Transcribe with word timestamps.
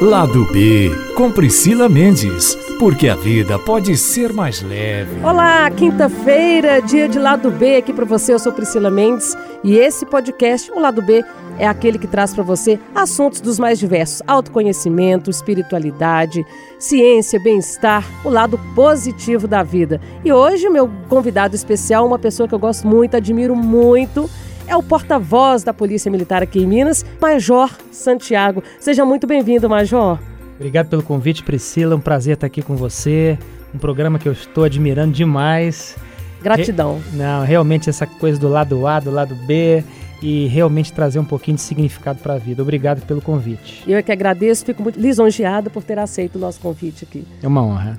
Lado 0.00 0.46
B, 0.46 0.90
com 1.14 1.30
Priscila 1.30 1.86
Mendes, 1.86 2.54
porque 2.78 3.06
a 3.06 3.14
vida 3.14 3.58
pode 3.58 3.98
ser 3.98 4.32
mais 4.32 4.62
leve. 4.62 5.22
Olá, 5.22 5.70
quinta-feira, 5.70 6.80
dia 6.80 7.06
de 7.06 7.18
Lado 7.18 7.50
B 7.50 7.76
aqui 7.76 7.92
para 7.92 8.06
você. 8.06 8.32
Eu 8.32 8.38
sou 8.38 8.50
Priscila 8.50 8.90
Mendes 8.90 9.36
e 9.62 9.76
esse 9.76 10.06
podcast, 10.06 10.72
o 10.72 10.80
Lado 10.80 11.02
B, 11.02 11.22
é 11.58 11.68
aquele 11.68 11.98
que 11.98 12.06
traz 12.06 12.32
para 12.32 12.42
você 12.42 12.80
assuntos 12.94 13.42
dos 13.42 13.58
mais 13.58 13.78
diversos: 13.78 14.22
autoconhecimento, 14.26 15.28
espiritualidade, 15.28 16.46
ciência, 16.78 17.38
bem-estar, 17.38 18.02
o 18.24 18.30
lado 18.30 18.58
positivo 18.74 19.46
da 19.46 19.62
vida. 19.62 20.00
E 20.24 20.32
hoje, 20.32 20.70
meu 20.70 20.90
convidado 21.10 21.54
especial, 21.54 22.06
uma 22.06 22.18
pessoa 22.18 22.48
que 22.48 22.54
eu 22.54 22.58
gosto 22.58 22.86
muito, 22.86 23.18
admiro 23.18 23.54
muito 23.54 24.30
é 24.70 24.76
o 24.76 24.82
porta-voz 24.84 25.64
da 25.64 25.74
Polícia 25.74 26.08
Militar 26.08 26.44
aqui 26.44 26.60
em 26.60 26.66
Minas, 26.66 27.04
Major 27.20 27.68
Santiago. 27.90 28.62
Seja 28.78 29.04
muito 29.04 29.26
bem-vindo, 29.26 29.68
Major. 29.68 30.16
Obrigado 30.54 30.88
pelo 30.88 31.02
convite, 31.02 31.42
Priscila. 31.42 31.96
Um 31.96 32.00
prazer 32.00 32.34
estar 32.34 32.46
aqui 32.46 32.62
com 32.62 32.76
você. 32.76 33.36
Um 33.74 33.78
programa 33.78 34.16
que 34.16 34.28
eu 34.28 34.32
estou 34.32 34.62
admirando 34.62 35.12
demais. 35.12 35.96
Gratidão. 36.40 37.00
Re... 37.10 37.18
Não, 37.18 37.44
realmente 37.44 37.90
essa 37.90 38.06
coisa 38.06 38.38
do 38.38 38.48
lado 38.48 38.86
A, 38.86 39.00
do 39.00 39.10
lado 39.10 39.34
B 39.34 39.82
e 40.22 40.46
realmente 40.46 40.92
trazer 40.92 41.18
um 41.18 41.24
pouquinho 41.24 41.56
de 41.56 41.62
significado 41.62 42.20
para 42.20 42.34
a 42.34 42.38
vida. 42.38 42.62
Obrigado 42.62 43.04
pelo 43.06 43.20
convite. 43.20 43.82
Eu 43.88 43.98
é 43.98 44.02
que 44.02 44.12
agradeço, 44.12 44.64
fico 44.64 44.84
muito 44.84 45.00
lisonjeada 45.00 45.68
por 45.68 45.82
ter 45.82 45.98
aceito 45.98 46.36
o 46.36 46.38
nosso 46.38 46.60
convite 46.60 47.04
aqui. 47.04 47.26
É 47.42 47.48
uma 47.48 47.64
honra. 47.64 47.98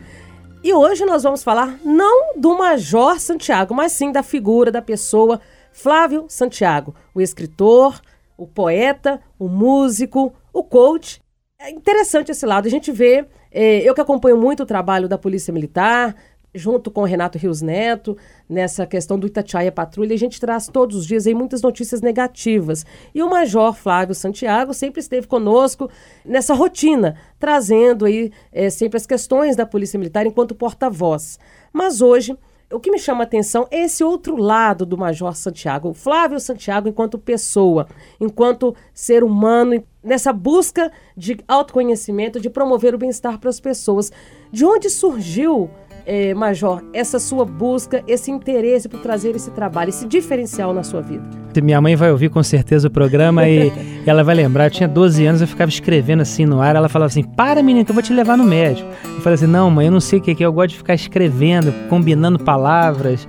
E 0.64 0.74
hoje 0.74 1.04
nós 1.04 1.24
vamos 1.24 1.44
falar 1.44 1.76
não 1.84 2.40
do 2.40 2.58
Major 2.58 3.20
Santiago, 3.20 3.74
mas 3.74 3.92
sim 3.92 4.10
da 4.10 4.24
figura 4.24 4.72
da 4.72 4.82
pessoa 4.82 5.42
Flávio 5.72 6.26
Santiago, 6.28 6.94
o 7.14 7.22
escritor, 7.22 8.02
o 8.38 8.48
poeta, 8.48 9.22
o 9.38 9.48
músico, 9.48 10.34
o 10.54 10.64
coach. 10.64 11.22
É 11.60 11.70
interessante 11.70 12.32
esse 12.32 12.46
lado. 12.46 12.68
A 12.68 12.72
gente 12.72 12.92
vê, 12.92 13.26
é, 13.52 13.78
eu 13.88 13.94
que 13.94 14.02
acompanho 14.02 14.38
muito 14.38 14.64
o 14.64 14.66
trabalho 14.66 15.08
da 15.08 15.18
Polícia 15.18 15.54
Militar, 15.54 16.16
junto 16.54 16.92
com 16.92 17.02
o 17.02 17.06
Renato 17.06 17.38
Rios 17.38 17.62
Neto, 17.62 18.18
nessa 18.50 18.86
questão 18.86 19.18
do 19.18 19.28
Itatiaia 19.28 19.72
Patrulha, 19.72 20.14
a 20.14 20.18
gente 20.18 20.40
traz 20.40 20.68
todos 20.68 20.98
os 20.98 21.08
dias 21.08 21.26
aí 21.26 21.34
muitas 21.34 21.62
notícias 21.62 22.02
negativas. 22.02 22.86
E 23.16 23.24
o 23.24 23.30
Major 23.30 23.74
Flávio 23.74 24.14
Santiago 24.14 24.74
sempre 24.74 25.00
esteve 25.00 25.28
conosco 25.28 25.90
nessa 26.26 26.54
rotina, 26.54 27.16
trazendo 27.40 28.06
aí 28.06 28.32
é, 28.52 28.70
sempre 28.70 28.98
as 28.98 29.06
questões 29.06 29.56
da 29.56 29.66
Polícia 29.66 29.98
Militar 29.98 30.26
enquanto 30.26 30.56
porta-voz. 30.56 31.40
Mas 31.72 32.02
hoje 32.02 32.38
o 32.72 32.80
que 32.80 32.92
me 32.92 32.98
chama 33.00 33.22
a 33.22 33.24
atenção 33.24 33.68
é 33.70 33.84
esse 33.84 34.04
outro 34.04 34.36
lado 34.36 34.86
do 34.86 34.98
Major 34.98 35.36
Santiago, 35.36 35.90
o 35.90 35.94
Flávio 35.94 36.40
Santiago 36.40 36.88
enquanto 36.88 37.18
pessoa, 37.18 37.88
enquanto 38.20 38.76
ser 38.94 39.24
humano, 39.24 39.84
nessa 40.04 40.32
busca 40.32 40.92
de 41.16 41.40
autoconhecimento, 41.48 42.40
de 42.40 42.50
promover 42.50 42.96
o 42.96 42.98
bem-estar 42.98 43.40
para 43.40 43.50
as 43.50 43.60
pessoas. 43.60 44.12
De 44.52 44.66
onde 44.66 44.90
surgiu 44.90 45.70
é, 46.06 46.34
Major, 46.34 46.82
essa 46.94 47.20
sua 47.20 47.46
busca, 47.46 48.04
esse 48.08 48.32
interesse 48.32 48.88
por 48.88 49.00
trazer 49.00 49.36
esse 49.36 49.52
trabalho, 49.52 49.90
esse 49.90 50.08
diferencial 50.08 50.74
na 50.74 50.84
sua 50.84 51.02
vida? 51.02 51.24
Minha 51.62 51.82
mãe 51.82 51.96
vai 51.96 52.12
ouvir 52.12 52.30
com 52.30 52.42
certeza 52.42 52.88
o 52.88 52.92
programa 52.92 53.48
e 53.48 53.72
ela 54.06 54.24
vai 54.24 54.36
lembrar. 54.36 54.66
Eu 54.66 54.72
tinha 54.72 54.88
12 54.88 55.26
anos, 55.26 55.42
eu 55.42 55.48
ficava 55.48 55.70
escrevendo 55.70 56.22
assim 56.22 56.46
no 56.46 56.62
ar. 56.62 56.76
Ela 56.76 56.88
falava 56.88 57.08
assim: 57.08 57.24
Para, 57.24 57.62
menina, 57.62 57.84
que 57.84 57.92
eu 57.92 57.96
vou 57.96 58.04
te 58.04 58.14
levar 58.14 58.38
no 58.38 58.44
médico. 58.44 58.90
Eu 59.04 59.22
falei 59.22 59.36
assim: 59.36 59.48
Não, 59.48 59.70
mãe, 59.70 59.88
eu 59.88 59.92
não 59.92 60.00
sei 60.00 60.20
o 60.20 60.22
que 60.22 60.32
é, 60.32 60.46
eu 60.46 60.54
gosto 60.54 60.70
de 60.70 60.78
ficar 60.78 60.94
escrevendo, 60.94 61.74
combinando 61.90 62.40
palavras 62.40 63.28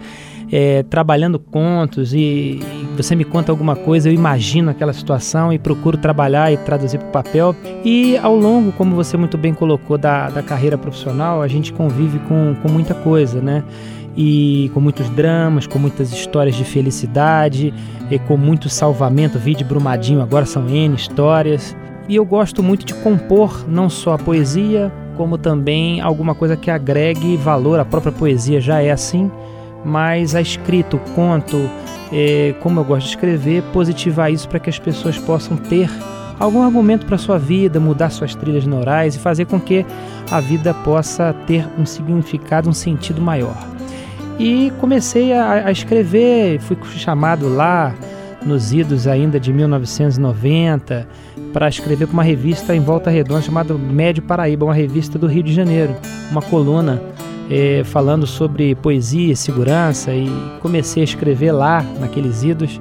é, 0.52 0.82
trabalhando 0.82 1.38
contos 1.38 2.12
e, 2.12 2.60
você 2.94 3.16
me 3.16 3.24
conta 3.24 3.50
alguma 3.50 3.74
coisa, 3.74 4.10
eu 4.10 4.12
imagino 4.12 4.70
aquela 4.70 4.92
situação 4.92 5.50
e 5.50 5.58
procuro 5.58 5.96
trabalhar 5.96 6.52
e 6.52 6.58
traduzir 6.58 6.98
para 6.98 7.08
o 7.08 7.10
papel. 7.10 7.56
E 7.82 8.18
ao 8.18 8.36
longo, 8.36 8.70
como 8.72 8.94
você 8.94 9.16
muito 9.16 9.38
bem 9.38 9.54
colocou, 9.54 9.96
da, 9.96 10.28
da 10.28 10.42
carreira 10.42 10.76
profissional, 10.76 11.40
a 11.40 11.48
gente 11.48 11.72
convive 11.72 12.18
com, 12.20 12.54
com 12.60 12.68
muita 12.68 12.94
coisa, 12.94 13.40
né? 13.40 13.64
E 14.14 14.70
com 14.74 14.80
muitos 14.80 15.08
dramas, 15.08 15.66
com 15.66 15.78
muitas 15.78 16.12
histórias 16.12 16.54
de 16.54 16.64
felicidade, 16.64 17.72
e 18.10 18.18
com 18.18 18.36
muito 18.36 18.68
salvamento. 18.68 19.38
Vídeo 19.38 19.66
Brumadinho 19.66 20.20
agora 20.20 20.44
são 20.44 20.68
N 20.68 20.94
histórias. 20.94 21.74
E 22.06 22.16
eu 22.16 22.26
gosto 22.26 22.62
muito 22.62 22.84
de 22.84 22.92
compor 22.92 23.64
não 23.66 23.88
só 23.88 24.14
a 24.14 24.18
poesia, 24.18 24.92
como 25.16 25.38
também 25.38 26.02
alguma 26.02 26.34
coisa 26.34 26.58
que 26.58 26.70
agregue 26.70 27.38
valor. 27.38 27.80
A 27.80 27.86
própria 27.86 28.12
poesia 28.12 28.60
já 28.60 28.82
é 28.82 28.90
assim 28.90 29.30
mas 29.84 30.34
a 30.34 30.40
escrita, 30.40 30.96
o 30.96 31.00
conto, 31.14 31.68
é, 32.12 32.54
como 32.60 32.80
eu 32.80 32.84
gosto 32.84 33.06
de 33.06 33.10
escrever, 33.10 33.62
positivar 33.72 34.32
isso 34.32 34.48
para 34.48 34.60
que 34.60 34.70
as 34.70 34.78
pessoas 34.78 35.18
possam 35.18 35.56
ter 35.56 35.90
algum 36.38 36.62
argumento 36.62 37.06
para 37.06 37.18
sua 37.18 37.38
vida, 37.38 37.78
mudar 37.78 38.10
suas 38.10 38.34
trilhas 38.34 38.66
neurais 38.66 39.14
e 39.14 39.18
fazer 39.18 39.46
com 39.46 39.60
que 39.60 39.84
a 40.30 40.40
vida 40.40 40.74
possa 40.74 41.34
ter 41.46 41.66
um 41.78 41.86
significado, 41.86 42.68
um 42.68 42.72
sentido 42.72 43.20
maior. 43.20 43.56
E 44.38 44.72
comecei 44.80 45.32
a, 45.32 45.66
a 45.66 45.72
escrever, 45.72 46.58
fui 46.60 46.76
chamado 46.96 47.48
lá 47.48 47.94
nos 48.44 48.72
idos 48.72 49.06
ainda 49.06 49.38
de 49.38 49.52
1990 49.52 51.06
para 51.52 51.68
escrever 51.68 52.06
para 52.06 52.14
uma 52.14 52.22
revista 52.22 52.74
em 52.74 52.80
Volta 52.80 53.10
Redonda 53.10 53.42
chamada 53.42 53.74
Médio 53.74 54.22
Paraíba, 54.22 54.64
uma 54.64 54.74
revista 54.74 55.18
do 55.18 55.26
Rio 55.26 55.42
de 55.42 55.52
Janeiro, 55.52 55.94
uma 56.30 56.42
coluna 56.42 57.00
é, 57.52 57.84
falando 57.84 58.26
sobre 58.26 58.74
poesia 58.74 59.34
e 59.34 59.36
segurança 59.36 60.10
e 60.10 60.26
comecei 60.62 61.02
a 61.02 61.04
escrever 61.04 61.52
lá, 61.52 61.84
naqueles 62.00 62.42
idos, 62.42 62.80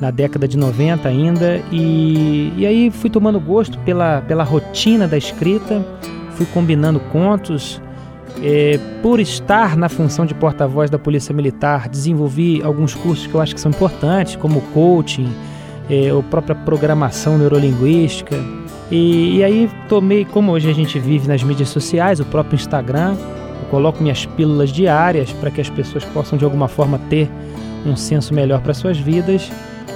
na 0.00 0.10
década 0.10 0.48
de 0.48 0.58
90 0.58 1.08
ainda, 1.08 1.62
e, 1.70 2.52
e 2.56 2.66
aí 2.66 2.90
fui 2.90 3.08
tomando 3.08 3.38
gosto 3.38 3.78
pela, 3.80 4.20
pela 4.22 4.42
rotina 4.42 5.06
da 5.06 5.16
escrita, 5.16 5.86
fui 6.32 6.44
combinando 6.46 6.98
contos. 6.98 7.80
É, 8.42 8.80
por 9.02 9.20
estar 9.20 9.76
na 9.76 9.88
função 9.88 10.24
de 10.26 10.34
porta-voz 10.34 10.90
da 10.90 10.98
Polícia 10.98 11.32
Militar, 11.34 11.88
desenvolvi 11.88 12.60
alguns 12.62 12.94
cursos 12.94 13.26
que 13.26 13.34
eu 13.34 13.40
acho 13.40 13.54
que 13.54 13.60
são 13.60 13.70
importantes, 13.70 14.34
como 14.34 14.62
coaching, 14.72 15.30
é, 15.88 16.08
a 16.08 16.22
própria 16.24 16.56
programação 16.56 17.38
neurolinguística. 17.38 18.34
E, 18.90 19.36
e 19.36 19.44
aí 19.44 19.70
tomei, 19.88 20.24
como 20.24 20.50
hoje 20.50 20.68
a 20.68 20.72
gente 20.72 20.98
vive 20.98 21.28
nas 21.28 21.44
mídias 21.44 21.68
sociais, 21.68 22.20
o 22.20 22.24
próprio 22.24 22.56
Instagram, 22.56 23.16
coloco 23.72 24.02
minhas 24.02 24.26
pílulas 24.26 24.68
diárias 24.68 25.32
para 25.32 25.50
que 25.50 25.58
as 25.58 25.70
pessoas 25.70 26.04
possam 26.04 26.36
de 26.36 26.44
alguma 26.44 26.68
forma 26.68 27.00
ter 27.08 27.26
um 27.86 27.96
senso 27.96 28.34
melhor 28.34 28.60
para 28.60 28.74
suas 28.74 28.98
vidas. 28.98 29.50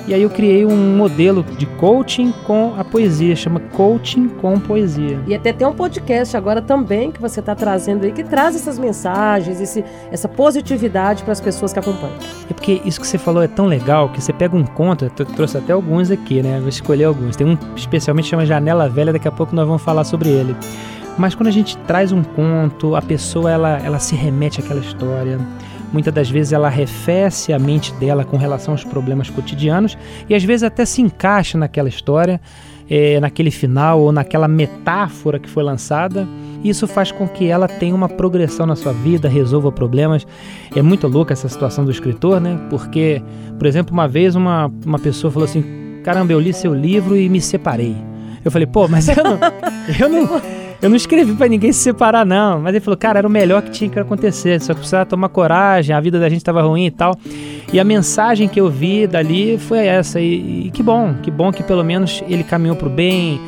E 0.09 0.15
aí 0.15 0.23
eu 0.23 0.31
criei 0.31 0.65
um 0.65 0.97
modelo 0.97 1.43
de 1.43 1.67
coaching 1.67 2.33
com 2.47 2.75
a 2.79 2.85
poesia, 2.85 3.37
chama 3.37 3.61
Coaching 3.61 4.29
com 4.29 4.59
Poesia. 4.59 5.21
E 5.27 5.35
até 5.35 5.53
tem 5.53 5.67
um 5.67 5.75
podcast 5.75 6.37
agora 6.37 6.63
também 6.63 7.11
que 7.11 7.21
você 7.21 7.41
está 7.41 7.55
trazendo 7.55 8.05
aí, 8.05 8.13
que 8.13 8.25
traz 8.25 8.55
essas 8.55 8.79
mensagens, 8.79 9.61
esse, 9.61 9.85
essa 10.11 10.29
positividade 10.29 11.23
para 11.23 11.33
as 11.33 11.41
pessoas 11.41 11.73
que 11.73 11.79
acompanham. 11.79 12.17
É 12.49 12.55
porque 12.55 12.81
isso 12.85 13.01
que 13.01 13.07
você 13.07 13.19
falou 13.19 13.43
é 13.43 13.49
tão 13.49 13.67
legal 13.67 14.09
que 14.09 14.23
você 14.23 14.33
pega 14.33 14.57
um 14.57 14.65
conto, 14.65 15.05
eu 15.05 15.11
trouxe 15.11 15.59
até 15.59 15.73
alguns 15.73 16.11
aqui, 16.11 16.41
né? 16.43 16.61
Vou 16.61 16.69
escolher 16.69 17.05
alguns. 17.05 17.37
Tem 17.37 17.47
um 17.47 17.59
especialmente 17.75 18.25
que 18.25 18.31
chama 18.31 18.47
Janela 18.47 18.89
Velha, 18.89 19.13
daqui 19.13 19.29
a 19.29 19.33
pouco 19.33 19.55
nós 19.55 19.67
vamos 19.67 19.83
falar 19.83 20.05
sobre 20.05 20.31
ele. 20.31 20.57
Mas 21.19 21.34
quando 21.34 21.49
a 21.49 21.53
gente 21.53 21.77
traz 21.78 22.12
um 22.12 22.22
conto, 22.22 22.94
a 22.94 23.03
pessoa 23.03 23.50
ela, 23.50 23.78
ela 23.78 23.99
se 23.99 24.15
remete 24.15 24.60
àquela 24.60 24.81
história. 24.81 25.38
Muitas 25.93 26.12
das 26.12 26.28
vezes 26.28 26.53
ela 26.53 26.66
arrefece 26.66 27.53
a 27.53 27.59
mente 27.59 27.93
dela 27.94 28.25
com 28.25 28.37
relação 28.37 28.75
aos 28.75 28.84
problemas 28.84 29.31
cotidianos 29.31 29.97
e 30.28 30.34
às 30.34 30.44
vezes 30.44 30.65
até 30.65 30.84
se 30.84 31.00
encaixa 31.00 31.56
naquela 31.56 31.88
história, 31.88 32.41
é, 32.91 33.19
naquele 33.21 33.50
final 33.50 34.00
ou 34.00 34.12
naquela 34.12 34.49
metáfora 34.49 35.38
que 35.38 35.49
foi 35.49 35.62
lançada. 35.62 36.28
Isso 36.62 36.87
faz 36.87 37.12
com 37.12 37.27
que 37.28 37.47
ela 37.47 37.69
tenha 37.69 37.94
uma 37.94 38.09
progressão 38.09 38.66
na 38.66 38.77
sua 38.77 38.93
vida, 38.93 39.28
resolva 39.28 39.71
problemas. 39.71 40.27
É 40.75 40.83
muito 40.83 41.06
louca 41.06 41.33
essa 41.33 41.48
situação 41.48 41.84
do 41.84 41.91
escritor, 41.91 42.41
né? 42.41 42.59
Porque, 42.69 43.22
por 43.56 43.66
exemplo, 43.66 43.93
uma 43.93 44.09
vez 44.09 44.34
uma, 44.34 44.71
uma 44.84 44.98
pessoa 44.98 45.31
falou 45.31 45.44
assim: 45.44 45.65
Caramba, 46.03 46.33
eu 46.33 46.41
li 46.41 46.53
seu 46.53 46.75
livro 46.75 47.16
e 47.16 47.28
me 47.28 47.41
separei. 47.41 47.97
Eu 48.44 48.50
falei, 48.50 48.66
pô, 48.66 48.87
mas 48.87 49.09
eu 49.09 49.25
não. 49.25 49.38
Eu 50.01 50.09
não 50.09 50.66
eu 50.81 50.89
não 50.89 50.97
escrevi 50.97 51.33
para 51.34 51.49
ninguém 51.49 51.73
se 51.73 51.81
separar, 51.81 52.25
não. 52.25 52.61
Mas 52.61 52.75
ele 52.75 52.84
falou, 52.84 52.97
cara, 52.97 53.19
era 53.19 53.28
o 53.28 53.31
melhor 53.31 53.63
que 53.63 53.71
tinha 53.71 53.91
que 53.91 53.99
acontecer. 53.99 54.61
Só 54.61 54.73
que 54.73 54.81
precisava 54.81 55.07
tomar 55.07 55.28
coragem, 55.28 55.95
a 55.95 56.01
vida 56.01 56.19
da 56.21 56.28
gente 56.28 56.39
estava 56.39 56.63
ruim 56.63 56.87
e 56.87 56.91
tal. 56.91 57.15
E 57.73 57.81
a 57.81 57.84
mensagem 57.84 58.49
que 58.49 58.61
eu 58.61 58.69
vi 58.69 59.07
dali 59.07 59.59
foi 59.59 59.87
essa. 59.87 60.21
E, 60.21 60.67
e 60.67 60.71
que 60.71 60.83
bom, 60.83 61.15
que 61.23 61.31
bom 61.31 61.53
que 61.53 61.63
pelo 61.63 61.83
menos 61.83 62.23
ele 62.28 62.45
caminhou 62.45 62.77
pro 62.77 62.91
bem, 62.91 63.41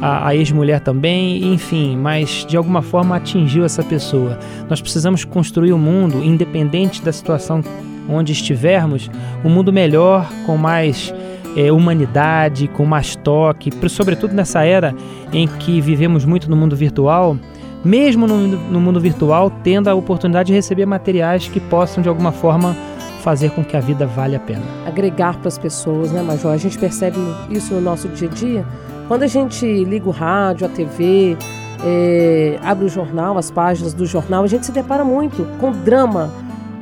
a, 0.00 0.28
a 0.28 0.34
ex-mulher 0.34 0.80
também, 0.80 1.54
enfim, 1.54 1.96
mas 1.96 2.44
de 2.48 2.56
alguma 2.56 2.82
forma 2.82 3.14
atingiu 3.14 3.64
essa 3.64 3.84
pessoa. 3.84 4.36
Nós 4.68 4.80
precisamos 4.80 5.24
construir 5.24 5.72
o 5.72 5.76
um 5.76 5.78
mundo, 5.78 6.22
independente 6.24 7.00
da 7.00 7.12
situação 7.12 7.62
onde 8.08 8.32
estivermos, 8.32 9.08
um 9.44 9.48
mundo 9.48 9.72
melhor, 9.72 10.28
com 10.44 10.56
mais 10.56 11.14
é, 11.56 11.70
humanidade, 11.72 12.68
com 12.68 12.84
mais 12.84 13.16
toque, 13.16 13.70
sobretudo 13.88 14.34
nessa 14.34 14.64
era 14.64 14.94
em 15.32 15.46
que 15.46 15.80
vivemos 15.80 16.24
muito 16.24 16.48
no 16.48 16.56
mundo 16.56 16.76
virtual, 16.76 17.36
mesmo 17.84 18.26
no, 18.26 18.46
no 18.46 18.80
mundo 18.80 19.00
virtual, 19.00 19.50
tendo 19.62 19.88
a 19.88 19.94
oportunidade 19.94 20.48
de 20.48 20.52
receber 20.52 20.86
materiais 20.86 21.48
que 21.48 21.60
possam 21.60 22.02
de 22.02 22.08
alguma 22.08 22.32
forma 22.32 22.76
fazer 23.22 23.50
com 23.50 23.64
que 23.64 23.76
a 23.76 23.80
vida 23.80 24.06
valha 24.06 24.36
a 24.36 24.40
pena. 24.40 24.62
Agregar 24.86 25.38
para 25.38 25.48
as 25.48 25.56
pessoas, 25.56 26.10
né, 26.12 26.22
Major? 26.22 26.52
A 26.52 26.56
gente 26.56 26.78
percebe 26.78 27.16
isso 27.50 27.72
no 27.74 27.80
nosso 27.80 28.08
dia 28.08 28.28
a 28.28 28.32
dia. 28.32 28.64
Quando 29.06 29.22
a 29.22 29.26
gente 29.26 29.66
liga 29.84 30.08
o 30.08 30.12
rádio, 30.12 30.66
a 30.66 30.70
TV, 30.70 31.36
é, 31.84 32.58
abre 32.62 32.84
o 32.84 32.88
jornal, 32.88 33.38
as 33.38 33.50
páginas 33.50 33.94
do 33.94 34.06
jornal, 34.06 34.44
a 34.44 34.46
gente 34.46 34.66
se 34.66 34.72
depara 34.72 35.04
muito 35.04 35.44
com 35.58 35.70
o 35.70 35.72
drama 35.72 36.30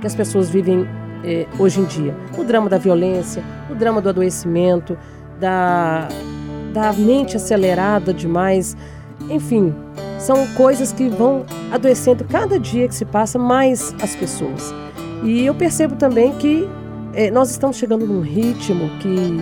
que 0.01 0.07
as 0.07 0.15
pessoas 0.15 0.49
vivem 0.49 0.87
é, 1.25 1.47
hoje 1.59 1.81
em 1.81 1.85
dia. 1.85 2.15
O 2.37 2.45
drama 2.45 2.69
da 2.69 2.79
violência, 2.79 3.43
o 3.71 3.75
drama 3.75 4.01
do 4.01 4.09
adoecimento, 4.09 4.97
da, 5.39 6.09
da 6.73 6.93
mente 6.93 7.37
acelerada 7.37 8.13
demais. 8.13 8.77
Enfim, 9.29 9.75
são 10.19 10.47
coisas 10.55 10.93
que 10.93 11.09
vão 11.09 11.45
adoecendo 11.71 12.25
cada 12.25 12.59
dia 12.59 12.89
que 12.89 12.95
se 12.95 13.05
passa 13.05 13.39
mais 13.39 13.95
as 14.03 14.15
pessoas. 14.15 14.75
E 15.23 15.45
eu 15.45 15.55
percebo 15.55 15.97
também 15.97 16.33
que 16.33 16.69
é, 17.13 17.31
nós 17.31 17.51
estamos 17.51 17.77
chegando 17.77 18.07
num 18.07 18.21
ritmo 18.21 18.89
que 19.01 19.41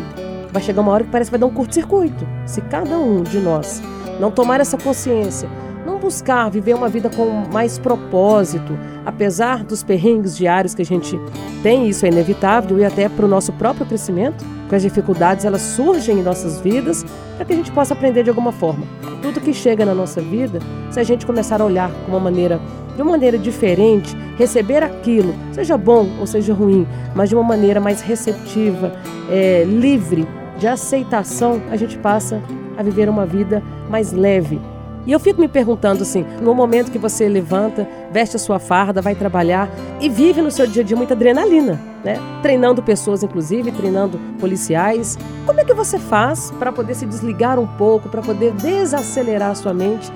vai 0.52 0.62
chegar 0.62 0.80
uma 0.80 0.92
hora 0.92 1.04
que 1.04 1.10
parece 1.10 1.30
que 1.30 1.32
vai 1.32 1.40
dar 1.40 1.46
um 1.46 1.54
curto-circuito. 1.54 2.26
Se 2.46 2.60
cada 2.62 2.98
um 2.98 3.22
de 3.22 3.38
nós 3.38 3.82
não 4.18 4.30
tomar 4.30 4.60
essa 4.60 4.76
consciência, 4.76 5.48
não 5.88 5.98
buscar 5.98 6.50
viver 6.50 6.74
uma 6.74 6.88
vida 6.88 7.08
com 7.08 7.44
mais 7.50 7.78
propósito, 7.78 8.78
apesar 9.06 9.64
dos 9.64 9.82
perrengues 9.82 10.36
diários 10.36 10.74
que 10.74 10.82
a 10.82 10.84
gente 10.84 11.18
tem, 11.62 11.88
isso 11.88 12.04
é 12.04 12.10
inevitável 12.10 12.78
e 12.78 12.84
até 12.84 13.08
para 13.08 13.24
o 13.24 13.28
nosso 13.28 13.52
próprio 13.54 13.86
crescimento, 13.86 14.44
porque 14.60 14.76
as 14.76 14.82
dificuldades 14.82 15.46
elas 15.46 15.62
surgem 15.62 16.18
em 16.18 16.22
nossas 16.22 16.60
vidas 16.60 17.04
para 17.36 17.46
que 17.46 17.54
a 17.54 17.56
gente 17.56 17.72
possa 17.72 17.94
aprender 17.94 18.22
de 18.22 18.28
alguma 18.28 18.52
forma. 18.52 18.86
Tudo 19.22 19.40
que 19.40 19.54
chega 19.54 19.86
na 19.86 19.94
nossa 19.94 20.20
vida, 20.20 20.60
se 20.90 21.00
a 21.00 21.02
gente 21.02 21.24
começar 21.24 21.60
a 21.62 21.64
olhar 21.64 21.90
com 22.04 22.12
uma 22.12 22.20
maneira 22.20 22.60
de 22.94 23.02
uma 23.02 23.12
maneira 23.12 23.38
diferente, 23.38 24.14
receber 24.36 24.82
aquilo, 24.82 25.32
seja 25.52 25.78
bom 25.78 26.08
ou 26.18 26.26
seja 26.26 26.52
ruim, 26.52 26.84
mas 27.14 27.28
de 27.28 27.36
uma 27.36 27.44
maneira 27.44 27.80
mais 27.80 28.00
receptiva, 28.00 28.92
é, 29.30 29.62
livre 29.64 30.26
de 30.58 30.66
aceitação, 30.66 31.62
a 31.70 31.76
gente 31.76 31.96
passa 31.96 32.42
a 32.76 32.82
viver 32.82 33.08
uma 33.08 33.24
vida 33.24 33.62
mais 33.88 34.12
leve. 34.12 34.60
E 35.06 35.12
eu 35.12 35.18
fico 35.18 35.40
me 35.40 35.48
perguntando 35.48 36.02
assim, 36.02 36.24
no 36.42 36.54
momento 36.54 36.90
que 36.90 36.98
você 36.98 37.28
levanta, 37.28 37.88
veste 38.12 38.36
a 38.36 38.38
sua 38.38 38.58
farda, 38.58 39.00
vai 39.00 39.14
trabalhar 39.14 39.70
e 40.00 40.08
vive 40.08 40.42
no 40.42 40.50
seu 40.50 40.66
dia 40.66 40.82
a 40.82 40.84
dia 40.84 40.96
muita 40.96 41.14
adrenalina, 41.14 41.80
né? 42.04 42.18
Treinando 42.42 42.82
pessoas, 42.82 43.22
inclusive, 43.22 43.72
treinando 43.72 44.18
policiais. 44.38 45.18
Como 45.46 45.60
é 45.60 45.64
que 45.64 45.72
você 45.72 45.98
faz 45.98 46.50
para 46.58 46.70
poder 46.70 46.94
se 46.94 47.06
desligar 47.06 47.58
um 47.58 47.66
pouco, 47.66 48.08
para 48.08 48.20
poder 48.20 48.52
desacelerar 48.52 49.52
a 49.52 49.54
sua 49.54 49.72
mente 49.72 50.12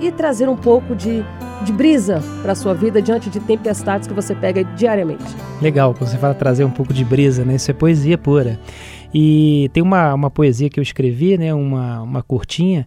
e 0.00 0.10
trazer 0.10 0.48
um 0.48 0.56
pouco 0.56 0.96
de, 0.96 1.24
de 1.62 1.72
brisa 1.72 2.20
para 2.42 2.52
a 2.52 2.54
sua 2.56 2.74
vida 2.74 3.00
diante 3.00 3.30
de 3.30 3.38
tempestades 3.40 4.08
que 4.08 4.14
você 4.14 4.34
pega 4.34 4.64
diariamente? 4.64 5.24
Legal, 5.62 5.94
você 5.94 6.16
fala 6.16 6.34
trazer 6.34 6.64
um 6.64 6.70
pouco 6.70 6.92
de 6.92 7.04
brisa, 7.04 7.44
né? 7.44 7.54
Isso 7.54 7.70
é 7.70 7.74
poesia 7.74 8.18
pura. 8.18 8.58
E 9.14 9.70
tem 9.72 9.80
uma, 9.80 10.12
uma 10.12 10.30
poesia 10.30 10.68
que 10.68 10.80
eu 10.80 10.82
escrevi, 10.82 11.38
né, 11.38 11.54
uma, 11.54 12.02
uma 12.02 12.20
curtinha, 12.20 12.84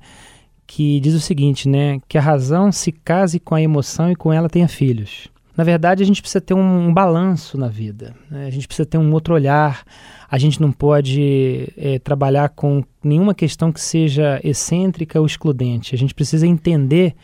que 0.68 1.00
diz 1.00 1.14
o 1.14 1.19
seguinte, 1.19 1.68
né, 1.68 2.00
que 2.08 2.18
a 2.18 2.22
razão 2.22 2.72
se 2.72 2.92
case 2.92 3.40
com 3.40 3.56
a 3.56 3.62
emoção 3.62 4.12
e 4.12 4.16
com 4.16 4.31
ela 4.34 4.50
tenha 4.50 4.68
filhos. 4.68 5.30
Na 5.56 5.64
verdade, 5.64 6.04
a 6.04 6.06
gente 6.06 6.22
precisa 6.22 6.40
ter 6.40 6.54
um, 6.54 6.88
um 6.90 6.94
balanço 6.94 7.58
na 7.58 7.68
vida, 7.68 8.14
né? 8.30 8.46
a 8.46 8.50
gente 8.52 8.68
precisa 8.68 8.86
ter 8.86 9.00
um 9.00 9.12
outro 9.12 9.34
olhar, 9.34 9.84
a 10.30 10.38
gente 10.38 10.62
não 10.62 10.72
pode 10.72 11.74
é, 11.75 11.98
trabalhar 11.98 12.50
com 12.50 12.84
nenhuma 13.04 13.34
questão 13.34 13.72
que 13.72 13.81
seja 13.81 14.40
excêntrica 14.44 15.19
ou 15.19 15.25
excludente, 15.25 15.96
a 15.96 15.98
gente 15.98 16.14
precisa 16.14 16.46
entender 16.46 17.16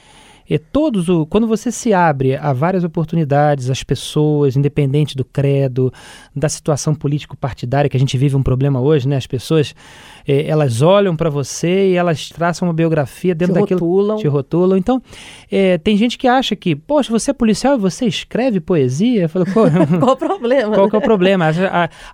é, 0.55 0.57
todos 0.57 1.09
o, 1.09 1.25
quando 1.25 1.47
você 1.47 1.71
se 1.71 1.93
abre 1.93 2.35
a 2.35 2.53
várias 2.53 2.83
oportunidades, 2.83 3.69
as 3.69 3.83
pessoas, 3.83 4.55
independente 4.55 5.15
do 5.15 5.25
credo, 5.25 5.91
da 6.35 6.47
situação 6.47 6.93
político-partidária 6.93 7.89
que 7.89 7.97
a 7.97 7.99
gente 7.99 8.17
vive 8.17 8.35
um 8.35 8.43
problema 8.43 8.79
hoje, 8.79 9.07
né? 9.07 9.17
As 9.17 9.27
pessoas 9.27 9.73
é, 10.27 10.47
elas 10.47 10.81
olham 10.81 11.15
para 11.15 11.29
você 11.29 11.89
e 11.89 11.95
elas 11.95 12.29
traçam 12.29 12.67
uma 12.67 12.73
biografia 12.73 13.33
dentro 13.33 13.55
te 13.55 13.59
daquilo, 13.61 13.79
rotulam. 13.79 14.17
te 14.17 14.27
rotulam. 14.27 14.77
Então, 14.77 15.01
é, 15.51 15.77
tem 15.77 15.97
gente 15.97 16.17
que 16.17 16.27
acha 16.27 16.55
que, 16.55 16.75
poxa, 16.75 17.11
você 17.11 17.31
é 17.31 17.33
policial 17.33 17.75
e 17.75 17.79
você 17.79 18.05
escreve 18.05 18.59
poesia? 18.59 19.23
Eu 19.23 19.29
falo, 19.29 19.45
qual 19.45 19.65
o 20.13 20.17
problema? 20.17 20.75
Qual 20.75 20.89
que 20.89 20.95
é 20.95 20.99
o 20.99 21.01
problema? 21.01 21.45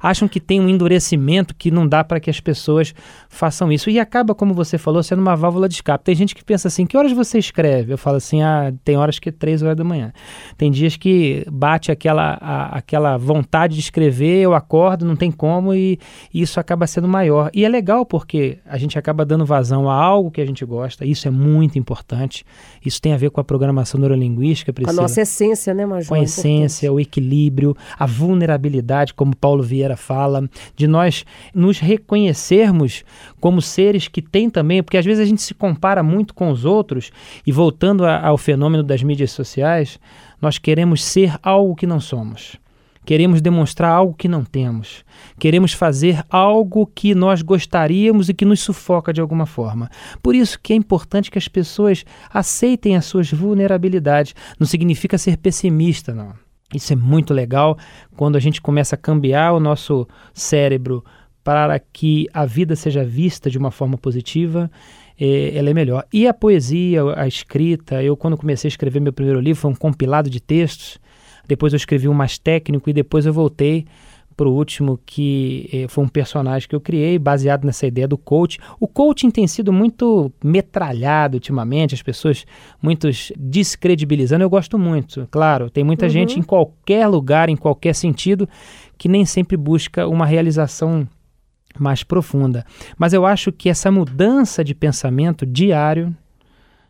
Acham 0.02 0.28
que 0.28 0.40
tem 0.40 0.60
um 0.60 0.70
endurecimento 0.70 1.54
que 1.54 1.70
não 1.70 1.88
dá 1.88 2.04
para 2.04 2.20
que 2.20 2.30
as 2.30 2.40
pessoas 2.40 2.94
façam 3.28 3.72
isso 3.72 3.90
e 3.90 4.00
acaba, 4.00 4.34
como 4.34 4.54
você 4.54 4.78
falou, 4.78 5.04
sendo 5.04 5.22
uma 5.22 5.36
válvula 5.36 5.68
de 5.68 5.76
escape. 5.76 6.04
Tem 6.04 6.16
gente 6.16 6.34
que 6.34 6.44
pensa 6.44 6.68
assim, 6.68 6.86
que 6.86 6.98
horas 6.98 7.12
você 7.12 7.38
escreve? 7.38 7.94
Eu 7.94 7.98
falo 7.98 8.18
assim, 8.18 8.29
ah, 8.44 8.72
tem 8.84 8.96
horas 8.96 9.18
que 9.20 9.30
é 9.30 9.32
três 9.32 9.64
horas 9.64 9.76
da 9.76 9.84
manhã. 9.84 10.14
Tem 10.58 10.72
dias 10.72 10.96
que 10.96 11.46
bate 11.52 11.92
aquela, 11.92 12.38
a, 12.40 12.78
aquela 12.78 13.18
vontade 13.18 13.76
de 13.76 13.82
escrever, 13.82 14.42
eu 14.42 14.54
acordo, 14.54 15.06
não 15.06 15.16
tem 15.16 15.32
como 15.32 15.74
e, 15.74 16.00
e 16.34 16.42
isso 16.42 16.60
acaba 16.60 16.86
sendo 16.86 17.08
maior. 17.08 17.50
E 17.54 17.66
é 17.66 17.70
legal 17.70 18.06
porque 18.06 18.60
a 18.66 18.78
gente 18.78 18.98
acaba 18.98 19.26
dando 19.26 19.46
vazão 19.46 19.90
a 19.90 19.96
algo 19.96 20.32
que 20.32 20.42
a 20.42 20.46
gente 20.46 20.64
gosta, 20.64 21.06
isso 21.06 21.28
é 21.28 21.32
muito 21.32 21.80
importante. 21.80 22.46
Isso 22.86 23.02
tem 23.02 23.14
a 23.14 23.18
ver 23.18 23.32
com 23.32 23.42
a 23.42 23.44
programação 23.44 24.00
neurolinguística, 24.00 24.72
Priscila. 24.72 24.94
Com 24.94 25.00
a 25.00 25.04
nossa 25.04 25.22
essência, 25.22 25.74
né, 25.74 25.86
Major? 25.86 26.08
Com 26.08 26.16
a 26.16 26.22
essência, 26.22 26.92
o 26.92 27.00
equilíbrio, 27.00 27.76
a 27.98 28.06
vulnerabilidade, 28.06 29.14
como 29.14 29.36
Paulo 29.36 29.64
Vieira 29.64 29.98
fala, 29.98 30.50
de 30.76 30.88
nós 30.88 31.26
nos 31.54 31.80
reconhecermos 31.80 33.04
como 33.40 33.62
seres 33.62 34.08
que 34.08 34.22
têm 34.22 34.50
também, 34.50 34.84
porque 34.84 34.98
às 34.98 35.06
vezes 35.06 35.22
a 35.22 35.26
gente 35.26 35.42
se 35.42 35.54
compara 35.54 36.04
muito 36.04 36.34
com 36.34 36.50
os 36.50 36.66
outros, 36.66 37.12
e 37.46 37.52
voltando 37.52 38.06
a, 38.06 38.26
ao 38.26 38.38
fenômeno 38.38 38.84
das 38.84 39.02
mídias 39.02 39.32
sociais, 39.32 40.00
nós 40.42 40.58
queremos 40.58 41.04
ser 41.04 41.38
algo 41.42 41.76
que 41.76 41.88
não 41.88 42.00
somos. 42.00 42.58
Queremos 43.06 43.42
demonstrar 43.42 43.92
algo 43.92 44.14
que 44.14 44.28
não 44.28 44.44
temos. 44.44 45.04
Queremos 45.40 45.74
fazer 45.74 46.24
algo 46.30 46.86
que 46.86 47.16
nós 47.16 47.42
gostaríamos 47.42 48.30
e 48.30 48.36
que 48.36 48.46
nos 48.46 48.60
sufoca 48.60 49.12
de 49.12 49.20
alguma 49.20 49.48
forma. 49.48 49.90
Por 50.22 50.36
isso 50.36 50.60
que 50.62 50.74
é 50.74 50.76
importante 50.76 51.32
que 51.32 51.38
as 51.38 51.48
pessoas 51.48 52.06
aceitem 52.32 52.96
as 52.96 53.06
suas 53.06 53.32
vulnerabilidades. 53.32 54.36
Não 54.60 54.68
significa 54.68 55.18
ser 55.18 55.38
pessimista, 55.38 56.14
não. 56.14 56.34
Isso 56.72 56.94
é 56.94 56.96
muito 56.96 57.34
legal 57.34 57.78
quando 58.16 58.36
a 58.36 58.40
gente 58.40 58.62
começa 58.62 58.94
a 58.94 58.98
cambiar 58.98 59.54
o 59.54 59.60
nosso 59.60 60.08
cérebro 60.32 61.04
para 61.50 61.80
que 61.80 62.28
a 62.32 62.46
vida 62.46 62.76
seja 62.76 63.04
vista 63.04 63.50
de 63.50 63.58
uma 63.58 63.72
forma 63.72 63.98
positiva, 63.98 64.70
é, 65.20 65.58
ela 65.58 65.72
é 65.72 65.74
melhor. 65.74 66.06
E 66.14 66.28
a 66.28 66.34
poesia, 66.34 67.02
a 67.16 67.28
escrita, 67.28 68.04
eu 68.04 68.16
quando 68.16 68.38
comecei 68.38 68.68
a 68.68 68.74
escrever 68.74 69.00
meu 69.00 69.12
primeiro 69.12 69.40
livro 69.40 69.60
foi 69.60 69.72
um 69.72 69.76
compilado 69.76 70.30
de 70.30 70.40
textos 70.40 71.00
depois 71.50 71.74
eu 71.74 71.78
escrevi 71.78 72.08
um 72.08 72.14
mais 72.14 72.38
técnico 72.38 72.92
e 72.92 72.94
depois 72.94 73.26
eu 73.26 73.34
voltei 73.34 73.88
para 74.38 74.48
o 74.48 74.54
último 74.54 75.00
que 75.04 75.68
eh, 75.74 75.88
foi 75.90 76.04
um 76.04 76.08
personagem 76.08 76.70
que 76.70 76.76
eu 76.76 76.80
criei 76.80 77.18
baseado 77.18 77.66
nessa 77.66 77.88
ideia 77.88 78.08
do 78.08 78.20
coach. 78.20 78.60
O 78.80 78.88
coaching 78.88 79.32
tem 79.32 79.48
sido 79.48 79.74
muito 79.74 80.32
metralhado 80.44 81.38
ultimamente, 81.38 81.96
as 81.96 82.04
pessoas 82.04 82.46
muitos 82.80 83.34
descredibilizando. 83.36 84.44
Eu 84.44 84.50
gosto 84.50 84.78
muito, 84.78 85.28
claro. 85.32 85.72
Tem 85.72 85.84
muita 85.84 86.06
uhum. 86.06 86.12
gente 86.12 86.40
em 86.40 86.44
qualquer 86.44 87.08
lugar, 87.08 87.50
em 87.50 87.58
qualquer 87.58 87.96
sentido, 87.96 88.48
que 88.96 89.10
nem 89.10 89.26
sempre 89.26 89.58
busca 89.58 90.08
uma 90.08 90.26
realização 90.26 91.08
mais 91.78 92.04
profunda. 92.04 92.66
Mas 92.98 93.14
eu 93.14 93.26
acho 93.26 93.52
que 93.52 93.70
essa 93.70 93.92
mudança 93.92 94.64
de 94.64 94.74
pensamento 94.74 95.46
diário 95.46 96.16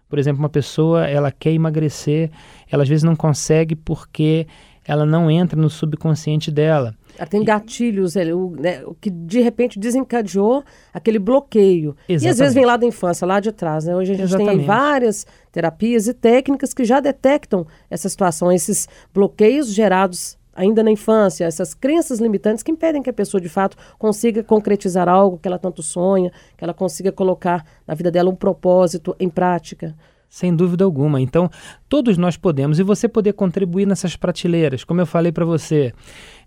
por 0.10 0.18
exemplo, 0.18 0.42
uma 0.42 0.50
pessoa 0.50 1.06
ela 1.06 1.32
quer 1.32 1.52
emagrecer, 1.52 2.32
ela 2.70 2.82
às 2.82 2.90
vezes 2.90 3.04
não 3.04 3.16
consegue 3.16 3.76
porque 3.76 4.48
ela 4.84 5.06
não 5.06 5.30
entra 5.30 5.60
no 5.60 5.70
subconsciente 5.70 6.50
dela. 6.50 6.96
Ela 7.16 7.28
tem 7.28 7.44
gatilhos, 7.44 8.16
o, 8.16 8.56
né, 8.60 8.82
o 8.86 8.96
que 8.96 9.12
de 9.12 9.40
repente 9.40 9.78
desencadeou 9.78 10.64
aquele 10.92 11.20
bloqueio. 11.20 11.96
Exatamente. 12.08 12.26
E 12.26 12.28
às 12.28 12.38
vezes 12.40 12.56
vem 12.56 12.66
lá 12.66 12.76
da 12.76 12.88
infância, 12.88 13.28
lá 13.28 13.40
de 13.40 13.52
trás. 13.52 13.86
Né? 13.86 13.96
Hoje 13.96 14.14
a 14.14 14.16
gente 14.16 14.26
Exatamente. 14.26 14.58
tem 14.58 14.66
várias 14.66 15.28
terapias 15.52 16.08
e 16.08 16.14
técnicas 16.14 16.74
que 16.74 16.84
já 16.84 17.00
detectam 17.00 17.68
essa 17.88 18.10
situação, 18.10 18.52
esses 18.52 18.90
bloqueios 19.14 19.72
gerados 19.72 20.39
ainda 20.60 20.84
na 20.84 20.92
infância, 20.92 21.46
essas 21.46 21.74
crenças 21.74 22.20
limitantes 22.20 22.62
que 22.62 22.72
impedem 22.72 23.02
que 23.02 23.10
a 23.10 23.14
pessoa 23.14 23.40
de 23.40 23.48
fato 23.48 23.78
consiga 23.98 24.44
concretizar 24.44 25.08
algo 25.08 25.38
que 25.38 25.48
ela 25.48 25.58
tanto 25.58 25.82
sonha, 25.82 26.34
que 26.58 26.64
ela 26.64 26.74
consiga 26.74 27.14
colocar 27.14 27.66
na 27.88 27.94
vida 27.94 28.12
dela 28.12 28.30
um 28.30 28.36
propósito 28.36 29.16
em 29.18 29.30
prática. 29.30 29.96
Sem 30.28 30.54
dúvida 30.54 30.84
alguma. 30.84 31.20
Então, 31.22 31.50
todos 31.88 32.18
nós 32.18 32.36
podemos 32.36 32.78
e 32.78 32.84
você 32.84 33.08
poder 33.08 33.34
contribuir 33.34 33.88
nessas 33.88 34.18
prateleiras. 34.18 34.84
Como 34.84 35.00
eu 35.00 35.06
falei 35.06 35.32
para 35.32 35.46
você, 35.46 35.94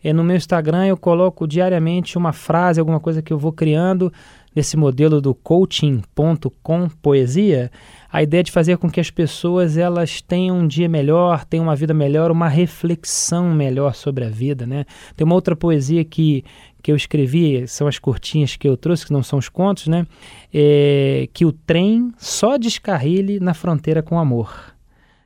é, 0.05 0.13
no 0.13 0.23
meu 0.23 0.37
Instagram 0.37 0.87
eu 0.87 0.97
coloco 0.97 1.49
diariamente 1.49 2.19
uma 2.19 2.35
frase, 2.35 2.79
alguma 2.79 3.01
coisa 3.01 3.23
que 3.23 3.33
eu 3.33 3.39
vou 3.39 3.51
criando 3.51 4.13
nesse 4.55 4.77
modelo 4.77 5.21
do 5.21 5.35
coaching.com 5.35 6.89
poesia 7.01 7.71
a 8.13 8.23
ideia 8.23 8.43
de 8.43 8.53
fazer 8.53 8.77
com 8.77 8.91
que 8.91 9.01
as 9.01 9.11
pessoas 9.11 9.79
elas 9.79 10.21
tenham 10.21 10.59
um 10.59 10.67
dia 10.67 10.89
melhor, 10.89 11.47
tenham 11.47 11.65
uma 11.65 11.75
vida 11.75 11.95
melhor, 11.95 12.31
uma 12.31 12.49
reflexão 12.49 13.55
melhor 13.55 13.95
sobre 13.95 14.25
a 14.25 14.29
vida, 14.29 14.67
né? 14.67 14.85
Tem 15.17 15.25
uma 15.25 15.35
outra 15.35 15.57
poesia 15.57 16.05
que, 16.05 16.45
que 16.83 16.93
eu 16.93 16.97
escrevi, 16.97 17.67
são 17.67 17.87
as 17.87 17.99
curtinhas 17.99 18.55
que 18.55 18.69
eu 18.69 18.77
trouxe, 18.77 19.07
que 19.07 19.13
não 19.13 19.23
são 19.23 19.39
os 19.39 19.49
contos, 19.49 19.87
né? 19.87 20.07
É, 20.53 21.27
que 21.33 21.47
o 21.47 21.53
trem 21.53 22.13
só 22.19 22.59
descarrile 22.59 23.41
na 23.41 23.55
fronteira 23.55 24.03
com 24.03 24.19
amor. 24.19 24.75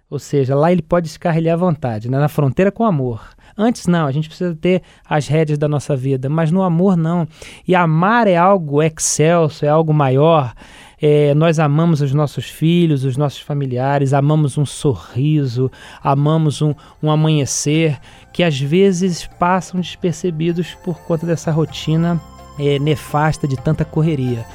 Ou 0.09 0.19
seja, 0.19 0.55
lá 0.55 0.71
ele 0.71 0.83
pode 0.83 1.07
descarrilhar 1.09 1.55
à 1.55 1.57
vontade, 1.57 2.09
né? 2.09 2.19
na 2.19 2.29
fronteira 2.29 2.71
com 2.71 2.85
amor. 2.85 3.21
Antes 3.59 3.87
não, 3.87 4.07
a 4.07 4.13
gente 4.13 4.29
precisa 4.29 4.55
ter 4.55 4.83
as 5.09 5.27
rédeas 5.27 5.59
da 5.59 5.67
nossa 5.67 5.97
vida, 5.97 6.29
mas 6.29 6.51
no 6.51 6.63
amor 6.63 6.97
não. 6.97 7.27
E 7.67 7.75
amar 7.75 8.29
é 8.29 8.37
algo 8.37 8.83
excelso, 8.83 9.65
é 9.65 9.69
algo 9.69 9.93
maior, 9.93 10.55
É, 10.99 11.35
nós 11.35 11.59
amamos 11.59 12.01
os 12.01 12.15
nossos 12.15 12.47
filhos, 12.47 13.05
os 13.05 13.19
nossos 13.19 13.41
familiares, 13.41 14.15
amamos 14.15 14.57
um 14.57 14.65
sorriso, 14.65 15.71
amamos 16.03 16.63
um, 16.63 16.75
um 17.03 17.11
amanhecer 17.11 17.99
que 18.33 18.43
às 18.43 18.59
vezes 18.59 19.29
passam 19.39 19.79
despercebidos 19.79 20.75
por 20.83 20.99
conta 21.01 21.27
dessa 21.27 21.51
rotina 21.51 22.19
é, 22.59 22.79
nefasta 22.79 23.47
de 23.47 23.57
tanta 23.57 23.85
correria. 23.85 24.47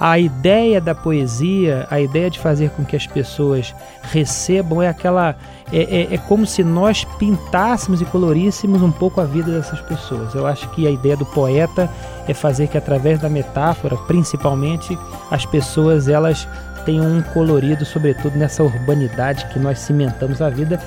A 0.00 0.18
ideia 0.18 0.80
da 0.80 0.94
poesia, 0.94 1.86
a 1.90 2.00
ideia 2.00 2.30
de 2.30 2.38
fazer 2.38 2.70
com 2.70 2.82
que 2.82 2.96
as 2.96 3.06
pessoas 3.06 3.74
recebam 4.02 4.80
é 4.80 4.88
aquela. 4.88 5.36
É, 5.70 5.82
é, 5.82 6.14
é, 6.14 6.18
como 6.18 6.46
se 6.46 6.64
nós 6.64 7.04
pintássemos 7.18 8.00
e 8.00 8.06
coloríssemos 8.06 8.80
um 8.80 8.90
pouco 8.90 9.20
a 9.20 9.24
vida 9.24 9.52
dessas 9.52 9.78
pessoas. 9.82 10.34
Eu 10.34 10.46
acho 10.46 10.66
que 10.70 10.86
a 10.86 10.90
ideia 10.90 11.18
do 11.18 11.26
poeta 11.26 11.88
é 12.26 12.32
fazer 12.32 12.68
que 12.68 12.78
através 12.78 13.20
da 13.20 13.28
metáfora, 13.28 13.94
principalmente, 14.08 14.98
as 15.30 15.44
pessoas 15.44 16.08
elas 16.08 16.48
tenham 16.86 17.06
um 17.06 17.20
colorido, 17.20 17.84
sobretudo 17.84 18.38
nessa 18.38 18.62
urbanidade 18.62 19.46
que 19.52 19.58
nós 19.58 19.80
cimentamos 19.80 20.40
a 20.40 20.48
vida 20.48 20.80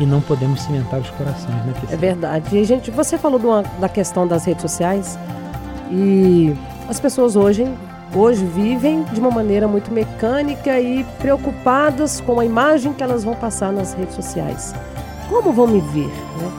e 0.00 0.04
não 0.04 0.20
podemos 0.20 0.62
cimentar 0.62 0.98
os 0.98 1.10
corações, 1.10 1.64
né? 1.64 1.74
É 1.90 1.96
verdade. 1.96 2.56
E 2.56 2.64
gente, 2.64 2.90
você 2.90 3.16
falou 3.16 3.38
uma, 3.40 3.62
da 3.80 3.88
questão 3.88 4.26
das 4.26 4.44
redes 4.44 4.62
sociais. 4.62 5.16
E 5.90 6.54
as 6.88 7.00
pessoas 7.00 7.36
hoje, 7.36 7.66
hoje 8.14 8.44
vivem 8.44 9.02
de 9.04 9.20
uma 9.20 9.30
maneira 9.30 9.68
muito 9.68 9.92
mecânica 9.92 10.78
e 10.80 11.04
preocupadas 11.18 12.20
com 12.20 12.40
a 12.40 12.44
imagem 12.44 12.92
que 12.92 13.02
elas 13.02 13.24
vão 13.24 13.34
passar 13.34 13.72
nas 13.72 13.94
redes 13.94 14.14
sociais. 14.14 14.74
Como 15.28 15.52
vão 15.52 15.66
me 15.66 15.80
ver? 15.80 16.06
Né? 16.06 16.52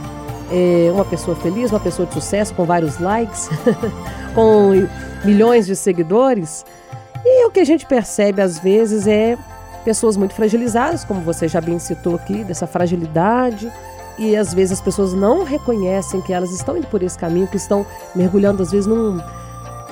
É 0.52 0.92
uma 0.92 1.06
pessoa 1.06 1.36
feliz, 1.36 1.72
uma 1.72 1.80
pessoa 1.80 2.08
de 2.08 2.14
sucesso, 2.14 2.54
com 2.54 2.66
vários 2.66 3.00
likes, 3.00 3.50
com 4.34 4.72
milhões 5.24 5.66
de 5.66 5.76
seguidores. 5.76 6.66
E 7.26 7.46
o 7.46 7.52
que 7.52 7.60
a 7.60 7.66
gente 7.66 7.86
percebe 7.86 8.42
às 8.42 8.60
vezes 8.60 9.08
é 9.08 9.38
pessoas 9.84 10.18
muito 10.18 10.34
fragilizadas, 10.34 11.04
como 11.04 11.22
você 11.22 11.48
já 11.48 11.62
bem 11.62 11.80
citou 11.80 12.16
aqui, 12.16 12.44
dessa 12.44 12.68
fragilidade 12.68 13.72
e 14.20 14.36
às 14.36 14.54
vezes 14.54 14.74
as 14.74 14.82
pessoas 14.82 15.14
não 15.14 15.44
reconhecem 15.46 16.22
que 16.22 16.34
elas 16.34 16.52
estão 16.52 16.76
indo 16.76 16.88
por 16.88 17.02
esse 17.02 17.18
caminho, 17.18 17.48
que 17.48 17.56
estão 17.56 17.86
mergulhando 18.14 18.62
às 18.62 18.72
vezes 18.72 18.86
num, 18.86 19.18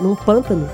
num 0.02 0.16
pântano. 0.16 0.70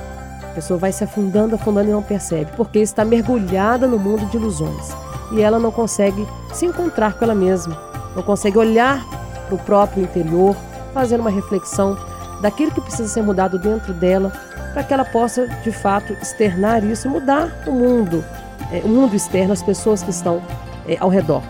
A 0.54 0.56
pessoa 0.56 0.78
vai 0.78 0.92
se 0.92 1.04
afundando, 1.04 1.56
afundando 1.56 1.90
e 1.90 1.92
não 1.92 2.04
percebe, 2.04 2.52
porque 2.56 2.78
está 2.78 3.04
mergulhada 3.04 3.88
no 3.88 3.98
mundo 3.98 4.24
de 4.28 4.38
ilusões. 4.38 4.96
E 5.32 5.42
ela 5.42 5.58
não 5.58 5.72
consegue 5.72 6.28
se 6.54 6.68
encontrar 6.68 7.14
com 7.14 7.26
ela 7.26 7.34
mesma, 7.34 7.76
não 8.16 8.22
consegue 8.22 8.60
olhar 8.60 9.04
para 9.48 9.56
o 9.56 9.58
próprio 9.58 10.04
interior, 10.04 10.56
fazer 10.94 11.20
uma 11.20 11.32
reflexão 11.32 11.98
daquilo 12.40 12.70
que 12.70 12.82
precisa 12.82 13.10
ser 13.10 13.24
mudado 13.24 13.58
dentro 13.58 13.96
dela, 13.96 14.32
para 14.74 14.84
que 14.84 14.94
ela 14.94 15.04
possa 15.04 15.48
de 15.64 15.72
fato 15.72 16.14
externar 16.22 16.84
isso 16.84 17.08
e 17.08 17.10
mudar 17.10 17.64
o 17.66 17.72
mundo, 17.72 18.24
é, 18.72 18.78
o 18.86 18.88
mundo 18.88 19.16
externo, 19.16 19.54
as 19.54 19.64
pessoas 19.64 20.04
que 20.04 20.12
estão 20.12 20.40
é, 20.88 20.98
ao 21.00 21.10
redor. 21.10 21.42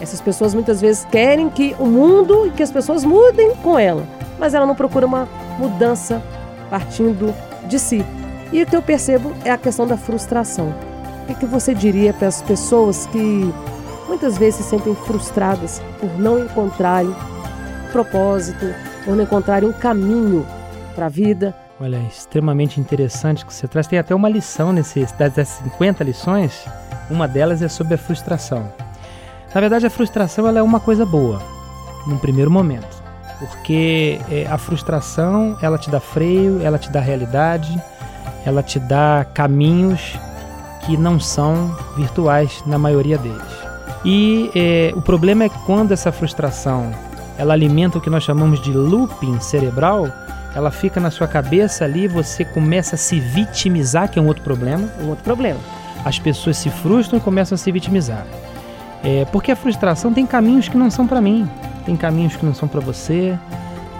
Essas 0.00 0.20
pessoas 0.20 0.52
muitas 0.52 0.80
vezes 0.80 1.04
querem 1.04 1.48
que 1.48 1.76
o 1.78 1.86
mundo 1.86 2.48
e 2.48 2.50
que 2.50 2.62
as 2.64 2.72
pessoas 2.72 3.04
mudem 3.04 3.54
com 3.54 3.78
ela, 3.78 4.04
mas 4.36 4.52
ela 4.52 4.66
não 4.66 4.74
procura 4.74 5.06
uma 5.06 5.28
mudança 5.60 6.20
partindo 6.68 7.32
de 7.68 7.78
si. 7.78 8.04
E 8.52 8.62
o 8.62 8.66
que 8.66 8.74
eu 8.74 8.82
percebo 8.82 9.32
é 9.44 9.50
a 9.50 9.58
questão 9.58 9.86
da 9.86 9.96
frustração. 9.96 10.74
O 11.28 11.34
que 11.34 11.44
você 11.44 11.74
diria 11.74 12.12
para 12.14 12.28
as 12.28 12.40
pessoas 12.40 13.06
que 13.06 13.52
muitas 14.08 14.38
vezes 14.38 14.64
se 14.64 14.70
sentem 14.70 14.94
frustradas 14.94 15.82
por 16.00 16.18
não 16.18 16.38
encontrarem 16.38 17.14
propósito, 17.92 18.74
por 19.04 19.14
não 19.14 19.24
encontrarem 19.24 19.68
um 19.68 19.72
caminho 19.72 20.46
para 20.94 21.06
a 21.06 21.08
vida? 21.10 21.54
Olha, 21.80 21.96
é 21.96 22.08
extremamente 22.08 22.80
interessante 22.80 23.44
que 23.44 23.52
você 23.52 23.68
traz. 23.68 23.86
Tem 23.86 23.98
até 23.98 24.14
uma 24.14 24.28
lição 24.28 24.72
nesse, 24.72 25.06
das 25.34 25.48
50 25.48 26.02
lições. 26.02 26.66
Uma 27.10 27.28
delas 27.28 27.62
é 27.62 27.68
sobre 27.68 27.94
a 27.94 27.98
frustração. 27.98 28.72
Na 29.54 29.60
verdade, 29.60 29.86
a 29.86 29.90
frustração 29.90 30.46
ela 30.46 30.58
é 30.58 30.62
uma 30.62 30.80
coisa 30.80 31.06
boa, 31.06 31.40
num 32.06 32.18
primeiro 32.18 32.50
momento, 32.50 33.02
porque 33.38 34.20
é, 34.30 34.46
a 34.46 34.58
frustração 34.58 35.56
ela 35.62 35.78
te 35.78 35.88
dá 35.88 35.98
freio, 36.00 36.60
ela 36.62 36.78
te 36.78 36.90
dá 36.90 37.00
realidade, 37.00 37.80
ela 38.44 38.62
te 38.62 38.78
dá 38.78 39.26
caminhos 39.34 40.18
que 40.84 40.96
não 40.96 41.20
são 41.20 41.76
virtuais 41.96 42.62
na 42.66 42.78
maioria 42.78 43.18
deles. 43.18 43.42
E 44.04 44.50
é, 44.54 44.92
o 44.96 45.02
problema 45.02 45.44
é 45.44 45.48
que 45.48 45.58
quando 45.66 45.92
essa 45.92 46.12
frustração 46.12 46.92
ela 47.36 47.54
alimenta 47.54 47.98
o 47.98 48.00
que 48.00 48.10
nós 48.10 48.24
chamamos 48.24 48.60
de 48.60 48.72
looping 48.72 49.38
cerebral, 49.40 50.08
ela 50.54 50.70
fica 50.70 50.98
na 50.98 51.10
sua 51.10 51.28
cabeça 51.28 51.84
ali, 51.84 52.08
você 52.08 52.44
começa 52.44 52.96
a 52.96 52.98
se 52.98 53.20
vitimizar, 53.20 54.10
que 54.10 54.18
é 54.18 54.22
um 54.22 54.26
outro 54.26 54.42
problema. 54.42 54.88
Um 55.00 55.08
outro 55.08 55.22
problema. 55.22 55.60
As 56.04 56.18
pessoas 56.18 56.56
se 56.56 56.68
frustram 56.68 57.18
e 57.18 57.22
começam 57.22 57.54
a 57.54 57.58
se 57.58 57.70
vitimizar. 57.70 58.26
É, 59.04 59.24
porque 59.26 59.52
a 59.52 59.56
frustração 59.56 60.12
tem 60.12 60.26
caminhos 60.26 60.68
que 60.68 60.76
não 60.76 60.90
são 60.90 61.06
para 61.06 61.20
mim, 61.20 61.48
tem 61.86 61.96
caminhos 61.96 62.34
que 62.34 62.44
não 62.44 62.52
são 62.52 62.66
para 62.66 62.80
você, 62.80 63.38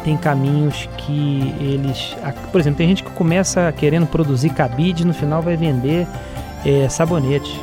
tem 0.05 0.17
caminhos 0.17 0.89
que 0.97 1.55
eles. 1.61 2.17
Por 2.51 2.61
exemplo, 2.61 2.79
tem 2.79 2.89
gente 2.89 3.03
que 3.03 3.11
começa 3.11 3.73
querendo 3.73 4.07
produzir 4.07 4.51
cabide 4.51 5.07
no 5.07 5.15
final 5.15 5.43
vai 5.43 5.57
vender 5.57 6.07
é, 6.65 6.89
sabonete. 6.89 7.61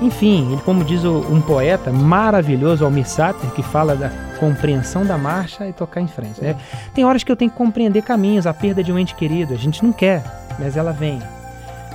Enfim, 0.00 0.52
ele, 0.52 0.62
como 0.62 0.84
diz 0.84 1.04
um 1.04 1.40
poeta 1.40 1.92
maravilhoso, 1.92 2.84
Almir 2.84 3.06
Sater, 3.06 3.50
que 3.50 3.62
fala 3.62 3.94
da 3.94 4.10
compreensão 4.40 5.06
da 5.06 5.16
marcha 5.16 5.68
e 5.68 5.72
tocar 5.72 6.00
em 6.00 6.08
frente. 6.08 6.42
Né? 6.42 6.56
Tem 6.92 7.04
horas 7.04 7.22
que 7.22 7.30
eu 7.30 7.36
tenho 7.36 7.50
que 7.50 7.56
compreender 7.56 8.02
caminhos, 8.02 8.44
a 8.44 8.52
perda 8.52 8.82
de 8.82 8.92
um 8.92 8.98
ente 8.98 9.14
querido, 9.14 9.54
a 9.54 9.56
gente 9.56 9.84
não 9.84 9.92
quer, 9.92 10.24
mas 10.58 10.76
ela 10.76 10.90
vem. 10.92 11.20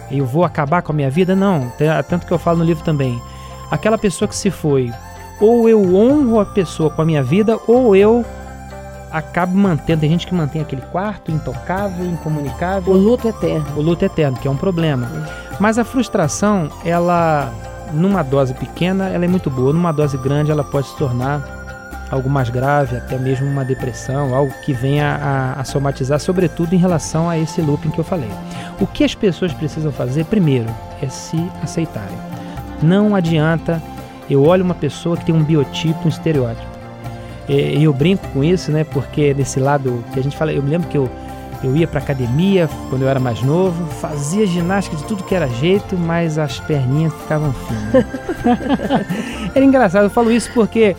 Eu 0.10 0.26
vou 0.26 0.46
acabar 0.46 0.82
com 0.82 0.94
a 0.94 0.96
minha 0.96 1.10
vida? 1.10 1.36
Não. 1.36 1.70
Tanto 2.08 2.26
que 2.26 2.32
eu 2.32 2.40
falo 2.40 2.60
no 2.60 2.64
livro 2.64 2.82
também 2.82 3.22
aquela 3.70 3.98
pessoa 3.98 4.28
que 4.28 4.36
se 4.36 4.50
foi, 4.50 4.92
ou 5.40 5.68
eu 5.70 5.96
honro 5.96 6.40
a 6.40 6.46
pessoa 6.46 6.90
com 6.90 7.02
a 7.02 7.06
minha 7.06 7.22
vida, 7.22 7.60
ou 7.68 7.96
eu 7.96 8.26
acabo 9.18 9.58
mantendo. 9.58 10.02
Tem 10.02 10.10
gente 10.10 10.28
que 10.28 10.34
mantém 10.34 10.62
aquele 10.62 10.82
quarto 10.82 11.32
intocável, 11.32 12.06
incomunicável. 12.06 12.94
O 12.94 12.98
luto 12.98 13.28
eterno. 13.28 13.66
O 13.76 13.82
luto 13.82 14.04
eterno, 14.06 14.38
que 14.38 14.48
é 14.48 14.52
um 14.52 14.58
problema. 14.58 15.10
Mas 15.60 15.78
a 15.78 15.84
frustração, 15.84 16.70
ela, 16.86 17.52
numa 17.92 18.24
dose 18.24 18.54
pequena, 18.54 19.10
ela 19.10 19.26
é 19.26 19.28
muito 19.28 19.50
boa. 19.50 19.74
Numa 19.74 19.92
dose 19.92 20.18
grande, 20.18 20.52
ela 20.52 20.64
pode 20.64 20.88
se 20.88 20.98
tornar 20.98 21.42
algo 22.10 22.30
mais 22.30 22.50
grave, 22.50 22.96
até 22.96 23.18
mesmo 23.18 23.48
uma 23.48 23.66
depressão, 23.66 24.34
algo 24.34 24.54
que 24.64 24.72
venha 24.72 25.20
a, 25.22 25.60
a, 25.60 25.64
somatizar, 25.66 26.20
sobretudo 26.20 26.74
em 26.74 26.78
relação 26.78 27.30
a 27.30 27.38
esse 27.38 27.62
looping 27.62 27.90
que 27.90 28.00
eu 28.00 28.04
falei. 28.04 28.30
O 28.80 28.88
que 28.88 29.04
as 29.04 29.14
pessoas 29.14 29.52
precisam 29.52 29.92
fazer, 29.92 30.24
primeiro, 30.26 30.70
é 31.02 31.10
se 31.10 31.38
aceitarem. 31.62 32.18
Não 32.82 33.16
adianta 33.16 33.82
eu 34.30 34.44
olho 34.44 34.64
uma 34.64 34.76
pessoa 34.76 35.16
que 35.16 35.26
tem 35.26 35.34
um 35.34 35.44
biotipo, 35.44 36.06
um 36.06 36.10
estereótipo. 36.10 36.77
E 37.48 37.84
eu 37.84 37.94
brinco 37.94 38.28
com 38.30 38.44
isso, 38.44 38.72
né? 38.72 38.84
Porque 38.84 39.34
nesse 39.34 39.60
lado 39.60 40.04
que 40.14 40.20
a 40.20 40.24
gente 40.24 40.36
fala, 40.36 40.52
eu 40.52 40.62
me 40.62 40.70
lembro 40.70 40.88
que 40.88 40.98
eu, 40.98 41.10
eu 41.64 41.76
ia 41.76 41.88
para 41.88 42.00
academia 42.00 42.70
quando 42.90 43.04
eu 43.04 43.10
era 43.10 43.20
mais 43.20 43.42
novo, 43.42 43.88
fazia 43.94 44.46
ginástica 44.46 44.98
de 44.98 45.04
tudo 45.06 45.24
que 45.24 45.34
era 45.34 45.48
jeito, 45.48 45.98
mas 45.98 46.38
as 46.38 46.60
perninhas 46.60 47.14
ficavam 47.14 47.54
finas. 47.54 48.06
era 49.56 49.64
engraçado, 49.64 50.04
eu 50.04 50.10
falo 50.10 50.32
isso 50.32 50.52
porque 50.54 50.96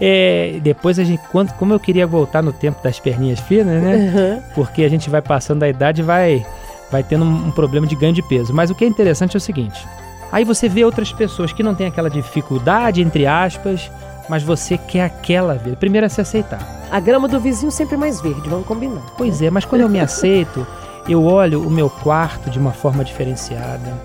é, 0.00 0.58
depois 0.62 0.98
a 0.98 1.04
gente, 1.04 1.22
quando, 1.30 1.52
como 1.52 1.72
eu 1.72 1.78
queria 1.78 2.06
voltar 2.06 2.42
no 2.42 2.52
tempo 2.52 2.82
das 2.82 2.98
perninhas 2.98 3.38
finas, 3.38 3.80
né? 3.80 3.94
Uhum. 3.96 4.42
Porque 4.54 4.82
a 4.82 4.88
gente 4.88 5.08
vai 5.08 5.22
passando 5.22 5.62
a 5.62 5.68
idade 5.68 6.00
e 6.00 6.04
vai, 6.04 6.44
vai 6.90 7.04
tendo 7.04 7.24
um, 7.24 7.46
um 7.46 7.50
problema 7.52 7.86
de 7.86 7.94
ganho 7.94 8.12
de 8.12 8.22
peso. 8.22 8.52
Mas 8.52 8.70
o 8.70 8.74
que 8.74 8.84
é 8.84 8.88
interessante 8.88 9.36
é 9.36 9.38
o 9.38 9.40
seguinte: 9.40 9.86
Aí 10.32 10.44
você 10.44 10.66
vê 10.66 10.82
outras 10.82 11.12
pessoas 11.12 11.52
que 11.52 11.62
não 11.62 11.74
têm 11.74 11.86
aquela 11.86 12.08
dificuldade, 12.08 13.02
entre 13.02 13.26
aspas, 13.26 13.90
mas 14.28 14.42
você 14.42 14.78
quer 14.78 15.04
aquela 15.04 15.54
vida. 15.54 15.76
Primeiro 15.76 16.06
é 16.06 16.08
se 16.08 16.20
aceitar. 16.20 16.60
A 16.90 17.00
grama 17.00 17.26
do 17.26 17.40
vizinho 17.40 17.70
sempre 17.70 17.96
mais 17.96 18.20
verde, 18.20 18.48
vamos 18.48 18.66
combinar. 18.66 19.02
Pois 19.16 19.40
é, 19.40 19.50
mas 19.50 19.64
quando 19.64 19.82
eu 19.82 19.88
me 19.88 20.00
aceito, 20.00 20.66
eu 21.08 21.24
olho 21.24 21.66
o 21.66 21.70
meu 21.70 21.88
quarto 21.88 22.50
de 22.50 22.58
uma 22.58 22.72
forma 22.72 23.04
diferenciada. 23.04 24.00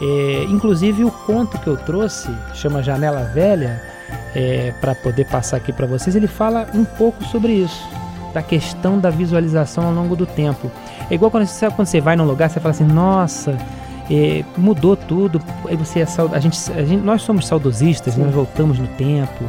É, 0.00 0.44
inclusive 0.50 1.04
o 1.04 1.10
conto 1.10 1.58
que 1.58 1.68
eu 1.68 1.76
trouxe, 1.76 2.28
chama 2.54 2.82
Janela 2.82 3.22
Velha, 3.32 3.80
é, 4.34 4.72
para 4.80 4.94
poder 4.94 5.26
passar 5.26 5.58
aqui 5.58 5.72
para 5.72 5.86
vocês, 5.86 6.16
ele 6.16 6.26
fala 6.26 6.66
um 6.74 6.84
pouco 6.84 7.24
sobre 7.24 7.52
isso, 7.52 7.88
da 8.34 8.42
questão 8.42 8.98
da 8.98 9.10
visualização 9.10 9.86
ao 9.86 9.92
longo 9.92 10.16
do 10.16 10.26
tempo. 10.26 10.70
É 11.10 11.14
igual 11.14 11.30
quando 11.30 11.46
você, 11.46 11.70
quando 11.70 11.86
você 11.86 12.00
vai 12.00 12.16
num 12.16 12.24
lugar, 12.24 12.50
você 12.50 12.58
fala 12.58 12.74
assim, 12.74 12.84
nossa, 12.84 13.56
é, 14.10 14.44
mudou 14.56 14.96
tudo. 14.96 15.40
Aí 15.66 15.76
você 15.76 16.00
é 16.00 16.06
a, 16.32 16.38
gente, 16.38 16.72
a 16.72 16.84
gente, 16.84 17.02
nós 17.02 17.22
somos 17.22 17.46
saudosistas, 17.46 18.14
Sim. 18.14 18.24
nós 18.24 18.34
voltamos 18.34 18.78
no 18.78 18.86
tempo. 18.88 19.44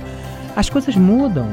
As 0.56 0.70
coisas 0.70 0.96
mudam. 0.96 1.48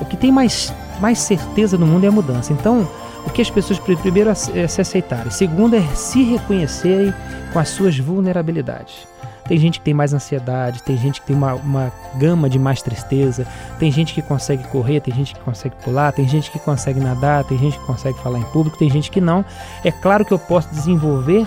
O 0.00 0.04
que 0.04 0.16
tem 0.16 0.30
mais, 0.30 0.72
mais 1.00 1.18
certeza 1.18 1.76
no 1.76 1.86
mundo 1.86 2.04
é 2.04 2.08
a 2.08 2.12
mudança. 2.12 2.52
Então, 2.52 2.88
o 3.26 3.30
que 3.30 3.42
as 3.42 3.50
pessoas 3.50 3.78
primeiro 3.78 4.30
é 4.30 4.34
se 4.66 4.80
aceitarem, 4.80 5.30
segundo 5.30 5.74
é 5.74 5.82
se 5.94 6.22
reconhecerem 6.22 7.12
com 7.52 7.58
as 7.58 7.68
suas 7.68 7.98
vulnerabilidades. 7.98 9.06
Tem 9.48 9.56
gente 9.56 9.78
que 9.78 9.84
tem 9.84 9.94
mais 9.94 10.12
ansiedade, 10.12 10.82
tem 10.82 10.96
gente 10.96 11.22
que 11.22 11.28
tem 11.28 11.36
uma, 11.36 11.54
uma 11.54 11.92
gama 12.16 12.50
de 12.50 12.58
mais 12.58 12.82
tristeza, 12.82 13.46
tem 13.78 13.90
gente 13.90 14.12
que 14.12 14.20
consegue 14.20 14.62
correr, 14.64 15.00
tem 15.00 15.14
gente 15.14 15.34
que 15.34 15.40
consegue 15.40 15.74
pular, 15.82 16.12
tem 16.12 16.28
gente 16.28 16.50
que 16.50 16.58
consegue 16.58 17.00
nadar, 17.00 17.44
tem 17.44 17.56
gente 17.56 17.78
que 17.78 17.86
consegue 17.86 18.18
falar 18.20 18.38
em 18.38 18.44
público, 18.44 18.78
tem 18.78 18.90
gente 18.90 19.10
que 19.10 19.22
não. 19.22 19.42
É 19.82 19.90
claro 19.90 20.24
que 20.24 20.32
eu 20.32 20.38
posso 20.38 20.68
desenvolver 20.68 21.46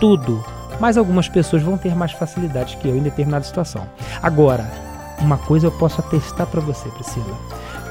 tudo, 0.00 0.42
mas 0.80 0.96
algumas 0.96 1.28
pessoas 1.28 1.62
vão 1.62 1.76
ter 1.76 1.94
mais 1.94 2.12
facilidade 2.12 2.78
que 2.78 2.88
eu 2.88 2.96
em 2.96 3.02
determinada 3.02 3.44
situação. 3.44 3.86
Agora, 4.22 4.91
uma 5.22 5.38
coisa 5.38 5.66
eu 5.66 5.72
posso 5.72 6.00
atestar 6.00 6.46
para 6.46 6.60
você, 6.60 6.88
Priscila. 6.90 7.36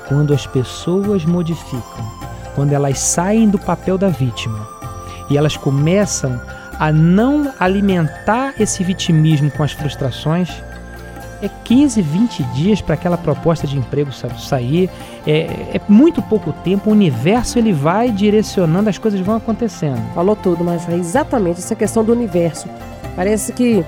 Quando 0.07 0.33
as 0.33 0.45
pessoas 0.45 1.25
modificam, 1.25 2.05
quando 2.55 2.73
elas 2.73 2.99
saem 2.99 3.49
do 3.49 3.57
papel 3.57 3.97
da 3.97 4.09
vítima 4.09 4.67
e 5.29 5.37
elas 5.37 5.55
começam 5.55 6.39
a 6.77 6.91
não 6.91 7.53
alimentar 7.59 8.55
esse 8.59 8.83
vitimismo 8.83 9.49
com 9.51 9.63
as 9.63 9.71
frustrações, 9.71 10.49
é 11.41 11.49
15, 11.63 12.01
20 12.01 12.43
dias 12.55 12.81
para 12.81 12.93
aquela 12.93 13.17
proposta 13.17 13.65
de 13.65 13.77
emprego 13.77 14.11
sair. 14.11 14.89
É, 15.25 15.31
é, 15.73 15.81
muito 15.87 16.21
pouco 16.21 16.53
tempo, 16.53 16.89
o 16.89 16.93
universo 16.93 17.57
ele 17.57 17.73
vai 17.73 18.11
direcionando, 18.11 18.89
as 18.89 18.97
coisas 18.97 19.19
vão 19.21 19.35
acontecendo. 19.35 20.01
Falou 20.13 20.35
tudo, 20.35 20.63
mas 20.63 20.87
é 20.87 20.95
exatamente 20.95 21.59
essa 21.59 21.75
questão 21.75 22.03
do 22.03 22.11
universo. 22.11 22.67
Parece 23.15 23.53
que 23.53 23.83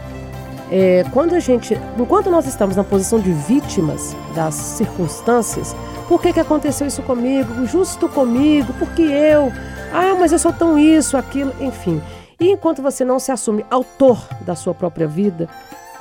é, 0.75 1.05
quando 1.11 1.35
a 1.35 1.39
gente, 1.39 1.79
enquanto 1.99 2.31
nós 2.31 2.47
estamos 2.47 2.75
na 2.75 2.83
posição 2.83 3.19
de 3.19 3.31
vítimas 3.31 4.15
das 4.33 4.55
circunstâncias, 4.55 5.75
por 6.07 6.19
que, 6.19 6.33
que 6.33 6.39
aconteceu 6.39 6.87
isso 6.87 7.03
comigo? 7.03 7.63
Justo 7.67 8.09
comigo? 8.09 8.73
Por 8.73 8.89
que 8.89 9.03
eu? 9.03 9.53
Ah, 9.93 10.15
mas 10.19 10.31
eu 10.31 10.39
sou 10.39 10.51
tão 10.51 10.79
isso, 10.79 11.15
aquilo, 11.15 11.53
enfim. 11.59 12.01
E 12.39 12.49
enquanto 12.49 12.81
você 12.81 13.05
não 13.05 13.19
se 13.19 13.31
assume 13.31 13.63
autor 13.69 14.17
da 14.41 14.55
sua 14.55 14.73
própria 14.73 15.07
vida, 15.07 15.47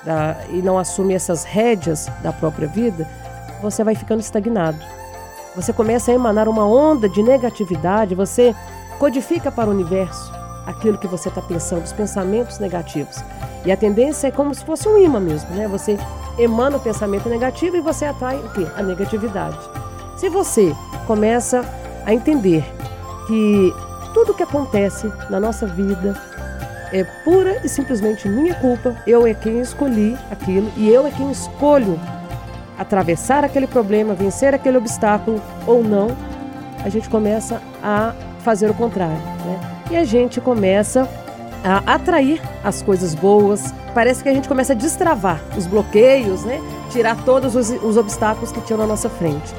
da, 0.04 0.38
e 0.48 0.62
não 0.62 0.78
assume 0.78 1.12
essas 1.12 1.44
rédeas 1.44 2.08
da 2.22 2.32
própria 2.32 2.66
vida, 2.66 3.06
você 3.60 3.84
vai 3.84 3.94
ficando 3.94 4.20
estagnado. 4.20 4.78
Você 5.54 5.74
começa 5.74 6.10
a 6.10 6.14
emanar 6.14 6.48
uma 6.48 6.66
onda 6.66 7.10
de 7.10 7.22
negatividade, 7.22 8.14
você 8.14 8.54
codifica 8.98 9.52
para 9.52 9.68
o 9.68 9.72
universo 9.74 10.41
aquilo 10.66 10.98
que 10.98 11.06
você 11.06 11.28
está 11.28 11.42
pensando, 11.42 11.84
os 11.84 11.92
pensamentos 11.92 12.58
negativos. 12.58 13.22
E 13.64 13.72
a 13.72 13.76
tendência 13.76 14.28
é 14.28 14.30
como 14.30 14.54
se 14.54 14.64
fosse 14.64 14.88
um 14.88 14.98
imã 14.98 15.20
mesmo, 15.20 15.54
né? 15.54 15.68
Você 15.68 15.98
emana 16.38 16.76
o 16.76 16.80
pensamento 16.80 17.28
negativo 17.28 17.76
e 17.76 17.80
você 17.80 18.04
atrai 18.04 18.36
o 18.36 18.50
quê? 18.50 18.66
A 18.76 18.82
negatividade. 18.82 19.58
Se 20.16 20.28
você 20.28 20.74
começa 21.06 21.64
a 22.04 22.12
entender 22.12 22.64
que 23.26 23.72
tudo 24.12 24.34
que 24.34 24.42
acontece 24.42 25.10
na 25.30 25.40
nossa 25.40 25.66
vida 25.66 26.14
é 26.92 27.04
pura 27.24 27.60
e 27.64 27.68
simplesmente 27.68 28.28
minha 28.28 28.54
culpa. 28.54 28.94
Eu 29.06 29.26
é 29.26 29.34
quem 29.34 29.60
escolhi 29.60 30.16
aquilo 30.30 30.70
e 30.76 30.88
eu 30.88 31.06
é 31.06 31.10
quem 31.10 31.30
escolho 31.30 31.98
atravessar 32.78 33.44
aquele 33.44 33.66
problema, 33.66 34.14
vencer 34.14 34.54
aquele 34.54 34.76
obstáculo 34.76 35.40
ou 35.66 35.82
não. 35.82 36.08
A 36.84 36.88
gente 36.88 37.08
começa 37.08 37.62
a 37.82 38.12
fazer 38.40 38.70
o 38.70 38.74
contrário, 38.74 39.16
né? 39.16 39.71
E 39.92 39.96
a 39.96 40.04
gente 40.04 40.40
começa 40.40 41.06
a 41.62 41.94
atrair 41.94 42.40
as 42.64 42.80
coisas 42.80 43.14
boas. 43.14 43.74
Parece 43.92 44.22
que 44.22 44.28
a 44.30 44.32
gente 44.32 44.48
começa 44.48 44.72
a 44.72 44.74
destravar 44.74 45.38
os 45.54 45.66
bloqueios, 45.66 46.44
né? 46.44 46.58
Tirar 46.90 47.22
todos 47.26 47.54
os, 47.54 47.68
os 47.68 47.98
obstáculos 47.98 48.50
que 48.50 48.62
tinham 48.62 48.78
na 48.78 48.86
nossa 48.86 49.10
frente. 49.10 49.54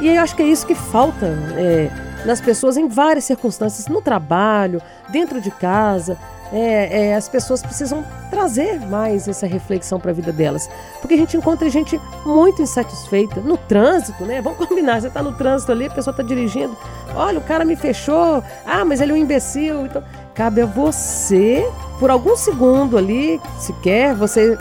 E 0.00 0.06
eu 0.06 0.22
acho 0.22 0.36
que 0.36 0.44
é 0.44 0.46
isso 0.46 0.64
que 0.64 0.76
falta 0.76 1.26
é, 1.56 1.90
nas 2.24 2.40
pessoas 2.40 2.76
em 2.76 2.86
várias 2.86 3.24
circunstâncias, 3.24 3.88
no 3.88 4.00
trabalho, 4.00 4.80
dentro 5.08 5.40
de 5.40 5.50
casa 5.50 6.16
é, 6.52 7.08
é, 7.08 7.14
as 7.14 7.28
pessoas 7.28 7.62
precisam 7.62 8.04
trazer 8.30 8.80
mais 8.80 9.26
essa 9.26 9.46
reflexão 9.46 9.98
para 9.98 10.10
a 10.10 10.14
vida 10.14 10.32
delas. 10.32 10.68
Porque 11.00 11.14
a 11.14 11.16
gente 11.16 11.36
encontra 11.36 11.68
gente 11.68 12.00
muito 12.24 12.62
insatisfeita 12.62 13.40
no 13.40 13.56
trânsito, 13.56 14.24
né? 14.24 14.40
Vamos 14.40 14.58
combinar, 14.66 15.00
você 15.00 15.08
está 15.08 15.22
no 15.22 15.32
trânsito 15.32 15.72
ali, 15.72 15.86
a 15.86 15.90
pessoa 15.90 16.12
está 16.12 16.22
dirigindo, 16.22 16.76
olha, 17.14 17.38
o 17.38 17.42
cara 17.42 17.64
me 17.64 17.76
fechou, 17.76 18.42
ah, 18.66 18.84
mas 18.84 19.00
ele 19.00 19.12
é 19.12 19.14
um 19.14 19.18
imbecil. 19.18 19.86
Então, 19.86 20.02
cabe 20.34 20.62
a 20.62 20.66
você, 20.66 21.68
por 21.98 22.10
algum 22.10 22.36
segundo 22.36 22.98
ali, 22.98 23.40
se 23.58 23.72
quer, 23.74 24.14
você 24.14 24.58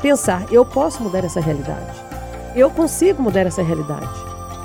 pensar, 0.00 0.44
eu 0.50 0.64
posso 0.64 1.02
mudar 1.02 1.24
essa 1.24 1.40
realidade. 1.40 2.04
Eu 2.54 2.70
consigo 2.70 3.22
mudar 3.22 3.46
essa 3.46 3.62
realidade. 3.62 4.08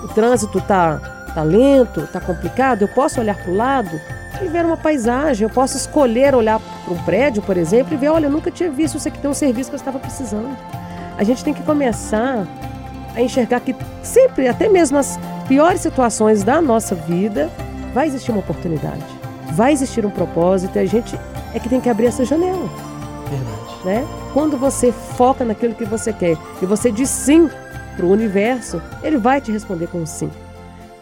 O 0.04 0.08
trânsito 0.08 0.58
está 0.58 0.98
tá 1.34 1.44
lento, 1.44 2.02
está 2.02 2.20
complicado, 2.20 2.84
eu 2.84 2.88
posso 2.88 3.20
olhar 3.20 3.36
para 3.36 3.52
o 3.52 3.56
lado 3.56 4.02
e 4.46 4.50
ver 4.50 4.66
uma 4.66 4.78
paisagem. 4.78 5.48
Eu 5.48 5.54
posso 5.54 5.78
escolher 5.78 6.36
olhar 6.36 6.60
para 6.60 6.94
um 6.94 6.98
prédio, 7.04 7.42
por 7.42 7.58
exemplo, 7.58 7.94
e 7.94 7.98
ver, 7.98 8.10
olha, 8.10 8.26
eu 8.26 8.32
nunca 8.32 8.52
tinha 8.52 8.70
visto 8.70 8.98
isso 8.98 9.08
aqui 9.08 9.20
tem 9.20 9.30
um 9.30 9.34
serviço 9.34 9.70
que 9.70 9.76
eu 9.76 9.80
estava 9.80 10.00
precisando. 10.00 10.56
A 11.18 11.24
gente 11.24 11.44
tem 11.44 11.54
que 11.54 11.62
começar 11.64 12.48
a 13.16 13.22
enxergar 13.22 13.60
que 13.60 13.76
sempre, 14.02 14.48
até 14.48 14.70
mesmo 14.70 14.98
nas 14.98 15.20
piores 15.48 15.82
situações 15.82 16.44
da 16.44 16.62
nossa 16.62 16.96
vida, 16.96 17.50
vai 17.94 18.08
existir 18.08 18.32
uma 18.32 18.40
oportunidade, 18.40 19.04
vai 19.54 19.74
existir 19.74 20.06
um 20.06 20.10
propósito 20.10 20.78
e 20.78 20.80
a 20.80 20.86
gente 20.86 21.20
é 21.54 21.60
que 21.60 21.68
tem 21.68 21.82
que 21.82 21.90
abrir 21.90 22.08
essa 22.08 22.24
janela. 22.24 22.70
Verdade. 23.30 23.86
Né? 23.86 24.08
Quando 24.34 24.58
você 24.58 24.92
foca 24.92 25.44
naquilo 25.44 25.76
que 25.76 25.86
você 25.86 26.14
quer 26.14 26.38
e 26.62 26.66
você 26.66 26.92
diz 26.92 27.10
sim 27.10 27.50
para 27.96 28.06
o 28.06 28.12
universo, 28.12 28.82
ele 29.04 29.18
vai 29.18 29.42
te 29.42 29.52
responder 29.52 29.88
com 29.88 30.06
sim. 30.06 30.30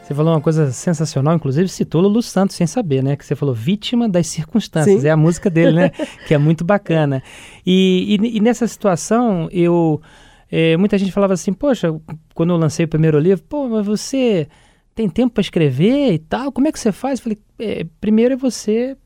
Você 0.09 0.15
falou 0.15 0.33
uma 0.33 0.41
coisa 0.41 0.71
sensacional, 0.71 1.35
inclusive 1.35 1.69
citou 1.69 2.01
Lulu 2.01 2.23
Santos 2.23 2.55
sem 2.55 2.65
saber, 2.65 3.03
né? 3.03 3.15
Que 3.15 3.23
você 3.23 3.35
falou 3.35 3.53
vítima 3.53 4.09
das 4.09 4.25
circunstâncias. 4.25 5.01
Sim. 5.03 5.07
É 5.07 5.11
a 5.11 5.15
música 5.15 5.51
dele, 5.51 5.71
né? 5.71 5.91
que 6.27 6.33
é 6.33 6.37
muito 6.39 6.65
bacana. 6.65 7.21
E, 7.63 8.17
e, 8.19 8.37
e 8.37 8.39
nessa 8.39 8.67
situação, 8.67 9.47
eu. 9.51 10.01
É, 10.51 10.75
muita 10.77 10.97
gente 10.97 11.11
falava 11.11 11.33
assim, 11.33 11.53
poxa, 11.53 11.89
quando 12.33 12.49
eu 12.51 12.57
lancei 12.57 12.85
o 12.85 12.87
primeiro 12.87 13.19
livro, 13.19 13.45
pô, 13.47 13.69
mas 13.69 13.85
você 13.85 14.47
tem 14.95 15.07
tempo 15.07 15.35
para 15.35 15.41
escrever 15.41 16.11
e 16.11 16.17
tal? 16.17 16.51
Como 16.51 16.67
é 16.67 16.71
que 16.71 16.79
você 16.79 16.91
faz? 16.91 17.19
Eu 17.19 17.23
falei, 17.25 17.37
é, 17.59 17.85
primeiro 18.01 18.33
é 18.33 18.37
você 18.37 18.97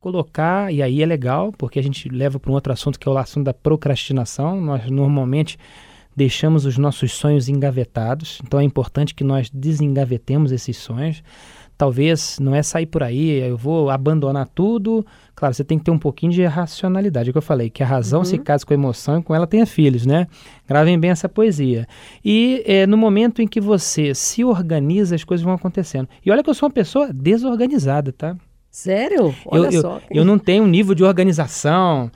colocar, 0.00 0.74
e 0.74 0.82
aí 0.82 1.00
é 1.00 1.06
legal, 1.06 1.52
porque 1.52 1.78
a 1.78 1.82
gente 1.82 2.08
leva 2.08 2.40
para 2.40 2.50
um 2.50 2.54
outro 2.54 2.72
assunto 2.72 2.98
que 2.98 3.08
é 3.08 3.12
o 3.12 3.16
assunto 3.16 3.44
da 3.44 3.54
procrastinação. 3.54 4.60
Nós 4.60 4.90
normalmente 4.90 5.56
deixamos 6.16 6.64
os 6.64 6.78
nossos 6.78 7.12
sonhos 7.12 7.48
engavetados. 7.48 8.40
Então 8.44 8.60
é 8.60 8.64
importante 8.64 9.14
que 9.14 9.24
nós 9.24 9.50
desengavetemos 9.50 10.52
esses 10.52 10.76
sonhos. 10.76 11.22
Talvez 11.76 12.38
não 12.38 12.54
é 12.54 12.62
sair 12.62 12.86
por 12.86 13.02
aí, 13.02 13.40
eu 13.40 13.56
vou 13.56 13.90
abandonar 13.90 14.46
tudo. 14.54 15.04
Claro, 15.34 15.52
você 15.52 15.64
tem 15.64 15.78
que 15.78 15.84
ter 15.84 15.90
um 15.90 15.98
pouquinho 15.98 16.30
de 16.30 16.44
racionalidade. 16.44 17.28
É 17.28 17.30
o 17.30 17.32
que 17.32 17.38
eu 17.38 17.42
falei, 17.42 17.70
que 17.70 17.82
a 17.82 17.86
razão 17.86 18.20
uhum. 18.20 18.24
se 18.24 18.38
case 18.38 18.64
com 18.64 18.72
a 18.72 18.76
emoção 18.76 19.18
e 19.18 19.22
com 19.22 19.34
ela 19.34 19.48
tenha 19.48 19.66
filhos, 19.66 20.06
né? 20.06 20.28
Gravem 20.68 20.96
bem 20.96 21.10
essa 21.10 21.28
poesia. 21.28 21.86
E 22.24 22.62
é, 22.66 22.86
no 22.86 22.96
momento 22.96 23.42
em 23.42 23.48
que 23.48 23.60
você 23.60 24.14
se 24.14 24.44
organiza, 24.44 25.16
as 25.16 25.24
coisas 25.24 25.42
vão 25.42 25.54
acontecendo. 25.54 26.08
E 26.24 26.30
olha 26.30 26.42
que 26.42 26.50
eu 26.50 26.54
sou 26.54 26.68
uma 26.68 26.72
pessoa 26.72 27.12
desorganizada, 27.12 28.12
tá? 28.12 28.36
Sério? 28.70 29.34
Olha 29.44 29.66
eu, 29.66 29.80
só. 29.80 29.96
Eu, 30.08 30.18
eu 30.18 30.24
não 30.24 30.38
tenho 30.38 30.62
um 30.64 30.68
nível 30.68 30.94
de 30.94 31.02
organização. 31.02 32.10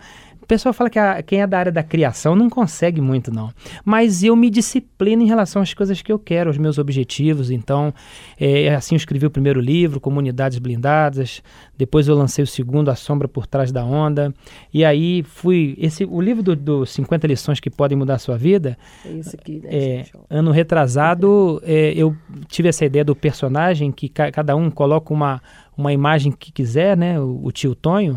O 0.46 0.48
pessoal 0.48 0.72
fala 0.72 0.88
que 0.88 0.96
a, 0.96 1.20
quem 1.24 1.42
é 1.42 1.46
da 1.46 1.58
área 1.58 1.72
da 1.72 1.82
criação 1.82 2.36
não 2.36 2.48
consegue 2.48 3.00
muito, 3.00 3.34
não. 3.34 3.50
Mas 3.84 4.22
eu 4.22 4.36
me 4.36 4.48
disciplino 4.48 5.20
em 5.20 5.26
relação 5.26 5.60
às 5.60 5.74
coisas 5.74 6.00
que 6.00 6.12
eu 6.12 6.20
quero, 6.20 6.48
aos 6.48 6.56
meus 6.56 6.78
objetivos. 6.78 7.50
Então, 7.50 7.92
é, 8.38 8.72
assim 8.72 8.94
eu 8.94 8.96
escrevi 8.96 9.26
o 9.26 9.30
primeiro 9.30 9.60
livro, 9.60 9.98
Comunidades 9.98 10.60
Blindadas. 10.60 11.42
Depois 11.76 12.06
eu 12.06 12.14
lancei 12.14 12.44
o 12.44 12.46
segundo, 12.46 12.92
A 12.92 12.94
Sombra 12.94 13.26
por 13.26 13.44
Trás 13.44 13.72
da 13.72 13.84
Onda. 13.84 14.32
E 14.72 14.84
aí 14.84 15.24
fui. 15.24 15.74
Esse, 15.78 16.04
o 16.04 16.20
livro 16.20 16.44
do, 16.44 16.54
do 16.54 16.86
50 16.86 17.26
lições 17.26 17.58
que 17.58 17.68
podem 17.68 17.98
mudar 17.98 18.14
a 18.14 18.18
sua 18.18 18.38
vida. 18.38 18.78
É 19.04 19.10
isso 19.14 19.34
aqui, 19.34 19.58
né? 19.58 19.68
É, 19.68 20.04
ano 20.30 20.52
retrasado, 20.52 21.60
é, 21.64 21.92
eu 21.96 22.14
tive 22.46 22.68
essa 22.68 22.84
ideia 22.84 23.04
do 23.04 23.16
personagem 23.16 23.90
que 23.90 24.08
ca 24.08 24.30
cada 24.30 24.54
um 24.54 24.70
coloca 24.70 25.12
uma, 25.12 25.42
uma 25.76 25.92
imagem 25.92 26.30
que 26.30 26.52
quiser, 26.52 26.96
né? 26.96 27.18
O, 27.18 27.46
o 27.46 27.50
tio 27.50 27.74
Tonho 27.74 28.16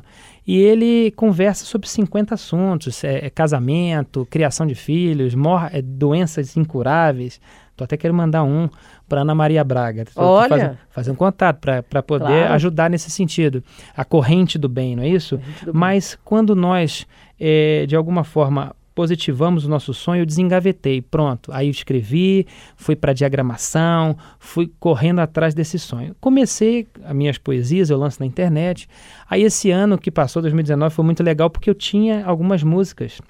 e 0.50 0.58
ele 0.58 1.12
conversa 1.12 1.64
sobre 1.64 1.88
50 1.88 2.34
assuntos: 2.34 3.04
é, 3.04 3.28
é 3.28 3.30
casamento, 3.30 4.28
criação 4.32 4.66
de 4.66 4.74
filhos, 4.74 5.36
é, 5.72 5.80
doenças 5.80 6.58
incuráveis. 6.58 7.40
Tô 7.78 7.84
até 7.84 7.96
querendo 7.96 8.18
mandar 8.18 8.42
um 8.42 8.68
para 9.08 9.22
Ana 9.22 9.36
Maria 9.36 9.64
Braga. 9.64 10.06
Olha! 10.16 10.50
Fazer, 10.50 10.78
fazer 10.90 11.12
um 11.12 11.16
contato 11.16 11.60
para 11.88 12.02
poder 12.02 12.26
claro. 12.26 12.54
ajudar 12.56 12.90
nesse 12.90 13.12
sentido. 13.12 13.64
A 13.96 14.04
corrente 14.04 14.58
do 14.58 14.68
bem, 14.68 14.96
não 14.96 15.04
é 15.04 15.10
isso? 15.10 15.40
Mas 15.72 16.18
quando 16.26 16.56
nós, 16.56 17.06
é, 17.40 17.86
de 17.86 17.96
alguma 17.96 18.24
forma, 18.24 18.76
positivamos 19.00 19.64
o 19.64 19.70
nosso 19.70 19.94
sonho, 19.94 20.24
eu 20.24 20.26
desengavetei. 20.26 21.02
Pronto, 21.02 21.54
aí 21.54 21.68
eu 21.68 21.72
escrevi, 21.72 22.46
fui 22.76 22.98
para 22.98 23.14
diagramação, 23.14 24.18
fui 24.38 24.70
correndo 24.78 25.20
atrás 25.20 25.54
desse 25.54 25.80
sonho. 25.80 26.14
Comecei 26.20 26.86
as 27.06 27.16
minhas 27.16 27.38
poesias, 27.38 27.90
eu 27.90 27.98
lanço 27.98 28.20
na 28.20 28.26
internet. 28.26 28.90
Aí 29.30 29.42
esse 29.44 29.72
ano 29.72 29.98
que 29.98 30.12
passou, 30.12 30.42
2019, 30.42 30.94
foi 30.94 31.06
muito 31.06 31.24
legal 31.24 31.50
porque 31.50 31.70
eu 31.70 31.74
tinha 31.74 32.26
algumas 32.26 32.62
músicas. 32.62 33.22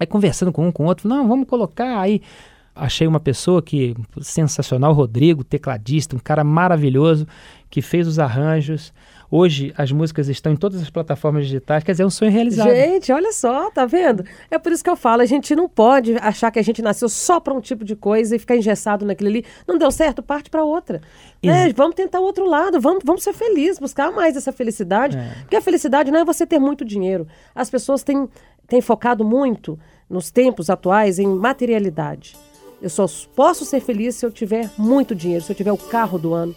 Aí 0.00 0.06
conversando 0.06 0.50
com 0.50 0.66
um 0.66 0.72
com 0.72 0.84
o 0.84 0.86
outro, 0.86 1.06
não, 1.06 1.28
vamos 1.28 1.46
colocar 1.46 2.00
aí 2.00 2.22
achei 2.74 3.06
uma 3.06 3.20
pessoa 3.20 3.60
que 3.60 3.94
sensacional, 4.22 4.92
Rodrigo, 4.92 5.44
tecladista, 5.44 6.16
um 6.16 6.20
cara 6.20 6.44
maravilhoso, 6.44 7.26
que 7.68 7.82
fez 7.82 8.06
os 8.06 8.18
arranjos. 8.18 8.94
Hoje 9.30 9.74
as 9.76 9.92
músicas 9.92 10.28
estão 10.28 10.52
em 10.52 10.56
todas 10.56 10.80
as 10.80 10.88
plataformas 10.88 11.44
digitais, 11.46 11.84
quer 11.84 11.92
dizer, 11.92 12.02
é 12.02 12.06
um 12.06 12.10
sonho 12.10 12.30
realizado. 12.30 12.70
Gente, 12.70 13.12
olha 13.12 13.30
só, 13.30 13.70
tá 13.70 13.84
vendo? 13.84 14.24
É 14.50 14.58
por 14.58 14.72
isso 14.72 14.82
que 14.82 14.88
eu 14.88 14.96
falo, 14.96 15.20
a 15.20 15.26
gente 15.26 15.54
não 15.54 15.68
pode 15.68 16.16
achar 16.16 16.50
que 16.50 16.58
a 16.58 16.62
gente 16.62 16.80
nasceu 16.80 17.10
só 17.10 17.38
para 17.38 17.52
um 17.52 17.60
tipo 17.60 17.84
de 17.84 17.94
coisa 17.94 18.34
e 18.34 18.38
ficar 18.38 18.56
engessado 18.56 19.04
naquilo 19.04 19.28
ali. 19.28 19.44
Não 19.66 19.76
deu 19.76 19.90
certo, 19.90 20.22
parte 20.22 20.48
para 20.48 20.64
outra. 20.64 21.02
Né? 21.42 21.70
Vamos 21.74 21.94
tentar 21.94 22.20
o 22.20 22.24
outro 22.24 22.48
lado, 22.48 22.80
vamos, 22.80 23.02
vamos 23.04 23.22
ser 23.22 23.34
felizes, 23.34 23.78
buscar 23.78 24.10
mais 24.10 24.34
essa 24.34 24.50
felicidade. 24.50 25.18
É. 25.18 25.34
Porque 25.42 25.56
a 25.56 25.60
felicidade 25.60 26.10
não 26.10 26.20
é 26.20 26.24
você 26.24 26.46
ter 26.46 26.58
muito 26.58 26.82
dinheiro. 26.82 27.26
As 27.54 27.68
pessoas 27.68 28.02
têm, 28.02 28.26
têm 28.66 28.80
focado 28.80 29.24
muito 29.26 29.78
nos 30.08 30.30
tempos 30.30 30.70
atuais 30.70 31.18
em 31.18 31.26
materialidade. 31.26 32.34
Eu 32.80 32.88
só 32.88 33.04
posso 33.36 33.66
ser 33.66 33.80
feliz 33.80 34.14
se 34.14 34.24
eu 34.24 34.30
tiver 34.30 34.70
muito 34.78 35.14
dinheiro, 35.14 35.44
se 35.44 35.52
eu 35.52 35.56
tiver 35.56 35.72
o 35.72 35.76
carro 35.76 36.18
do 36.18 36.32
ano. 36.32 36.54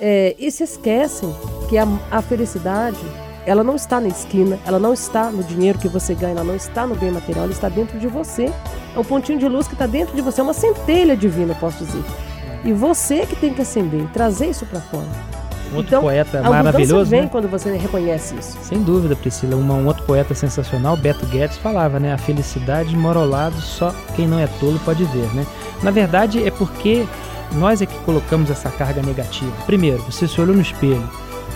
É, 0.00 0.34
e 0.38 0.50
se 0.50 0.62
esquecem 0.64 1.34
que 1.68 1.78
a, 1.78 1.86
a 2.10 2.20
felicidade 2.22 2.98
ela 3.46 3.62
não 3.62 3.76
está 3.76 4.00
na 4.00 4.08
esquina, 4.08 4.58
ela 4.66 4.78
não 4.78 4.92
está 4.92 5.30
no 5.30 5.42
dinheiro 5.44 5.78
que 5.78 5.88
você 5.88 6.14
ganha, 6.14 6.32
ela 6.32 6.44
não 6.44 6.56
está 6.56 6.84
no 6.84 6.96
bem 6.96 7.12
material, 7.12 7.44
ela 7.44 7.52
está 7.52 7.68
dentro 7.68 7.98
de 7.98 8.08
você. 8.08 8.52
É 8.94 8.98
um 8.98 9.04
pontinho 9.04 9.38
de 9.38 9.48
luz 9.48 9.68
que 9.68 9.74
está 9.74 9.86
dentro 9.86 10.16
de 10.16 10.20
você, 10.20 10.40
é 10.40 10.44
uma 10.44 10.52
centelha 10.52 11.16
divina, 11.16 11.54
posso 11.54 11.84
dizer. 11.84 12.02
E 12.64 12.72
você 12.72 13.24
que 13.24 13.36
tem 13.36 13.54
que 13.54 13.62
acender 13.62 14.04
trazer 14.12 14.48
isso 14.48 14.66
para 14.66 14.80
fora. 14.80 15.06
Um 15.72 15.76
outro 15.76 15.88
então, 15.88 16.02
poeta 16.02 16.42
maravilhoso. 16.42 17.10
vem 17.10 17.22
né? 17.22 17.28
quando 17.30 17.48
você 17.48 17.76
reconhece 17.76 18.36
isso. 18.36 18.58
Sem 18.62 18.82
dúvida, 18.82 19.14
Priscila. 19.16 19.56
Uma, 19.56 19.74
um 19.74 19.86
outro 19.86 20.04
poeta 20.04 20.34
sensacional, 20.34 20.96
Beto 20.96 21.26
Guedes, 21.26 21.56
falava, 21.56 21.98
né? 21.98 22.12
A 22.12 22.18
felicidade 22.18 22.96
mora 22.96 23.18
ao 23.18 23.26
lado, 23.26 23.60
só 23.60 23.94
quem 24.14 24.26
não 24.26 24.38
é 24.38 24.46
tolo 24.60 24.80
pode 24.84 25.04
ver, 25.04 25.26
né? 25.34 25.46
Na 25.82 25.90
verdade, 25.90 26.44
é 26.46 26.50
porque 26.50 27.06
nós 27.52 27.80
é 27.80 27.86
que 27.86 27.98
colocamos 28.00 28.50
essa 28.50 28.70
carga 28.70 29.02
negativa. 29.02 29.52
Primeiro, 29.66 30.02
você 30.02 30.26
se 30.26 30.40
olhou 30.40 30.54
no 30.54 30.62
espelho, 30.62 31.08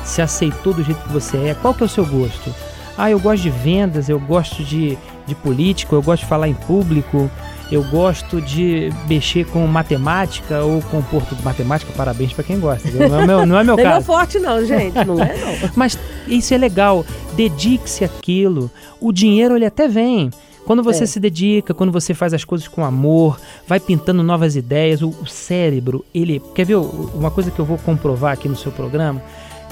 se 0.05 0.23
aceitou 0.23 0.73
do 0.73 0.83
jeito 0.83 1.03
que 1.03 1.13
você 1.13 1.37
é. 1.37 1.55
Qual 1.55 1.75
que 1.75 1.83
é 1.83 1.87
o 1.87 1.89
seu 1.89 2.07
gosto? 2.07 2.55
Ah, 2.97 3.11
eu 3.11 3.19
gosto 3.19 3.43
de 3.43 3.51
vendas, 3.51 4.09
eu 4.09 4.19
gosto 4.19 4.63
de, 4.63 4.99
de 5.27 5.35
político, 5.35 5.95
eu 5.95 6.03
gosto 6.03 6.23
de 6.23 6.29
falar 6.29 6.49
em 6.49 6.55
público, 6.55 7.31
eu 7.71 7.85
gosto 7.85 8.41
de 8.41 8.91
mexer 9.09 9.47
com 9.47 9.67
matemática 9.67 10.63
ou 10.63 10.83
com 10.83 11.01
porto 11.03 11.37
matemática, 11.43 11.93
parabéns 11.97 12.33
para 12.33 12.45
quem 12.45 12.59
gosta. 12.59 12.91
Não 12.91 13.21
é 13.21 13.27
meu, 13.27 13.47
não 13.47 13.59
é 13.59 13.65
meu 13.65 13.77
caso. 13.79 13.89
Não 13.89 13.97
é 13.97 14.01
forte 14.03 14.39
não, 14.39 14.67
gente, 14.67 15.05
não 15.05 15.23
é 15.23 15.37
não. 15.37 15.71
Mas 15.77 15.99
isso 16.27 16.53
é 16.53 16.59
legal, 16.59 17.07
dedique-se 17.35 18.05
àquilo. 18.05 18.71
O 19.01 19.13
dinheiro 19.13 19.57
ele 19.57 19.67
até 19.67 19.87
vem. 19.87 20.31
Quando 20.67 20.83
você 20.83 21.05
é. 21.05 21.07
se 21.07 21.19
dedica, 21.19 21.75
quando 21.75 21.91
você 21.91 22.15
faz 22.15 22.33
as 22.33 22.45
coisas 22.45 22.69
com 22.69 22.85
amor, 22.85 23.41
vai 23.67 23.81
pintando 23.81 24.23
novas 24.23 24.57
ideias, 24.57 25.03
o, 25.03 25.09
o 25.09 25.27
cérebro, 25.27 26.05
ele. 26.15 26.41
Quer 26.55 26.67
ver 26.67 26.77
uma 26.77 27.31
coisa 27.31 27.51
que 27.51 27.59
eu 27.59 27.65
vou 27.65 27.79
comprovar 27.79 28.33
aqui 28.33 28.49
no 28.49 28.57
seu 28.57 28.73
programa? 28.73 29.23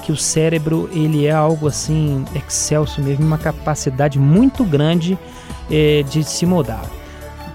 que 0.01 0.13
o 0.13 0.15
cérebro 0.15 0.89
ele 0.93 1.25
é 1.25 1.31
algo 1.31 1.67
assim 1.67 2.23
excelso 2.33 3.01
mesmo, 3.01 3.25
uma 3.25 3.37
capacidade 3.37 4.17
muito 4.17 4.63
grande 4.63 5.19
eh, 5.69 6.05
de 6.09 6.23
se 6.23 6.45
moldar 6.45 6.89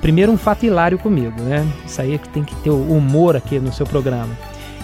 primeiro 0.05 0.31
um 0.31 0.37
fato 0.37 0.66
hilário 0.66 0.99
comigo, 0.99 1.40
né? 1.40 1.66
Isso 1.87 1.99
aí 1.99 2.12
é 2.12 2.18
que 2.18 2.29
tem 2.29 2.44
que 2.44 2.55
ter 2.57 2.68
o 2.68 2.92
humor 2.92 3.35
aqui 3.37 3.59
no 3.59 3.73
seu 3.73 3.87
programa. 3.87 4.37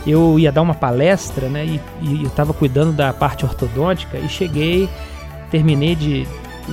Eu 0.06 0.38
ia 0.38 0.50
dar 0.50 0.62
uma 0.62 0.72
palestra, 0.72 1.46
né? 1.46 1.66
E, 1.66 1.80
e 2.00 2.22
eu 2.22 2.28
estava 2.28 2.54
cuidando 2.54 2.90
da 2.90 3.12
parte 3.12 3.44
ortodôntica 3.44 4.16
e 4.16 4.26
cheguei, 4.30 4.88
terminei 5.50 5.94
de, 5.94 6.26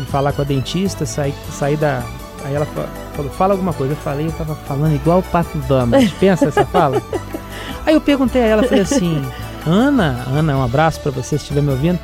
falar 0.06 0.34
com 0.34 0.42
a 0.42 0.46
dentista, 0.46 1.06
saí, 1.06 1.34
saí 1.52 1.76
da. 1.76 2.04
Aí 2.44 2.54
ela 2.54 2.66
falou, 3.16 3.32
fala 3.32 3.54
alguma 3.54 3.74
coisa. 3.74 3.94
Eu 3.94 3.98
falei, 3.98 4.26
eu 4.26 4.30
estava 4.30 4.56
falando 4.56 4.96
igual 4.96 5.20
o 5.20 5.24
Pato 5.24 5.58
Damas. 5.60 6.12
Pensa 6.14 6.46
essa 6.46 6.66
fala? 6.66 7.02
Aí 7.86 7.94
eu 7.94 8.02
perguntei 8.02 8.42
a 8.42 8.46
ela, 8.46 8.64
falei 8.64 8.82
assim, 8.82 9.26
Ana, 9.66 10.24
Ana, 10.28 10.58
um 10.58 10.64
abraço 10.64 11.00
para 11.00 11.12
você 11.12 11.30
se 11.30 11.36
estiver 11.36 11.62
me 11.62 11.72
ouvindo. 11.72 12.00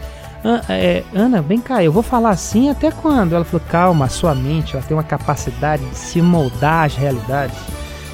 É, 0.67 1.03
Ana, 1.13 1.41
vem 1.41 1.60
cá, 1.60 1.84
eu 1.84 1.91
vou 1.91 2.03
falar 2.03 2.32
assim 2.32 2.69
até 2.69 2.91
quando? 2.91 3.34
Ela 3.34 3.45
falou, 3.45 3.65
calma, 3.69 4.06
a 4.06 4.10
sua 4.10 4.36
mente 4.36 4.75
ela 4.75 4.84
tem 4.84 4.95
uma 4.95 5.03
capacidade 5.03 5.86
de 5.86 5.97
se 5.97 6.21
moldar 6.21 6.86
às 6.86 6.95
realidades 6.95 7.58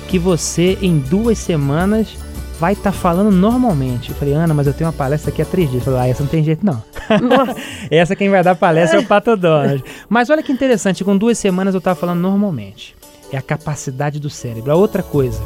que 0.08 0.20
você 0.20 0.78
em 0.82 1.00
duas 1.00 1.38
semanas 1.38 2.18
vai 2.60 2.74
estar 2.74 2.92
tá 2.92 2.98
falando 2.98 3.32
normalmente. 3.32 4.10
Eu 4.10 4.16
falei, 4.16 4.34
Ana, 4.34 4.54
mas 4.54 4.68
eu 4.68 4.74
tenho 4.74 4.90
uma 4.90 4.96
palestra 4.96 5.32
aqui 5.32 5.42
há 5.42 5.46
três 5.46 5.70
dias. 5.70 5.86
Eu 5.86 5.94
falei, 5.94 6.08
ah, 6.08 6.12
essa 6.12 6.24
não 6.24 6.30
tem 6.30 6.44
jeito 6.44 6.66
não. 6.66 6.84
essa 7.90 8.16
quem 8.16 8.30
vai 8.30 8.44
dar 8.44 8.56
palestra 8.56 9.00
é 9.00 9.02
o 9.02 9.06
Pato 9.06 9.36
Donald. 9.36 9.84
Mas 10.08 10.30
olha 10.30 10.44
que 10.44 10.52
interessante, 10.52 11.04
com 11.04 11.18
duas 11.18 11.38
semanas 11.38 11.74
eu 11.74 11.80
estava 11.80 12.00
falando 12.00 12.20
normalmente. 12.20 12.96
É 13.32 13.38
a 13.38 13.42
capacidade 13.42 14.20
do 14.20 14.30
cérebro. 14.30 14.72
A 14.72 14.76
outra 14.76 15.04
coisa, 15.04 15.42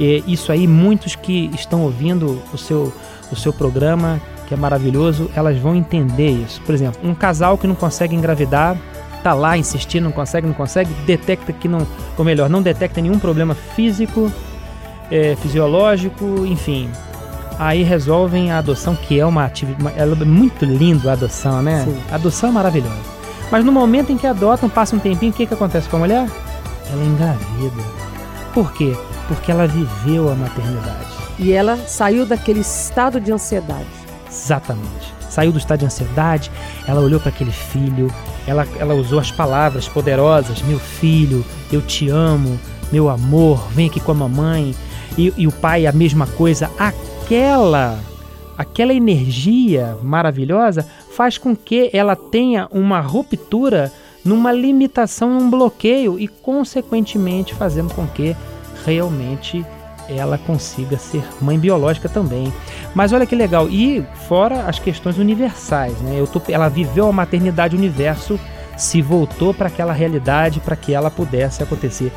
é 0.00 0.22
isso 0.26 0.50
aí 0.50 0.66
muitos 0.66 1.14
que 1.14 1.50
estão 1.54 1.82
ouvindo 1.82 2.42
o 2.52 2.58
seu, 2.58 2.92
o 3.30 3.36
seu 3.36 3.52
programa 3.52 4.20
que 4.50 4.54
é 4.54 4.56
maravilhoso, 4.56 5.30
elas 5.36 5.56
vão 5.58 5.76
entender 5.76 6.30
isso. 6.30 6.60
Por 6.62 6.74
exemplo, 6.74 7.08
um 7.08 7.14
casal 7.14 7.56
que 7.56 7.68
não 7.68 7.74
consegue 7.76 8.16
engravidar, 8.16 8.76
tá 9.22 9.32
lá 9.32 9.56
insistindo, 9.56 10.02
não 10.04 10.10
consegue, 10.10 10.44
não 10.44 10.54
consegue, 10.54 10.92
detecta 11.06 11.52
que 11.52 11.68
não, 11.68 11.86
ou 12.18 12.24
melhor, 12.24 12.50
não 12.50 12.60
detecta 12.60 13.00
nenhum 13.00 13.16
problema 13.16 13.54
físico, 13.54 14.30
é, 15.08 15.36
fisiológico, 15.36 16.44
enfim. 16.46 16.90
Aí 17.60 17.82
resolvem 17.82 18.50
a 18.50 18.56
adoção, 18.56 18.96
que 18.96 19.20
é 19.20 19.26
uma 19.26 19.44
atividade, 19.44 19.94
é 20.00 20.24
muito 20.24 20.64
lindo 20.64 21.10
a 21.10 21.12
adoção, 21.12 21.60
né? 21.60 21.84
Sim. 21.84 22.00
A 22.10 22.14
adoção 22.14 22.48
é 22.48 22.52
maravilhosa. 22.54 22.96
Mas 23.52 23.62
no 23.62 23.70
momento 23.70 24.10
em 24.10 24.16
que 24.16 24.26
adotam, 24.26 24.66
passa 24.66 24.96
um 24.96 24.98
tempinho, 24.98 25.30
o 25.30 25.34
que, 25.34 25.44
que 25.44 25.52
acontece 25.52 25.86
com 25.86 25.96
a 25.96 25.98
mulher? 25.98 26.26
Ela 26.90 27.04
engravida. 27.04 27.82
Por 28.54 28.72
quê? 28.72 28.96
Porque 29.28 29.52
ela 29.52 29.66
viveu 29.66 30.32
a 30.32 30.34
maternidade. 30.34 31.10
E 31.38 31.52
ela 31.52 31.76
saiu 31.76 32.24
daquele 32.24 32.60
estado 32.60 33.20
de 33.20 33.30
ansiedade. 33.30 33.84
Exatamente. 34.26 35.12
Saiu 35.28 35.52
do 35.52 35.58
estado 35.58 35.80
de 35.80 35.84
ansiedade, 35.84 36.50
ela 36.88 37.02
olhou 37.02 37.20
para 37.20 37.28
aquele 37.28 37.52
filho, 37.52 38.10
ela, 38.46 38.66
ela 38.78 38.94
usou 38.94 39.18
as 39.18 39.30
palavras 39.30 39.86
poderosas: 39.86 40.62
meu 40.62 40.78
filho, 40.78 41.44
eu 41.70 41.82
te 41.82 42.08
amo, 42.08 42.58
meu 42.90 43.10
amor, 43.10 43.68
vem 43.72 43.86
aqui 43.86 44.00
com 44.00 44.12
a 44.12 44.14
mamãe. 44.14 44.74
E, 45.18 45.34
e 45.36 45.46
o 45.46 45.52
pai, 45.52 45.86
a 45.86 45.92
mesma 45.92 46.26
coisa. 46.26 46.70
Aquela, 47.30 47.96
aquela 48.58 48.92
energia 48.92 49.96
maravilhosa 50.02 50.84
faz 51.12 51.38
com 51.38 51.54
que 51.54 51.88
ela 51.92 52.16
tenha 52.16 52.66
uma 52.72 52.98
ruptura 52.98 53.92
numa 54.24 54.50
limitação, 54.50 55.30
num 55.30 55.48
bloqueio 55.48 56.18
e, 56.18 56.26
consequentemente, 56.26 57.54
fazendo 57.54 57.94
com 57.94 58.04
que 58.04 58.36
realmente 58.84 59.64
ela 60.08 60.38
consiga 60.38 60.98
ser 60.98 61.22
mãe 61.40 61.56
biológica 61.56 62.08
também. 62.08 62.52
Mas 62.96 63.12
olha 63.12 63.24
que 63.24 63.36
legal, 63.36 63.68
e 63.68 64.04
fora 64.26 64.62
as 64.62 64.80
questões 64.80 65.16
universais, 65.16 66.00
né? 66.00 66.16
Eu 66.18 66.26
tô, 66.26 66.42
ela 66.48 66.68
viveu 66.68 67.06
a 67.06 67.12
maternidade 67.12 67.76
universo, 67.76 68.40
se 68.76 69.00
voltou 69.00 69.54
para 69.54 69.68
aquela 69.68 69.92
realidade 69.92 70.58
para 70.58 70.74
que 70.74 70.92
ela 70.92 71.12
pudesse 71.12 71.62
acontecer. 71.62 72.10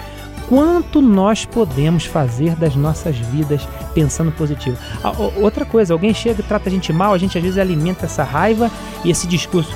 Quanto 0.48 1.02
nós 1.02 1.46
podemos 1.46 2.06
fazer 2.06 2.56
das 2.56 2.76
nossas 2.76 3.18
vidas 3.18 3.68
pensando 3.94 4.32
positivo? 4.32 4.78
Ah, 5.04 5.14
outra 5.38 5.66
coisa, 5.66 5.94
alguém 5.94 6.14
chega 6.14 6.42
e 6.42 6.44
trata 6.44 6.70
a 6.70 6.72
gente 6.72 6.92
mal, 6.92 7.14
a 7.14 7.18
gente 7.18 7.38
às 7.38 7.44
vezes 7.44 7.58
alimenta 7.58 8.06
essa 8.06 8.24
raiva 8.24 8.70
e 9.04 9.10
esse 9.10 9.26
discurso. 9.28 9.76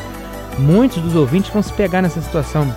Muitos 0.60 1.02
dos 1.02 1.16
ouvintes 1.16 1.52
vão 1.52 1.64
se 1.64 1.72
pegar 1.74 2.02
nessa 2.02 2.22
situação. 2.22 2.74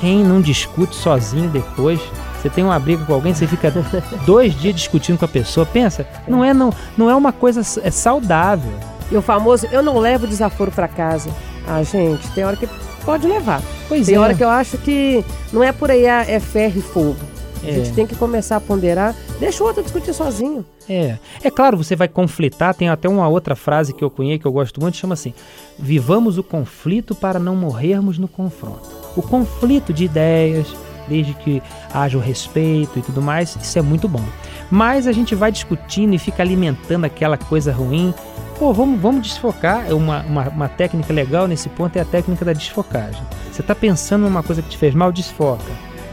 Quem 0.00 0.22
não 0.22 0.40
discute 0.40 0.94
sozinho 0.94 1.48
depois 1.48 2.00
você 2.46 2.50
tem 2.50 2.62
uma 2.62 2.78
briga 2.78 3.04
com 3.04 3.12
alguém, 3.12 3.34
você 3.34 3.46
fica 3.46 3.72
dois 4.24 4.54
dias 4.54 4.74
discutindo 4.74 5.18
com 5.18 5.24
a 5.24 5.28
pessoa. 5.28 5.66
Pensa, 5.66 6.06
não 6.28 6.44
é, 6.44 6.54
não, 6.54 6.72
não 6.96 7.10
é 7.10 7.14
uma 7.14 7.32
coisa 7.32 7.60
é 7.82 7.90
saudável. 7.90 8.72
E 9.10 9.16
o 9.16 9.22
famoso, 9.22 9.66
eu 9.72 9.82
não 9.82 9.98
levo 9.98 10.26
desaforo 10.26 10.70
para 10.70 10.86
casa. 10.86 11.30
Ah, 11.66 11.82
gente, 11.82 12.30
tem 12.32 12.44
hora 12.44 12.56
que 12.56 12.68
pode 13.06 13.26
levar. 13.26 13.62
Pois 13.88 14.06
tem 14.06 14.16
é. 14.16 14.18
hora 14.18 14.34
que 14.34 14.44
eu 14.44 14.50
acho 14.50 14.76
que 14.78 15.24
não 15.52 15.62
é 15.62 15.72
por 15.72 15.90
aí, 15.90 16.04
é, 16.04 16.32
é 16.34 16.40
ferro 16.40 16.78
e 16.78 16.82
fogo. 16.82 17.16
A 17.62 17.70
gente 17.70 17.90
é. 17.90 17.92
tem 17.92 18.06
que 18.06 18.14
começar 18.14 18.56
a 18.56 18.60
ponderar. 18.60 19.14
Deixa 19.40 19.62
o 19.62 19.66
outro 19.66 19.82
discutir 19.82 20.12
sozinho. 20.12 20.64
É. 20.88 21.16
É 21.42 21.50
claro, 21.50 21.76
você 21.76 21.96
vai 21.96 22.06
conflitar. 22.06 22.74
Tem 22.74 22.88
até 22.88 23.08
uma 23.08 23.26
outra 23.28 23.56
frase 23.56 23.94
que 23.94 24.04
eu 24.04 24.10
conheço 24.10 24.40
que 24.40 24.46
eu 24.46 24.52
gosto 24.52 24.80
muito, 24.80 24.96
chama 24.96 25.14
assim: 25.14 25.32
Vivamos 25.78 26.38
o 26.38 26.42
conflito 26.42 27.14
para 27.14 27.38
não 27.38 27.56
morrermos 27.56 28.18
no 28.18 28.28
confronto. 28.28 28.88
O 29.16 29.22
conflito 29.22 29.92
de 29.92 30.04
ideias, 30.04 30.66
desde 31.08 31.34
que 31.34 31.62
haja 31.92 32.18
o 32.18 32.20
respeito 32.20 32.98
e 32.98 33.02
tudo 33.02 33.22
mais, 33.22 33.56
isso 33.60 33.78
é 33.78 33.82
muito 33.82 34.06
bom. 34.06 34.24
Mas 34.70 35.06
a 35.06 35.12
gente 35.12 35.34
vai 35.34 35.50
discutindo 35.50 36.14
e 36.14 36.18
fica 36.18 36.42
alimentando 36.42 37.04
aquela 37.04 37.36
coisa 37.38 37.72
ruim. 37.72 38.12
Pô, 38.58 38.72
vamos, 38.72 39.00
vamos 39.00 39.22
desfocar. 39.22 39.86
É 39.88 39.92
uma, 39.92 40.22
uma, 40.22 40.48
uma 40.48 40.68
técnica 40.68 41.12
legal 41.12 41.46
nesse 41.46 41.68
ponto 41.68 41.96
é 41.96 42.00
a 42.00 42.04
técnica 42.04 42.44
da 42.44 42.52
desfocagem. 42.52 43.22
Você 43.52 43.60
está 43.60 43.74
pensando 43.74 44.22
numa 44.22 44.42
coisa 44.42 44.62
que 44.62 44.70
te 44.70 44.78
fez 44.78 44.94
mal, 44.94 45.12
desfoca. 45.12 45.70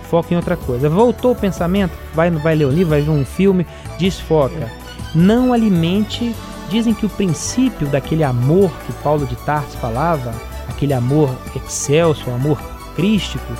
Foca 0.09 0.33
em 0.33 0.37
outra 0.37 0.57
coisa. 0.57 0.89
Voltou 0.89 1.31
o 1.31 1.35
pensamento, 1.35 1.93
vai, 2.13 2.29
vai 2.29 2.55
ler 2.55 2.65
um 2.65 2.71
livro, 2.71 2.89
vai 2.89 3.01
ver 3.01 3.09
um 3.09 3.25
filme, 3.25 3.65
desfoca. 3.97 4.69
Não 5.15 5.53
alimente. 5.53 6.35
Dizem 6.69 6.93
que 6.93 7.05
o 7.05 7.09
princípio 7.09 7.87
daquele 7.87 8.23
amor 8.23 8.71
que 8.85 8.93
Paulo 9.03 9.27
de 9.27 9.35
Tarso 9.37 9.77
falava, 9.77 10.33
aquele 10.67 10.93
amor 10.93 11.29
excelso, 11.55 12.31
amor 12.31 12.59
crístico, 12.95 13.53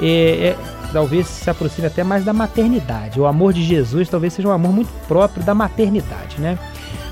é, 0.00 0.48
é, 0.48 0.58
talvez 0.92 1.26
se 1.26 1.48
aproxime 1.48 1.86
até 1.86 2.04
mais 2.04 2.24
da 2.24 2.32
maternidade. 2.32 3.20
O 3.20 3.26
amor 3.26 3.52
de 3.52 3.64
Jesus 3.64 4.08
talvez 4.08 4.32
seja 4.32 4.48
um 4.48 4.52
amor 4.52 4.72
muito 4.72 4.90
próprio 5.06 5.42
da 5.42 5.54
maternidade, 5.54 6.40
né? 6.40 6.58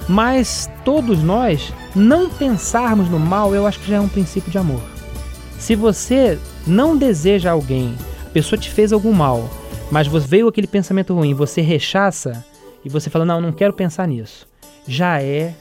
Mas 0.08 0.70
todos 0.84 1.22
nós 1.22 1.72
não 1.94 2.28
pensarmos 2.28 3.08
no 3.08 3.18
mal, 3.18 3.54
eu 3.54 3.66
acho 3.66 3.80
que 3.80 3.88
já 3.88 3.96
é 3.96 4.00
um 4.00 4.08
princípio 4.08 4.50
de 4.50 4.58
amor. 4.58 4.82
Se 5.58 5.74
você 5.74 6.38
não 6.66 6.96
deseja 6.96 7.50
alguém, 7.50 7.94
a 8.24 8.30
pessoa 8.30 8.58
te 8.58 8.70
fez 8.70 8.92
algum 8.92 9.12
mal, 9.12 9.48
mas 9.90 10.06
veio 10.06 10.48
aquele 10.48 10.66
pensamento 10.66 11.14
ruim, 11.14 11.34
você 11.34 11.60
rechaça 11.60 12.44
e 12.84 12.88
você 12.88 13.10
fala: 13.10 13.24
"Não, 13.24 13.40
não 13.40 13.52
quero 13.52 13.72
pensar 13.72 14.06
nisso". 14.06 14.46
Já 14.86 15.20
é 15.20 15.54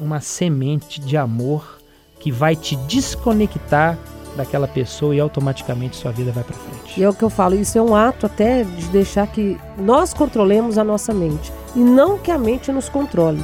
uma 0.00 0.20
semente 0.20 1.00
de 1.00 1.16
amor 1.16 1.78
que 2.18 2.32
vai 2.32 2.56
te 2.56 2.74
desconectar 2.74 3.98
daquela 4.36 4.66
pessoa 4.66 5.14
e 5.14 5.20
automaticamente 5.20 5.96
sua 5.96 6.10
vida 6.10 6.32
vai 6.32 6.42
para 6.42 6.56
frente. 6.56 6.98
E 6.98 7.04
é 7.04 7.08
o 7.08 7.14
que 7.14 7.22
eu 7.22 7.30
falo, 7.30 7.54
isso 7.54 7.78
é 7.78 7.82
um 7.82 7.94
ato 7.94 8.26
até 8.26 8.64
de 8.64 8.88
deixar 8.88 9.26
que 9.28 9.56
nós 9.78 10.12
controlemos 10.12 10.78
a 10.78 10.84
nossa 10.84 11.14
mente 11.14 11.52
e 11.76 11.80
não 11.80 12.18
que 12.18 12.30
a 12.30 12.38
mente 12.38 12.72
nos 12.72 12.88
controle. 12.88 13.42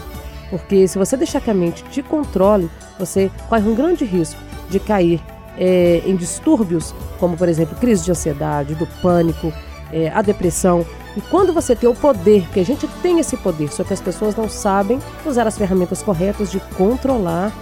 Porque 0.50 0.88
se 0.88 0.98
você 0.98 1.16
deixar 1.16 1.40
que 1.40 1.50
a 1.50 1.54
mente 1.54 1.84
te 1.84 2.02
controle, 2.02 2.68
você 2.98 3.30
corre 3.48 3.68
um 3.68 3.74
grande 3.74 4.04
risco 4.04 4.40
de 4.68 4.80
cair 4.80 5.22
é, 5.56 6.02
em 6.04 6.16
distúrbios, 6.16 6.94
como 7.18 7.36
por 7.36 7.48
exemplo 7.48 7.76
crise 7.76 8.04
de 8.04 8.10
ansiedade, 8.10 8.74
do 8.74 8.86
pânico, 9.00 9.52
é, 9.92 10.08
a 10.10 10.20
depressão. 10.22 10.84
E 11.16 11.20
quando 11.20 11.52
você 11.52 11.74
tem 11.74 11.88
o 11.88 11.94
poder, 11.94 12.42
porque 12.42 12.60
a 12.60 12.64
gente 12.64 12.86
tem 13.02 13.18
esse 13.18 13.36
poder, 13.36 13.72
só 13.72 13.84
que 13.84 13.92
as 13.92 14.00
pessoas 14.00 14.34
não 14.36 14.48
sabem 14.48 15.00
usar 15.24 15.46
as 15.46 15.58
ferramentas 15.58 16.02
corretas 16.02 16.50
de 16.50 16.60
controlar 16.76 17.52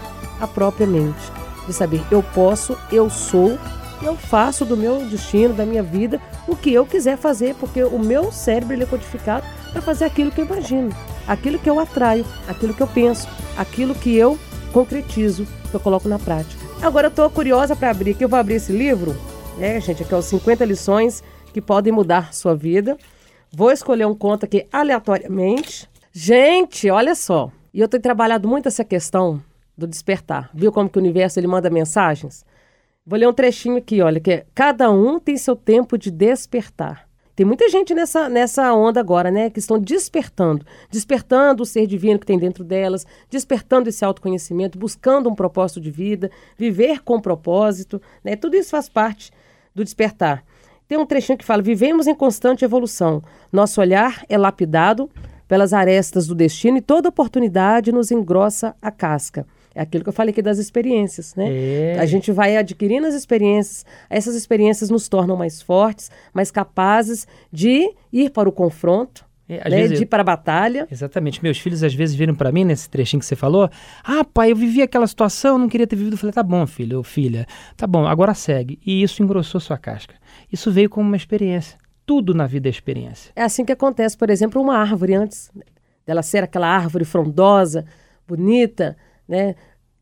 a 0.41 0.47
própria 0.47 0.87
mente, 0.87 1.33
de 1.67 1.73
saber 1.73 2.03
eu 2.11 2.23
posso, 2.23 2.77
eu 2.93 3.09
sou, 3.11 3.59
eu 4.03 4.17
faço 4.17 4.65
do 4.65 4.77
meu 4.77 5.05
destino, 5.07 5.55
da 5.55 5.67
minha 5.67 5.83
vida, 5.83 6.21
o 6.47 6.55
que 6.55 6.73
eu 6.73 6.87
quiser 6.87 7.17
fazer, 7.17 7.55
porque 7.55 7.83
o 7.83 7.99
meu 7.99 8.31
cérebro 8.31 8.81
é 8.81 8.87
codificado 8.87 9.45
para 9.73 9.83
fazer 9.83 10.05
aquilo 10.05 10.31
que 10.31 10.41
eu 10.41 10.47
imagino, 10.47 10.91
aquilo 11.29 11.59
que 11.59 11.69
eu 11.69 11.79
atraio, 11.79 12.25
aquilo 12.49 12.75
que 12.75 12.83
eu 12.83 12.89
penso, 12.89 13.29
aquilo 13.57 13.95
que 13.95 14.17
eu 14.17 14.39
concretizo, 14.73 15.47
que 15.71 15.77
eu 15.77 15.81
coloco 15.81 16.09
na 16.09 16.19
prática. 16.19 16.67
Agora 16.83 17.07
eu 17.07 17.11
estou 17.11 17.29
curiosa 17.31 17.77
para 17.77 17.91
abrir 17.91 18.13
aqui, 18.13 18.25
eu 18.25 18.29
vou 18.29 18.39
abrir 18.39 18.55
esse 18.55 18.73
livro, 18.73 19.15
né, 19.59 19.81
gente, 19.81 20.03
aqui 20.03 20.15
é 20.15 20.17
os 20.17 20.25
50 20.27 20.65
lições 20.65 21.23
que 21.53 21.61
podem 21.61 21.93
mudar 21.93 22.33
sua 22.33 22.55
vida. 22.55 22.97
Vou 23.51 23.73
escolher 23.73 24.07
um 24.07 24.15
conto 24.15 24.45
aqui 24.45 24.67
aleatoriamente. 24.73 25.89
Gente, 26.13 26.89
olha 26.91 27.15
só. 27.15 27.51
E 27.75 27.81
eu 27.81 27.89
tenho 27.89 28.03
trabalhado 28.03 28.49
muito 28.49 28.69
essa 28.69 28.85
questão 28.85 29.43
do 29.77 29.87
despertar. 29.87 30.51
Viu 30.55 30.71
como 30.71 30.89
que 30.89 30.99
o 30.99 31.01
universo 31.01 31.41
ele 31.41 31.47
manda 31.47 31.71
mensagens? 31.71 32.45
Vou 33.05 33.19
ler 33.19 33.29
um 33.29 33.33
trechinho 33.33 33.79
aqui, 33.79 34.03
olha, 34.03 34.21
que 34.21 34.31
é, 34.31 34.47
cada 34.55 34.91
um 34.91 35.19
tem 35.19 35.37
seu 35.37 35.57
tempo 35.57 35.97
de 35.97 36.11
despertar. 36.11 37.08
Tem 37.39 37.47
muita 37.47 37.69
gente 37.69 37.95
nessa, 37.95 38.29
nessa 38.29 38.75
onda 38.75 38.99
agora, 38.99 39.31
né? 39.31 39.49
Que 39.49 39.61
estão 39.61 39.79
despertando. 39.79 40.67
Despertando 40.91 41.63
o 41.63 41.67
ser 41.67 41.87
divino 41.87 42.19
que 42.19 42.27
tem 42.27 42.37
dentro 42.37 42.65
delas, 42.65 43.07
despertando 43.31 43.89
esse 43.89 44.05
autoconhecimento, 44.05 44.77
buscando 44.77 45.31
um 45.31 45.37
propósito 45.37 45.81
de 45.81 45.89
vida, 45.89 46.33
viver 46.57 47.01
com 47.05 47.21
propósito, 47.21 48.03
né? 48.25 48.35
Tudo 48.35 48.57
isso 48.57 48.71
faz 48.71 48.89
parte 48.89 49.31
do 49.73 49.85
despertar. 49.85 50.43
Tem 50.89 50.99
um 50.99 51.07
trechinho 51.07 51.39
que 51.39 51.45
fala: 51.45 51.63
vivemos 51.63 52.09
em 52.09 52.15
constante 52.17 52.65
evolução. 52.65 53.23
Nosso 53.53 53.81
olhar 53.81 54.25
é 54.29 54.37
lapidado 54.37 55.09
pelas 55.47 55.73
arestas 55.73 56.27
do 56.27 56.35
destino 56.35 56.79
e 56.79 56.83
toda 56.83 57.09
oportunidade 57.09 57.93
nos 57.93 58.11
engrossa 58.11 58.75
a 58.83 58.91
casca. 58.91 59.47
É 59.79 59.83
aquilo 59.83 60.03
que 60.03 60.09
eu 60.09 60.13
falei 60.13 60.33
aqui 60.33 60.43
das 60.43 60.59
experiências, 60.59 61.37
né? 61.37 61.47
É. 61.49 61.97
A 62.01 62.05
gente 62.05 62.33
vai 62.33 62.57
adquirindo 62.57 63.07
as 63.07 63.15
experiências, 63.15 63.87
essas 64.11 64.35
experiências 64.35 64.91
nos 64.91 65.09
tornam 65.09 65.37
mais 65.37 65.63
fortes, 65.63 66.11
mais 66.35 66.51
capazes 66.51 67.29
de 67.53 67.89
ir 68.13 68.31
para 68.31 68.49
o 68.49 68.53
confronto, 68.53 69.25
é, 69.49 69.71
né, 69.71 69.87
de 69.87 70.03
ir 70.03 70.07
para 70.07 70.23
a 70.23 70.25
batalha. 70.25 70.89
Exatamente. 70.91 71.41
Meus 71.41 71.61
filhos 71.61 71.85
às 71.85 71.95
vezes 71.95 72.17
viram 72.17 72.35
para 72.35 72.51
mim, 72.51 72.65
nesse 72.65 72.91
trechinho 72.91 73.21
que 73.21 73.27
você 73.27 73.37
falou, 73.37 73.71
ah, 74.03 74.25
pai, 74.25 74.51
eu 74.51 74.57
vivi 74.57 74.83
aquela 74.83 75.07
situação, 75.07 75.57
não 75.57 75.69
queria 75.69 75.87
ter 75.87 75.95
vivido. 75.95 76.15
Eu 76.15 76.19
falei, 76.19 76.33
tá 76.33 76.43
bom, 76.43 76.67
filho, 76.67 76.97
ou 76.97 77.05
filha, 77.05 77.47
tá 77.77 77.87
bom, 77.87 78.05
agora 78.05 78.35
segue. 78.35 78.81
E 78.85 79.01
isso 79.01 79.23
engrossou 79.23 79.61
sua 79.61 79.79
casca. 79.79 80.17
Isso 80.53 80.73
veio 80.73 80.91
como 80.91 81.07
uma 81.07 81.17
experiência. 81.17 81.79
Tudo 82.05 82.35
na 82.35 82.49
vida 82.49 82.69
é 82.69 82.71
experiência. 82.71 83.31
É 83.37 83.45
assim 83.45 83.65
que 83.65 83.71
acontece, 83.71 84.19
por 84.19 84.29
exemplo, 84.29 84.61
uma 84.61 84.77
árvore, 84.77 85.15
antes 85.15 85.53
dela 86.05 86.25
ser 86.25 86.43
aquela 86.43 86.67
árvore 86.67 87.05
frondosa, 87.05 87.85
bonita, 88.27 88.97
né? 89.29 89.55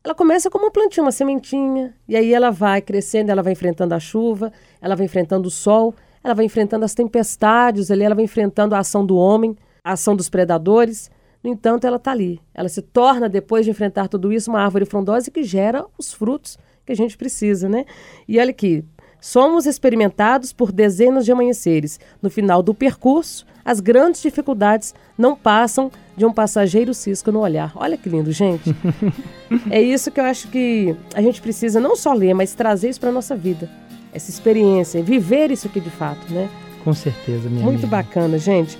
Ela 0.07 0.15
começa 0.15 0.49
como 0.49 0.63
uma 0.63 0.71
plantinha, 0.71 1.03
uma 1.03 1.11
sementinha, 1.11 1.93
e 2.07 2.15
aí 2.15 2.33
ela 2.33 2.49
vai 2.49 2.81
crescendo, 2.81 3.29
ela 3.29 3.43
vai 3.43 3.51
enfrentando 3.51 3.93
a 3.93 3.99
chuva, 3.99 4.53
ela 4.79 4.95
vai 4.95 5.05
enfrentando 5.05 5.49
o 5.49 5.51
sol, 5.51 5.93
ela 6.23 6.33
vai 6.33 6.45
enfrentando 6.45 6.85
as 6.85 6.93
tempestades, 6.93 7.91
ela 7.91 8.15
vai 8.15 8.23
enfrentando 8.23 8.73
a 8.73 8.79
ação 8.79 9.05
do 9.05 9.17
homem, 9.17 9.53
a 9.83 9.91
ação 9.91 10.15
dos 10.15 10.29
predadores. 10.29 11.11
No 11.43 11.49
entanto, 11.49 11.85
ela 11.85 11.97
está 11.97 12.11
ali. 12.11 12.39
Ela 12.53 12.69
se 12.69 12.81
torna, 12.81 13.27
depois 13.27 13.65
de 13.65 13.71
enfrentar 13.71 14.07
tudo 14.07 14.31
isso, 14.31 14.49
uma 14.49 14.61
árvore 14.61 14.85
frondosa 14.85 15.29
que 15.29 15.43
gera 15.43 15.85
os 15.97 16.13
frutos 16.13 16.57
que 16.85 16.93
a 16.93 16.95
gente 16.95 17.17
precisa, 17.17 17.67
né? 17.67 17.83
E 18.29 18.39
olha 18.39 18.51
aqui, 18.51 18.85
Somos 19.19 19.65
experimentados 19.65 20.53
por 20.53 20.71
dezenas 20.71 21.25
de 21.25 21.31
amanheceres. 21.31 21.99
No 22.21 22.29
final 22.29 22.61
do 22.61 22.73
percurso, 22.73 23.45
as 23.67 23.81
grandes 23.81 24.21
dificuldades 24.21 24.95
não 25.17 25.35
passam 25.35 25.91
de 26.15 26.25
um 26.25 26.31
passageiro 26.31 26.93
cisco 26.93 27.33
no 27.33 27.41
olhar. 27.41 27.73
Olha 27.75 27.97
que 27.97 28.07
lindo, 28.07 28.31
gente. 28.31 28.73
é 29.69 29.81
isso 29.81 30.09
que 30.09 30.21
eu 30.21 30.23
acho 30.23 30.47
que 30.47 30.95
a 31.13 31.21
gente 31.21 31.41
precisa 31.41 31.77
não 31.77 31.93
só 31.93 32.13
ler, 32.13 32.33
mas 32.33 32.55
trazer 32.55 32.87
isso 32.87 32.99
para 33.01 33.11
nossa 33.11 33.35
vida. 33.35 33.69
Essa 34.13 34.29
experiência, 34.29 35.03
viver 35.03 35.51
isso 35.51 35.67
aqui 35.67 35.81
de 35.81 35.89
fato, 35.89 36.31
né? 36.31 36.49
Com 36.81 36.93
certeza, 36.93 37.49
minha 37.49 37.61
Muito 37.61 37.79
amiga. 37.83 37.87
bacana, 37.87 38.37
gente. 38.39 38.79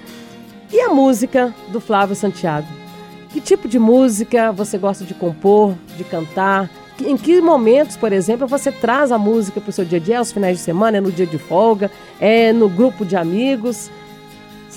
E 0.71 0.79
a 0.79 0.87
música 0.87 1.53
do 1.67 1.81
Flávio 1.81 2.15
Santiago? 2.15 2.67
Que 3.29 3.41
tipo 3.41 3.67
de 3.67 3.77
música 3.77 4.53
você 4.53 4.77
gosta 4.77 5.03
de 5.03 5.13
compor, 5.13 5.75
de 5.97 6.05
cantar? 6.05 6.69
Em 7.05 7.17
que 7.17 7.41
momentos, 7.41 7.97
por 7.97 8.13
exemplo, 8.13 8.47
você 8.47 8.71
traz 8.71 9.11
a 9.11 9.17
música 9.17 9.59
para 9.59 9.69
o 9.69 9.73
seu 9.73 9.83
dia 9.83 9.99
a 9.99 10.01
dia? 10.01 10.15
É 10.15 10.17
aos 10.17 10.31
finais 10.31 10.57
de 10.57 10.63
semana? 10.63 10.95
É 10.95 11.01
no 11.01 11.11
dia 11.11 11.27
de 11.27 11.37
folga? 11.37 11.91
É 12.21 12.53
no 12.53 12.69
grupo 12.69 13.03
de 13.03 13.17
amigos? 13.17 13.91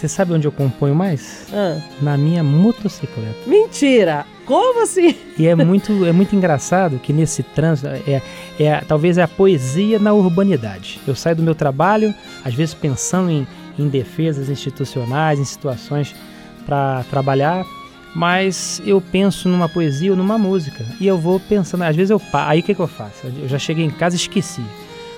Você 0.00 0.08
sabe 0.08 0.32
onde 0.32 0.48
eu 0.48 0.52
componho 0.52 0.94
mais? 0.94 1.46
Ah. 1.52 1.78
Na 2.00 2.16
minha 2.16 2.42
motocicleta. 2.42 3.36
Mentira! 3.46 4.24
Como 4.46 4.82
assim? 4.82 5.14
E 5.38 5.46
é 5.46 5.54
muito, 5.54 6.06
é 6.06 6.10
muito 6.10 6.34
engraçado 6.34 6.98
que 6.98 7.12
nesse 7.12 7.42
trânsito, 7.42 7.88
é, 7.88 8.22
é, 8.58 8.80
talvez 8.88 9.18
é 9.18 9.22
a 9.22 9.28
poesia 9.28 9.98
na 9.98 10.14
urbanidade. 10.14 10.98
Eu 11.06 11.14
saio 11.14 11.36
do 11.36 11.42
meu 11.42 11.54
trabalho, 11.54 12.14
às 12.42 12.54
vezes 12.54 12.72
pensando 12.72 13.30
em, 13.30 13.46
em 13.78 13.88
defesas 13.88 14.48
institucionais, 14.48 15.38
em 15.38 15.44
situações 15.44 16.14
para 16.64 17.04
trabalhar, 17.10 17.66
mas 18.14 18.80
eu 18.86 19.02
penso 19.02 19.50
numa 19.50 19.68
poesia 19.68 20.12
ou 20.12 20.16
numa 20.16 20.38
música 20.38 20.82
e 20.98 21.06
eu 21.06 21.18
vou 21.18 21.38
pensando, 21.38 21.82
às 21.82 21.94
vezes 21.94 22.10
eu 22.10 22.18
paro, 22.18 22.52
aí 22.52 22.60
o 22.60 22.62
que, 22.62 22.74
que 22.74 22.80
eu 22.80 22.88
faço? 22.88 23.26
Eu 23.38 23.46
já 23.46 23.58
cheguei 23.58 23.84
em 23.84 23.90
casa 23.90 24.16
e 24.16 24.18
esqueci. 24.18 24.64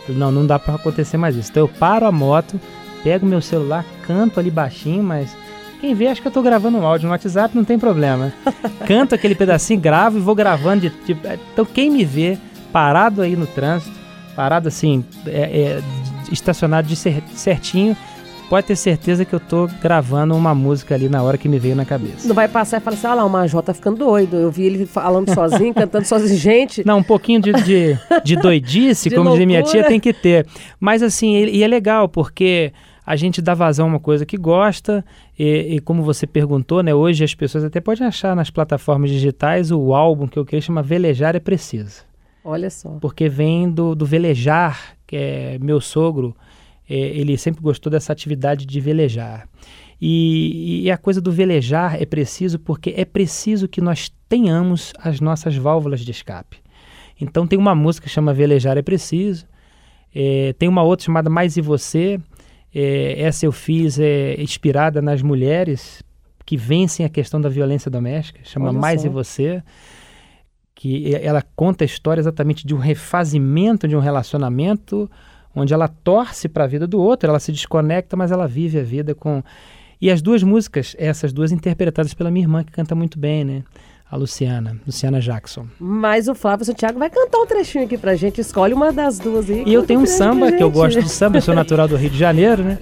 Não, 0.09 0.33
não 0.33 0.45
dá 0.45 0.59
para 0.59 0.75
acontecer 0.75 1.16
mais 1.16 1.37
isso. 1.37 1.51
Então 1.51 1.62
eu 1.62 1.68
paro 1.68 2.05
a 2.05 2.11
moto, 2.11 2.61
pego 3.03 3.27
meu 3.27 3.41
celular, 3.41 3.85
canto 4.07 4.38
ali 4.38 4.51
baixinho, 4.51 5.03
mas 5.03 5.35
quem 5.83 5.95
vê 5.95 6.07
acha 6.07 6.23
que 6.23 6.29
eu 6.29 6.33
tô 6.33 6.43
gravando 6.43 6.79
um 6.79 6.87
áudio 6.87 7.07
no 7.07 7.12
WhatsApp, 7.12 7.57
não 7.57 7.65
tem 7.65 7.77
problema. 7.77 8.33
Canto 8.87 9.17
aquele 9.17 9.35
pedacinho, 9.35 9.81
gravo 9.81 10.17
e 10.17 10.21
vou 10.21 10.33
gravando. 10.33 10.83
De, 10.83 10.91
de, 11.05 11.19
então 11.53 11.65
quem 11.65 11.91
me 11.91 12.05
vê 12.05 12.38
parado 12.73 13.21
aí 13.21 13.35
no 13.35 13.49
trânsito, 13.49 13.93
parado 14.37 14.69
assim, 14.69 15.05
é, 15.27 15.41
é, 15.41 15.83
estacionado 16.31 16.87
de 16.87 16.95
certinho, 16.95 17.97
pode 18.49 18.69
ter 18.69 18.77
certeza 18.77 19.25
que 19.25 19.33
eu 19.33 19.41
tô 19.41 19.69
gravando 19.83 20.37
uma 20.37 20.55
música 20.55 20.95
ali 20.95 21.09
na 21.09 21.21
hora 21.21 21.37
que 21.37 21.49
me 21.49 21.59
veio 21.59 21.75
na 21.75 21.85
cabeça. 21.85 22.29
Não 22.29 22.35
vai 22.35 22.47
passar 22.47 22.77
e 22.77 22.81
falar 22.81 22.97
assim, 22.97 23.07
ah 23.09 23.15
lá, 23.15 23.25
o 23.25 23.29
Major 23.29 23.61
tá 23.61 23.75
ficando 23.75 23.97
doido. 23.97 24.37
Eu 24.37 24.53
vi 24.53 24.62
ele 24.67 24.87
falando 24.87 25.35
sozinho, 25.35 25.75
cantando 25.75 26.07
sozinho. 26.07 26.37
Gente... 26.38 26.87
Não, 26.87 26.99
um 26.99 27.03
pouquinho 27.03 27.41
de, 27.41 27.53
de, 27.55 27.99
de 28.23 28.37
doidice, 28.38 29.09
de 29.09 29.17
como 29.17 29.31
loucura. 29.31 29.47
dizia 29.47 29.47
minha 29.47 29.62
tia, 29.65 29.88
tem 29.88 29.99
que 29.99 30.12
ter. 30.12 30.47
Mas 30.79 31.03
assim, 31.03 31.35
e 31.45 31.61
é 31.61 31.67
legal, 31.67 32.09
porque 32.09 32.73
a 33.05 33.17
gente 33.17 33.43
dá 33.43 33.55
vazão 33.55 33.87
a 33.87 33.88
uma 33.91 34.01
coisa 34.01 34.25
que 34.25 34.37
gosta 34.37 35.05
e, 35.38 35.77
e, 35.77 35.81
como 35.81 36.03
você 36.03 36.27
perguntou, 36.27 36.83
né, 36.83 36.95
hoje 36.95 37.25
as 37.25 37.35
pessoas 37.35 37.65
até 37.65 37.81
podem 37.81 38.07
achar 38.07 38.37
nas 38.37 38.51
plataformas 38.51 39.11
digitais 39.11 39.71
o 39.71 39.93
álbum 39.93 40.27
que 40.29 40.38
eu 40.38 40.45
criei 40.45 40.61
chama 40.61 40.83
Velejar 40.83 41.35
é 41.35 41.41
Preciso. 41.41 42.05
Olha 42.45 42.71
só. 42.71 42.91
Porque 43.01 43.29
vem 43.29 43.71
do, 43.71 43.95
do 43.95 44.05
velejar, 44.05 44.97
que 45.07 45.17
é 45.17 45.59
meu 45.61 45.81
sogro, 45.81 46.35
é, 46.88 46.95
ele 46.95 47.37
sempre 47.37 47.62
gostou 47.62 47.91
dessa 47.91 48.12
atividade 48.12 48.67
de 48.67 48.81
velejar. 48.81 49.49
E, 50.01 50.83
e, 50.85 50.91
a 50.91 50.99
coisa 50.99 51.21
do 51.21 51.31
velejar 51.31 52.03
é 52.03 52.05
preciso 52.05 52.59
porque 52.59 52.93
é 52.97 53.05
preciso 53.05 53.69
que 53.69 53.81
nós 53.81 54.12
tenhamos 54.29 54.93
as 54.99 55.21
nossas 55.21 55.55
válvulas 55.57 56.01
de 56.01 56.11
escape. 56.11 56.59
Então 57.21 57.47
tem 57.47 57.57
uma 57.57 57.75
música 57.75 58.09
que 58.09 58.12
chama 58.12 58.35
Velejar 58.35 58.77
é 58.77 58.83
Preciso, 58.83 59.47
é, 60.12 60.53
tem 60.59 60.69
uma 60.69 60.83
outra 60.83 61.07
chamada 61.07 61.31
Mais 61.31 61.57
e 61.57 61.61
Você. 61.61 62.21
É, 62.75 63.23
essa 63.23 63.45
eu 63.47 63.53
fiz 63.53 63.99
é, 63.99 64.41
inspirada 64.41 65.03
nas 65.03 65.23
mulheres 65.23 66.03
que 66.45 66.57
vencem 66.57 67.05
a 67.05 67.09
questão 67.09 67.41
da 67.41 67.49
violência 67.49 67.91
doméstica, 67.91 68.41
chama 68.43 68.71
Olha 68.71 68.79
Mais 68.79 69.03
só. 69.03 69.07
e 69.07 69.11
Você 69.11 69.63
que 70.75 71.15
ela 71.15 71.43
conta 71.55 71.85
a 71.85 71.87
história 71.87 72.21
exatamente 72.21 72.67
de 72.67 72.75
um 72.75 72.79
refazimento 72.79 73.87
de 73.87 73.95
um 73.95 74.01
relacionamento 74.01 75.09
onde 75.55 75.73
ela 75.73 75.87
torce 75.87 76.49
para 76.49 76.65
a 76.65 76.67
vida 76.67 76.87
do 76.87 77.01
outro, 77.01 77.29
ela 77.29 77.39
se 77.39 77.53
desconecta, 77.53 78.17
mas 78.17 78.33
ela 78.33 78.49
vive 78.49 78.79
a 78.79 78.83
vida 78.83 79.15
com. 79.15 79.43
E 80.01 80.11
as 80.11 80.21
duas 80.21 80.43
músicas, 80.43 80.97
essas 80.99 81.33
duas 81.33 81.53
interpretadas 81.53 82.13
pela 82.15 82.31
minha 82.31 82.45
irmã, 82.45 82.65
que 82.65 82.73
canta 82.73 82.95
muito 82.95 83.19
bem, 83.19 83.45
né? 83.45 83.63
A 84.12 84.16
Luciana, 84.16 84.77
Luciana 84.87 85.18
Jackson. 85.22 85.66
Mas 85.81 86.29
o 86.29 86.35
Flávio 86.35 86.66
Santiago 86.66 86.98
vai 86.98 87.09
cantar 87.09 87.38
um 87.38 87.46
trechinho 87.46 87.87
aqui 87.87 87.96
pra 87.96 88.14
gente. 88.14 88.42
Escolhe 88.42 88.75
uma 88.75 88.92
das 88.92 89.18
duas 89.18 89.48
aí. 89.48 89.62
E 89.64 89.72
eu 89.72 89.85
tenho 89.85 90.01
um 90.01 90.07
samba, 90.07 90.53
que 90.53 90.62
eu 90.62 90.70
gosto 90.70 91.01
de 91.03 91.09
samba, 91.09 91.38
eu 91.38 91.42
sou 91.42 91.55
natural 91.57 91.88
do 91.88 91.96
Rio 91.96 92.11
de 92.11 92.18
Janeiro, 92.18 92.62
né? 92.62 92.79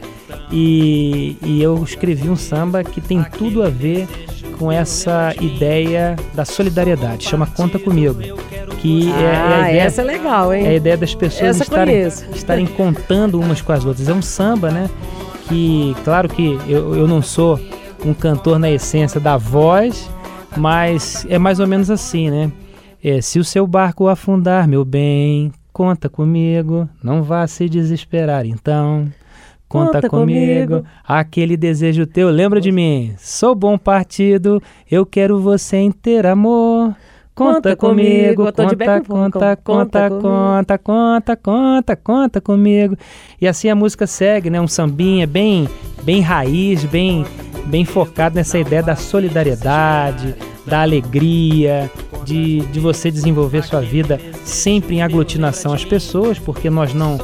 E, 0.51 1.37
e 1.41 1.63
eu 1.63 1.81
escrevi 1.85 2.29
um 2.29 2.35
samba 2.35 2.83
que 2.83 3.01
tem 3.01 3.23
tudo 3.23 3.63
a 3.63 3.69
ver 3.69 4.09
com 4.59 4.73
essa 4.73 5.33
ideia 5.41 6.17
da 6.35 6.45
solidariedade. 6.45 7.29
Chama 7.29 7.47
Conta 7.47 7.79
Comigo. 7.79 8.19
Que 8.81 9.09
ah, 9.13 9.21
é, 9.21 9.23
é, 9.23 9.37
a 9.37 9.61
ideia, 9.69 9.83
essa 9.83 10.03
é 10.03 10.05
legal, 10.05 10.53
hein? 10.53 10.67
É 10.67 10.71
a 10.71 10.75
ideia 10.75 10.97
das 10.97 11.15
pessoas 11.15 11.61
estarem, 11.61 12.09
estarem 12.35 12.67
contando 12.67 13.39
umas 13.39 13.63
com 13.63 13.71
as 13.71 13.85
outras. 13.85 14.09
É 14.09 14.13
um 14.13 14.23
samba, 14.23 14.73
né? 14.73 14.91
Que, 15.47 15.95
claro 16.03 16.29
que 16.29 16.59
eu, 16.67 16.97
eu 16.97 17.07
não 17.07 17.23
sou 17.23 17.61
um 18.05 18.13
cantor 18.13 18.59
na 18.59 18.69
essência 18.69 19.21
da 19.21 19.37
voz, 19.37 20.11
mas 20.57 21.27
é 21.29 21.39
mais 21.39 21.61
ou 21.61 21.67
menos 21.67 21.91
assim, 21.91 22.31
né? 22.31 22.53
É, 23.03 23.21
se 23.21 23.39
o 23.39 23.45
seu 23.45 23.67
barco 23.67 24.09
afundar, 24.09 24.69
meu 24.69 24.85
bem, 24.85 25.53
conta 25.73 26.09
comigo, 26.09 26.89
não 27.03 27.23
vá 27.23 27.47
se 27.47 27.69
desesperar 27.69 28.45
então. 28.45 29.11
Conta, 29.69 29.93
conta 29.93 30.09
comigo. 30.11 30.73
comigo, 30.73 30.87
aquele 31.07 31.57
desejo 31.57 32.05
teu, 32.05 32.29
lembra 32.29 32.61
de 32.61 32.73
mim? 32.73 33.15
Sou 33.17 33.55
bom 33.55 33.79
partido, 33.79 34.61
eu 34.91 35.07
quero 35.07 35.41
você 35.41 35.77
em 35.77 35.93
ter 35.93 36.27
amor. 36.27 36.95
Conta, 37.33 37.75
comigo, 37.75 38.45
conta, 38.45 38.67
conta, 38.67 39.01
conta, 39.01 39.57
conta, 39.57 40.11
conta, 40.11 40.79
conta, 40.79 41.37
conta, 41.37 41.97
conta 41.97 42.41
comigo. 42.41 42.97
E 43.41 43.49
assim 43.49 43.71
a 43.71 43.75
música 43.75 44.07
segue, 44.07 44.51
né? 44.51 44.61
Um 44.61 44.69
sambinha 44.69 45.27
bem, 45.27 45.67
bem 46.03 46.21
raiz, 46.21 46.85
bem, 46.85 47.25
bem 47.71 47.85
focado 47.85 48.35
nessa 48.35 48.59
ideia 48.59 48.83
da 48.83 48.97
solidariedade, 48.97 50.35
da 50.67 50.83
alegria, 50.83 51.91
de, 52.25 52.61
de 52.67 52.81
você 52.81 53.11
desenvolver 53.11 53.63
sua 53.63 53.81
vida 53.81 54.21
sempre 54.45 54.97
em 54.97 55.03
aglutinação 55.03 55.73
às 55.73 55.85
pessoas, 55.85 56.39
porque 56.39 56.69
nós 56.69 56.93
não, 56.93 57.19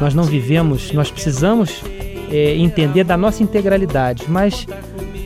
nós 0.00 0.14
não 0.14 0.24
vivemos, 0.24 0.92
nós 0.92 1.10
precisamos 1.10 1.82
é, 2.30 2.56
entender 2.56 3.04
da 3.04 3.16
nossa 3.16 3.42
integralidade, 3.42 4.24
mas 4.28 4.66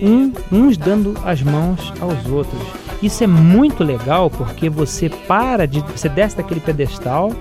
um, 0.02 0.32
uns 0.50 0.76
dando 0.76 1.14
as 1.24 1.42
mãos 1.42 1.92
aos 2.00 2.26
outros. 2.26 2.60
Isso 3.02 3.22
é 3.22 3.26
muito 3.26 3.82
legal 3.82 4.30
porque 4.30 4.70
você 4.70 5.08
para 5.08 5.66
de. 5.66 5.80
Você 5.80 6.08
desce 6.08 6.36
daquele 6.36 6.60
pedestal 6.60 7.32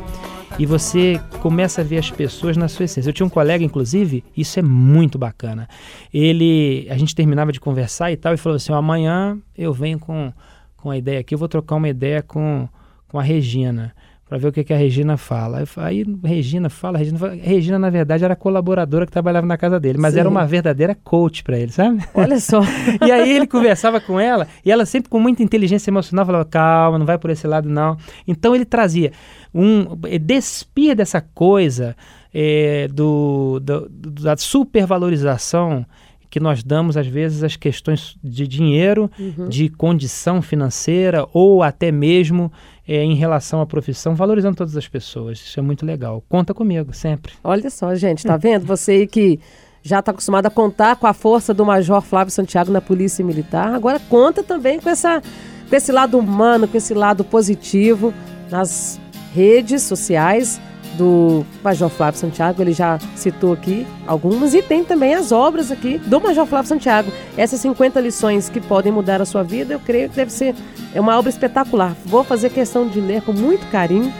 e 0.60 0.66
você 0.66 1.20
começa 1.42 1.82
a 1.82 1.84
ver 1.84 1.98
as 1.98 2.12
pessoas 2.12 2.58
na 2.58 2.68
sua 2.68 2.86
essência. 2.86 3.10
Eu 3.10 3.14
tinha 3.14 3.26
um 3.26 3.30
colega, 3.30 3.64
inclusive, 3.64 4.24
isso 4.36 4.60
é 4.60 4.62
muito 4.62 5.18
bacana. 5.18 5.68
Ele, 6.14 6.88
a 6.90 6.98
gente 6.98 7.16
terminava 7.16 7.52
de 7.52 7.60
conversar 7.60 8.12
e 8.12 8.18
tal, 8.18 8.34
e 8.34 8.38
falou 8.38 8.58
assim: 8.58 8.74
amanhã 8.74 9.38
eu 9.58 9.74
venho 9.74 10.00
com, 10.00 10.32
com 10.78 10.92
a 10.92 10.98
ideia 10.98 11.20
aqui, 11.20 11.34
eu 11.34 11.40
vou 11.40 11.48
trocar 11.48 11.76
uma 11.76 11.90
ideia 11.90 12.22
com, 12.22 12.68
com 13.08 13.20
a 13.20 13.24
Regina 13.24 13.94
para 14.32 14.38
ver 14.38 14.48
o 14.48 14.52
que, 14.54 14.63
que, 14.63 14.74
a 14.74 14.78
Regina 14.78 15.17
fala. 15.17 15.62
Aí 15.76 16.06
Regina 16.24 16.70
fala, 16.70 16.98
Regina 16.98 17.20
fala. 17.20 17.36
Regina, 17.36 17.78
na 17.78 17.89
verdade, 17.89 18.24
era 18.24 18.34
colaboradora 18.34 19.06
que 19.06 19.12
trabalhava 19.12 19.46
na 19.46 19.58
casa 19.58 19.78
dele, 19.78 19.98
mas 19.98 20.13
Sim. 20.13 20.22
era 20.22 20.30
uma 20.30 20.46
verdadeira 20.46 20.96
coach 21.04 21.44
para 21.44 21.60
ele, 21.60 21.70
sabe? 21.70 22.02
Olha 22.13 22.39
só. 22.39 22.62
e 23.06 23.12
aí 23.12 23.30
ele 23.30 23.46
conversava 23.46 24.00
com 24.00 24.17
ela, 24.17 24.48
e 24.63 24.72
ela 24.72 24.86
sempre 24.86 25.10
com 25.10 25.20
muita 25.20 25.44
inteligência 25.44 25.89
emocional 25.89 26.26
falava: 26.26 26.46
calma, 26.46 26.98
não 26.98 27.06
vai 27.06 27.17
por 27.17 27.30
esse 27.30 27.46
lado, 27.46 27.67
não. 27.67 27.98
Então 28.26 28.56
ele 28.56 28.63
trazia 28.63 29.12
um. 29.54 29.98
Eh, 30.06 30.17
despia 30.17 30.96
dessa 30.96 31.20
coisa 31.20 31.94
é, 32.34 32.88
do, 32.88 33.60
do, 33.60 33.89
da 33.89 34.38
supervalorização 34.38 35.86
que 36.30 36.39
nós 36.39 36.63
damos 36.63 36.96
às 36.96 37.06
vezes 37.06 37.44
às 37.44 37.58
questões 37.58 38.15
de 38.24 38.48
dinheiro, 38.48 39.12
uhum. 39.20 39.50
de 39.50 39.67
condição 39.67 40.41
financeira 40.41 41.28
ou 41.34 41.62
até 41.62 41.91
mesmo 41.91 42.50
é, 42.91 43.06
em 43.06 43.15
relação 43.15 43.62
à 43.62 43.65
profissão, 43.65 44.13
valorizando 44.13 44.58
todas 44.58 44.75
as 44.75 44.86
pessoas. 44.86 45.39
Isso 45.39 45.58
é 45.58 45.63
muito 45.63 45.86
legal. 45.86 46.21
Conta 46.27 46.54
comigo, 46.54 46.93
sempre. 46.93 47.32
Olha 47.41 47.69
só, 47.69 47.95
gente, 47.95 48.25
tá 48.25 48.36
vendo? 48.36 48.65
Você 48.65 48.91
aí 48.91 49.08
que 49.08 49.39
já 49.82 49.99
está 49.99 50.12
acostumado 50.12 50.47
a 50.47 50.49
contar 50.49 50.97
com 50.97 51.08
a 51.08 51.13
força 51.13 51.54
do 51.54 51.65
Major 51.65 52.01
Flávio 52.01 52.34
Santiago 52.34 52.69
na 52.69 52.82
Polícia 52.82 53.23
Militar, 53.23 53.73
agora 53.73 53.97
conta 54.10 54.43
também 54.43 54.77
com, 54.77 54.89
essa, 54.89 55.21
com 55.69 55.75
esse 55.75 55.89
lado 55.89 56.19
humano, 56.19 56.67
com 56.67 56.75
esse 56.75 56.93
lado 56.93 57.23
positivo 57.23 58.13
nas 58.49 58.99
redes 59.34 59.84
sociais 59.84 60.60
do 60.93 61.45
Major 61.63 61.89
Flávio 61.89 62.19
Santiago, 62.19 62.62
ele 62.62 62.73
já 62.73 62.99
citou 63.15 63.54
aqui 63.54 63.88
algumas, 64.06 64.54
e 64.54 64.62
tem 64.62 64.84
também 64.84 65.13
as 65.13 65.32
obras 65.32 65.71
aqui 65.71 65.97
do 65.97 66.19
Major 66.19 66.45
Flávio 66.45 66.69
Santiago. 66.69 67.12
Essas 67.38 67.60
50 67.62 67.99
lições 67.99 68.49
que 68.49 68.60
podem 68.60 68.91
mudar 68.91 69.21
a 69.21 69.25
sua 69.25 69.43
vida, 69.43 69.73
eu 69.73 69.80
creio 69.80 70.10
que 70.10 70.15
deve 70.15 70.32
ser 70.32 70.56
é 70.93 70.99
uma 70.99 71.17
obra 71.17 71.30
espetacular. 71.30 71.95
Vou 72.06 72.23
fazer 72.23 72.49
questão 72.49 72.88
de 72.88 72.99
ler 72.99 73.21
com 73.21 73.32
muito 73.32 73.65
carinho. 73.71 74.12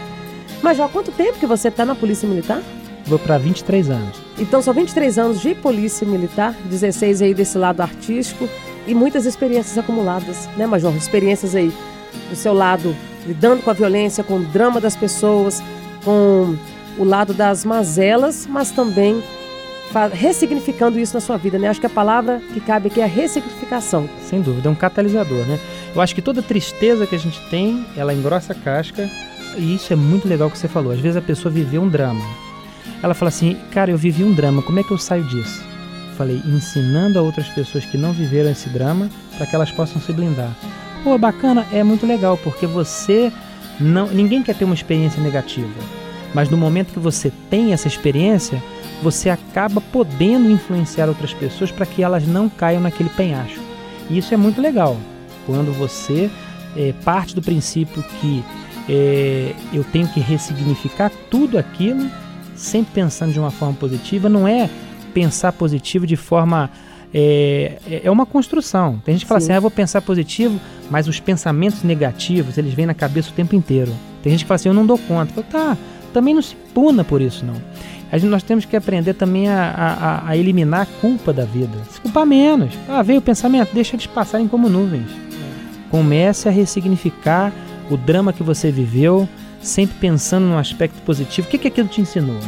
Major, 0.62 0.88
quanto 0.88 1.12
tempo 1.12 1.38
que 1.38 1.46
você 1.46 1.68
está 1.68 1.84
na 1.84 1.94
Polícia 1.94 2.28
Militar? 2.28 2.62
Vou 3.04 3.18
para 3.18 3.36
23 3.36 3.90
anos. 3.90 4.22
Então 4.38 4.62
são 4.62 4.72
23 4.72 5.18
anos 5.18 5.40
de 5.40 5.54
Polícia 5.54 6.06
Militar, 6.06 6.54
16 6.64 7.22
aí 7.22 7.34
desse 7.34 7.58
lado 7.58 7.80
artístico 7.80 8.48
e 8.86 8.94
muitas 8.94 9.26
experiências 9.26 9.76
acumuladas, 9.76 10.48
né, 10.56 10.66
Major? 10.66 10.94
Experiências 10.96 11.54
aí 11.54 11.72
do 12.30 12.36
seu 12.36 12.54
lado 12.54 12.94
lidando 13.26 13.62
com 13.62 13.70
a 13.70 13.74
violência, 13.74 14.24
com 14.24 14.36
o 14.36 14.44
drama 14.44 14.80
das 14.80 14.96
pessoas, 14.96 15.62
com 16.04 16.56
o 16.98 17.04
lado 17.04 17.32
das 17.32 17.64
mazelas, 17.64 18.46
mas 18.46 18.70
também 18.70 19.22
ressignificando 20.12 20.98
isso 20.98 21.14
na 21.14 21.20
sua 21.20 21.36
vida, 21.36 21.58
né? 21.58 21.68
Acho 21.68 21.80
que 21.80 21.86
a 21.86 21.90
palavra 21.90 22.40
que 22.52 22.60
cabe 22.60 22.88
aqui 22.88 23.00
é 23.00 23.04
a 23.04 23.06
ressignificação. 23.06 24.08
Sem 24.22 24.40
dúvida, 24.40 24.68
é 24.68 24.72
um 24.72 24.74
catalisador, 24.74 25.44
né? 25.44 25.58
Eu 25.94 26.00
acho 26.00 26.14
que 26.14 26.22
toda 26.22 26.40
tristeza 26.40 27.06
que 27.06 27.14
a 27.14 27.18
gente 27.18 27.38
tem, 27.50 27.84
ela 27.96 28.14
engrossa 28.14 28.52
a 28.52 28.56
casca, 28.56 29.08
e 29.56 29.74
isso 29.74 29.92
é 29.92 29.96
muito 29.96 30.26
legal 30.26 30.50
que 30.50 30.56
você 30.56 30.68
falou. 30.68 30.92
Às 30.92 31.00
vezes 31.00 31.16
a 31.16 31.22
pessoa 31.22 31.52
viveu 31.52 31.82
um 31.82 31.88
drama. 31.88 32.24
Ela 33.02 33.12
fala 33.12 33.28
assim: 33.28 33.56
"Cara, 33.70 33.90
eu 33.90 33.98
vivi 33.98 34.24
um 34.24 34.32
drama, 34.32 34.62
como 34.62 34.80
é 34.80 34.82
que 34.82 34.90
eu 34.90 34.98
saio 34.98 35.24
disso?" 35.24 35.62
Falei: 36.16 36.40
"Ensinando 36.46 37.18
a 37.18 37.22
outras 37.22 37.48
pessoas 37.48 37.84
que 37.84 37.98
não 37.98 38.12
viveram 38.12 38.50
esse 38.50 38.70
drama 38.70 39.10
para 39.36 39.46
que 39.46 39.54
elas 39.54 39.70
possam 39.70 40.00
se 40.00 40.12
blindar." 40.12 40.50
Pô, 41.04 41.18
bacana, 41.18 41.66
é 41.72 41.82
muito 41.82 42.06
legal, 42.06 42.38
porque 42.38 42.66
você 42.66 43.32
não, 43.80 44.06
ninguém 44.08 44.42
quer 44.42 44.54
ter 44.54 44.64
uma 44.64 44.74
experiência 44.74 45.22
negativa. 45.22 45.68
Mas 46.34 46.48
no 46.48 46.56
momento 46.56 46.92
que 46.92 46.98
você 46.98 47.30
tem 47.50 47.72
essa 47.72 47.88
experiência, 47.88 48.62
você 49.02 49.28
acaba 49.28 49.80
podendo 49.80 50.50
influenciar 50.50 51.08
outras 51.08 51.34
pessoas 51.34 51.70
para 51.70 51.84
que 51.84 52.02
elas 52.02 52.26
não 52.26 52.48
caiam 52.48 52.80
naquele 52.80 53.10
penhasco. 53.10 53.60
E 54.08 54.18
isso 54.18 54.32
é 54.32 54.36
muito 54.36 54.60
legal. 54.60 54.96
Quando 55.46 55.72
você 55.72 56.30
é, 56.76 56.94
parte 57.04 57.34
do 57.34 57.42
princípio 57.42 58.02
que 58.20 58.42
é, 58.88 59.54
eu 59.72 59.84
tenho 59.84 60.08
que 60.08 60.20
ressignificar 60.20 61.10
tudo 61.30 61.58
aquilo, 61.58 62.10
sempre 62.54 62.92
pensando 62.94 63.32
de 63.32 63.38
uma 63.38 63.50
forma 63.50 63.74
positiva, 63.74 64.28
não 64.28 64.46
é 64.48 64.70
pensar 65.12 65.52
positivo 65.52 66.06
de 66.06 66.16
forma 66.16 66.70
é, 67.14 68.02
é 68.04 68.10
uma 68.10 68.24
construção. 68.24 69.00
Tem 69.04 69.14
gente 69.14 69.24
que 69.24 69.28
fala 69.28 69.40
Sim. 69.40 69.46
assim, 69.46 69.52
ah, 69.52 69.56
eu 69.56 69.62
vou 69.62 69.70
pensar 69.70 70.00
positivo, 70.00 70.58
mas 70.90 71.08
os 71.08 71.20
pensamentos 71.20 71.82
negativos, 71.82 72.56
eles 72.58 72.74
vêm 72.74 72.86
na 72.86 72.94
cabeça 72.94 73.30
o 73.30 73.32
tempo 73.32 73.54
inteiro. 73.54 73.92
Tem 74.22 74.30
gente 74.30 74.44
que 74.44 74.48
fala 74.48 74.56
assim, 74.56 74.68
eu 74.68 74.74
não 74.74 74.86
dou 74.86 74.98
conta. 74.98 75.32
Eu 75.36 75.44
falo, 75.44 75.46
tá, 75.50 75.78
também 76.12 76.34
não 76.34 76.42
se 76.42 76.54
puna 76.74 77.04
por 77.04 77.20
isso, 77.20 77.44
não. 77.44 77.56
A 78.10 78.18
gente, 78.18 78.30
nós 78.30 78.42
temos 78.42 78.66
que 78.66 78.76
aprender 78.76 79.14
também 79.14 79.48
a, 79.48 80.22
a, 80.24 80.28
a, 80.28 80.36
eliminar 80.36 80.82
a 80.82 81.00
culpa 81.00 81.32
da 81.32 81.46
vida. 81.46 81.78
Se 81.90 82.00
culpar 82.00 82.26
menos. 82.26 82.74
Ah, 82.86 83.02
veio 83.02 83.20
o 83.20 83.22
pensamento, 83.22 83.72
deixa 83.72 83.96
eles 83.96 84.06
passarem 84.06 84.46
como 84.46 84.68
nuvens. 84.68 85.10
Comece 85.90 86.48
a 86.48 86.52
ressignificar 86.52 87.52
o 87.90 87.96
drama 87.96 88.32
que 88.32 88.42
você 88.42 88.70
viveu, 88.70 89.28
sempre 89.62 89.96
pensando 89.98 90.46
num 90.46 90.58
aspecto 90.58 91.00
positivo. 91.02 91.48
O 91.48 91.50
que, 91.50 91.58
que 91.58 91.68
aquilo 91.68 91.88
te 91.88 92.02
ensinou? 92.02 92.38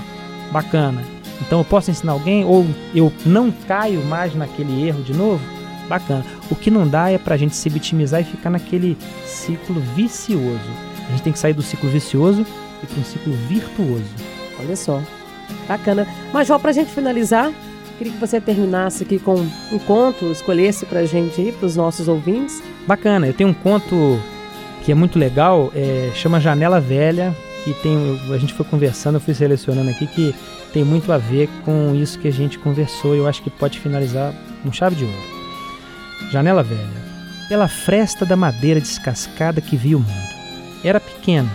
Bacana. 0.52 1.13
Então 1.40 1.58
eu 1.58 1.64
posso 1.64 1.90
ensinar 1.90 2.12
alguém 2.12 2.44
ou 2.44 2.66
eu 2.94 3.12
não 3.26 3.50
caio 3.50 4.04
mais 4.04 4.34
naquele 4.34 4.86
erro 4.86 5.02
de 5.02 5.12
novo? 5.12 5.40
Bacana. 5.88 6.24
O 6.50 6.54
que 6.54 6.70
não 6.70 6.88
dá 6.88 7.10
é 7.10 7.18
pra 7.18 7.36
gente 7.36 7.54
se 7.54 7.68
vitimizar 7.68 8.20
e 8.20 8.24
ficar 8.24 8.50
naquele 8.50 8.96
ciclo 9.26 9.80
vicioso. 9.94 10.70
A 11.06 11.10
gente 11.10 11.22
tem 11.22 11.32
que 11.32 11.38
sair 11.38 11.52
do 11.52 11.62
ciclo 11.62 11.90
vicioso 11.90 12.46
e 12.82 12.86
para 12.86 13.00
um 13.00 13.04
ciclo 13.04 13.32
virtuoso. 13.48 14.04
Olha 14.58 14.76
só, 14.76 15.02
bacana. 15.68 16.06
Mas, 16.32 16.48
Jó, 16.48 16.58
para 16.58 16.70
a 16.70 16.72
gente 16.72 16.90
finalizar, 16.90 17.52
queria 17.98 18.12
que 18.12 18.18
você 18.18 18.40
terminasse 18.40 19.02
aqui 19.02 19.18
com 19.18 19.34
um 19.34 19.78
conto, 19.86 20.26
escolhesse 20.26 20.86
para 20.86 21.00
a 21.00 21.06
gente 21.06 21.40
aí, 21.40 21.52
para 21.52 21.66
os 21.66 21.76
nossos 21.76 22.08
ouvintes. 22.08 22.62
Bacana, 22.86 23.26
eu 23.26 23.34
tenho 23.34 23.50
um 23.50 23.54
conto 23.54 24.18
que 24.84 24.92
é 24.92 24.94
muito 24.94 25.18
legal, 25.18 25.72
é, 25.74 26.10
chama 26.14 26.40
Janela 26.40 26.80
Velha, 26.80 27.34
que 27.64 27.72
tem, 27.74 28.20
a 28.30 28.38
gente 28.38 28.52
foi 28.52 28.66
conversando, 28.66 29.16
eu 29.16 29.20
fui 29.20 29.34
selecionando 29.34 29.90
aqui, 29.90 30.06
que 30.06 30.34
tem 30.74 30.82
muito 30.82 31.12
a 31.12 31.18
ver 31.18 31.48
com 31.64 31.94
isso 31.94 32.18
que 32.18 32.26
a 32.26 32.32
gente 32.32 32.58
conversou 32.58 33.14
e 33.14 33.18
eu 33.18 33.28
acho 33.28 33.40
que 33.40 33.48
pode 33.48 33.78
finalizar 33.78 34.34
com 34.60 34.72
chave 34.72 34.96
de 34.96 35.04
ouro. 35.04 35.16
Janela 36.32 36.64
Velha. 36.64 37.04
Pela 37.48 37.68
fresta 37.68 38.26
da 38.26 38.34
madeira 38.34 38.80
descascada 38.80 39.60
que 39.60 39.76
via 39.76 39.96
o 39.96 40.00
mundo. 40.00 40.34
Era 40.82 40.98
pequeno, 40.98 41.50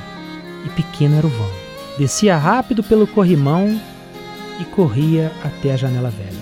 e 0.66 0.70
pequeno 0.70 1.18
era 1.18 1.28
o 1.28 1.30
vão. 1.30 1.50
Descia 1.98 2.38
rápido 2.38 2.82
pelo 2.82 3.06
corrimão 3.06 3.80
e 4.58 4.64
corria 4.64 5.34
até 5.44 5.74
a 5.74 5.78
janela 5.78 6.10
velha. 6.10 6.40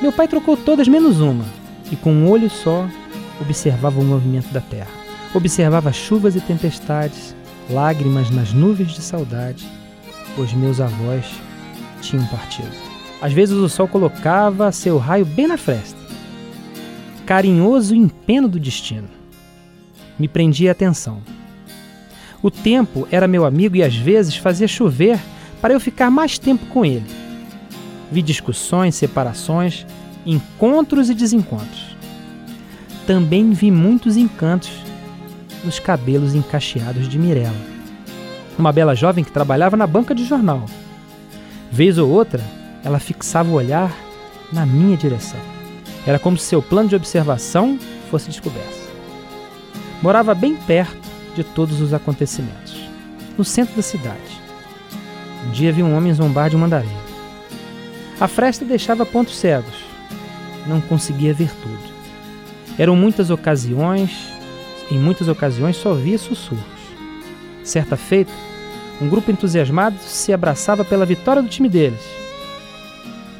Meu 0.00 0.12
pai 0.12 0.28
trocou 0.28 0.56
todas 0.56 0.86
menos 0.86 1.20
uma 1.20 1.44
e 1.90 1.96
com 1.96 2.12
um 2.12 2.30
olho 2.30 2.48
só 2.48 2.86
observava 3.40 3.98
o 3.98 4.04
movimento 4.04 4.52
da 4.52 4.60
terra. 4.60 4.90
Observava 5.34 5.92
chuvas 5.92 6.36
e 6.36 6.40
tempestades, 6.40 7.34
lágrimas 7.68 8.30
nas 8.30 8.52
nuvens 8.52 8.92
de 8.92 9.02
saudade, 9.02 9.66
pois 10.36 10.52
meus 10.52 10.80
avós 10.80 11.24
tinham 12.04 12.26
partido. 12.26 12.70
Às 13.20 13.32
vezes 13.32 13.56
o 13.56 13.68
sol 13.68 13.88
colocava 13.88 14.70
seu 14.70 14.98
raio 14.98 15.24
bem 15.24 15.46
na 15.46 15.56
fresta, 15.56 15.98
carinhoso 17.24 17.94
empeno 17.94 18.48
do 18.48 18.60
destino. 18.60 19.08
Me 20.18 20.28
prendia 20.28 20.70
a 20.70 20.72
atenção. 20.72 21.22
O 22.42 22.50
tempo 22.50 23.08
era 23.10 23.26
meu 23.26 23.46
amigo 23.46 23.76
e 23.76 23.82
às 23.82 23.96
vezes 23.96 24.36
fazia 24.36 24.68
chover 24.68 25.18
para 25.60 25.72
eu 25.72 25.80
ficar 25.80 26.10
mais 26.10 26.38
tempo 26.38 26.66
com 26.66 26.84
ele. 26.84 27.06
Vi 28.12 28.20
discussões, 28.20 28.94
separações, 28.94 29.86
encontros 30.26 31.08
e 31.08 31.14
desencontros. 31.14 31.96
Também 33.06 33.50
vi 33.52 33.70
muitos 33.70 34.16
encantos 34.16 34.70
nos 35.64 35.78
cabelos 35.78 36.34
encacheados 36.34 37.08
de 37.08 37.18
Mirella, 37.18 37.54
uma 38.58 38.72
bela 38.72 38.94
jovem 38.94 39.24
que 39.24 39.32
trabalhava 39.32 39.76
na 39.76 39.86
banca 39.86 40.14
de 40.14 40.24
jornal. 40.24 40.66
Vez 41.74 41.98
ou 41.98 42.08
outra, 42.08 42.40
ela 42.84 43.00
fixava 43.00 43.50
o 43.50 43.54
olhar 43.54 43.92
na 44.52 44.64
minha 44.64 44.96
direção. 44.96 45.40
Era 46.06 46.20
como 46.20 46.38
se 46.38 46.46
seu 46.46 46.62
plano 46.62 46.88
de 46.88 46.94
observação 46.94 47.76
fosse 48.08 48.30
descoberto. 48.30 48.92
Morava 50.00 50.36
bem 50.36 50.54
perto 50.54 50.96
de 51.34 51.42
todos 51.42 51.80
os 51.80 51.92
acontecimentos, 51.92 52.88
no 53.36 53.44
centro 53.44 53.74
da 53.74 53.82
cidade. 53.82 54.40
Um 55.44 55.50
dia 55.50 55.72
vi 55.72 55.82
um 55.82 55.96
homem 55.96 56.14
zombar 56.14 56.48
de 56.48 56.54
um 56.54 56.60
mandarim. 56.60 56.96
A 58.20 58.28
fresta 58.28 58.64
deixava 58.64 59.04
pontos 59.04 59.36
cegos. 59.36 59.74
Não 60.68 60.80
conseguia 60.80 61.34
ver 61.34 61.50
tudo. 61.60 61.92
Eram 62.78 62.94
muitas 62.94 63.30
ocasiões, 63.30 64.12
em 64.92 64.98
muitas 65.00 65.26
ocasiões 65.26 65.74
só 65.74 65.92
via 65.92 66.18
sussurros. 66.18 66.62
Certa 67.64 67.96
feita, 67.96 68.30
um 69.00 69.08
grupo 69.08 69.30
entusiasmado 69.30 69.98
se 69.98 70.32
abraçava 70.32 70.84
pela 70.84 71.04
vitória 71.04 71.42
do 71.42 71.48
time 71.48 71.68
deles. 71.68 72.00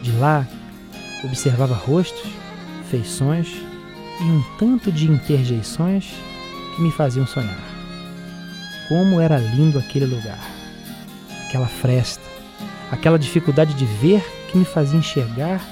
De 0.03 0.13
lá, 0.13 0.47
observava 1.23 1.75
rostos, 1.75 2.31
feições 2.91 3.49
e 4.21 4.25
um 4.25 4.43
tanto 4.59 4.93
de 4.93 5.11
interjeições 5.11 6.13
que 6.75 6.83
me 6.83 6.91
faziam 6.91 7.27
sonhar. 7.27 7.63
Como 8.89 9.21
era 9.21 9.39
lindo 9.39 9.79
aquele 9.79 10.07
lugar, 10.07 10.39
aquela 11.47 11.67
fresta, 11.67 12.23
aquela 12.91 13.19
dificuldade 13.19 13.75
de 13.75 13.85
ver 13.85 14.23
que 14.51 14.59
me 14.59 14.65
fazia 14.65 14.99
enxergar 14.99 15.65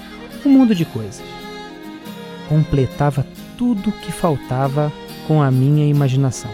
um 0.44 0.48
mundo 0.48 0.74
de 0.74 0.84
coisas. 0.84 1.22
Completava 2.48 3.26
tudo 3.58 3.90
o 3.90 3.92
que 3.92 4.10
faltava 4.10 4.92
com 5.26 5.42
a 5.42 5.50
minha 5.50 5.86
imaginação. 5.86 6.50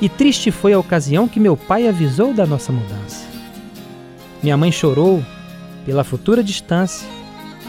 E 0.00 0.08
triste 0.08 0.50
foi 0.50 0.74
a 0.74 0.78
ocasião 0.78 1.26
que 1.26 1.40
meu 1.40 1.56
pai 1.56 1.88
avisou 1.88 2.34
da 2.34 2.46
nossa 2.46 2.70
mudança. 2.70 3.26
Minha 4.42 4.56
mãe 4.56 4.70
chorou 4.70 5.24
pela 5.86 6.04
futura 6.04 6.44
distância 6.44 7.08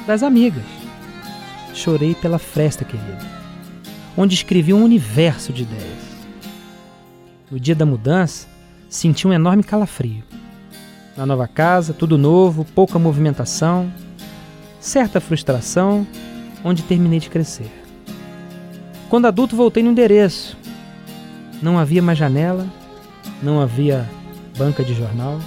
das 0.06 0.24
amigas. 0.24 0.64
Chorei 1.74 2.16
pela 2.16 2.38
fresta 2.38 2.84
querida, 2.84 3.26
onde 4.18 4.34
escrevi 4.34 4.74
um 4.74 4.84
universo 4.84 5.54
de 5.54 5.64
ideias. 5.64 6.08
No 7.50 7.60
dia 7.60 7.76
da 7.76 7.86
mudança, 7.86 8.48
senti 8.90 9.26
um 9.26 9.32
enorme 9.32 9.64
calafrio. 9.64 10.24
Na 11.16 11.26
nova 11.26 11.48
casa, 11.48 11.94
tudo 11.94 12.18
novo, 12.18 12.66
pouca 12.66 13.00
movimentação, 13.00 13.92
certa 14.80 15.22
frustração, 15.22 16.06
onde 16.64 16.84
terminei 16.84 17.20
de 17.20 17.30
crescer. 17.30 17.72
Quando 19.08 19.28
adulto, 19.28 19.56
voltei 19.56 19.82
no 19.82 19.92
endereço. 19.92 20.58
Não 21.62 21.78
havia 21.80 22.02
mais 22.02 22.18
janela, 22.18 22.68
não 23.42 23.60
havia 23.60 24.08
banca 24.58 24.84
de 24.84 24.94
jornal, 24.94 25.40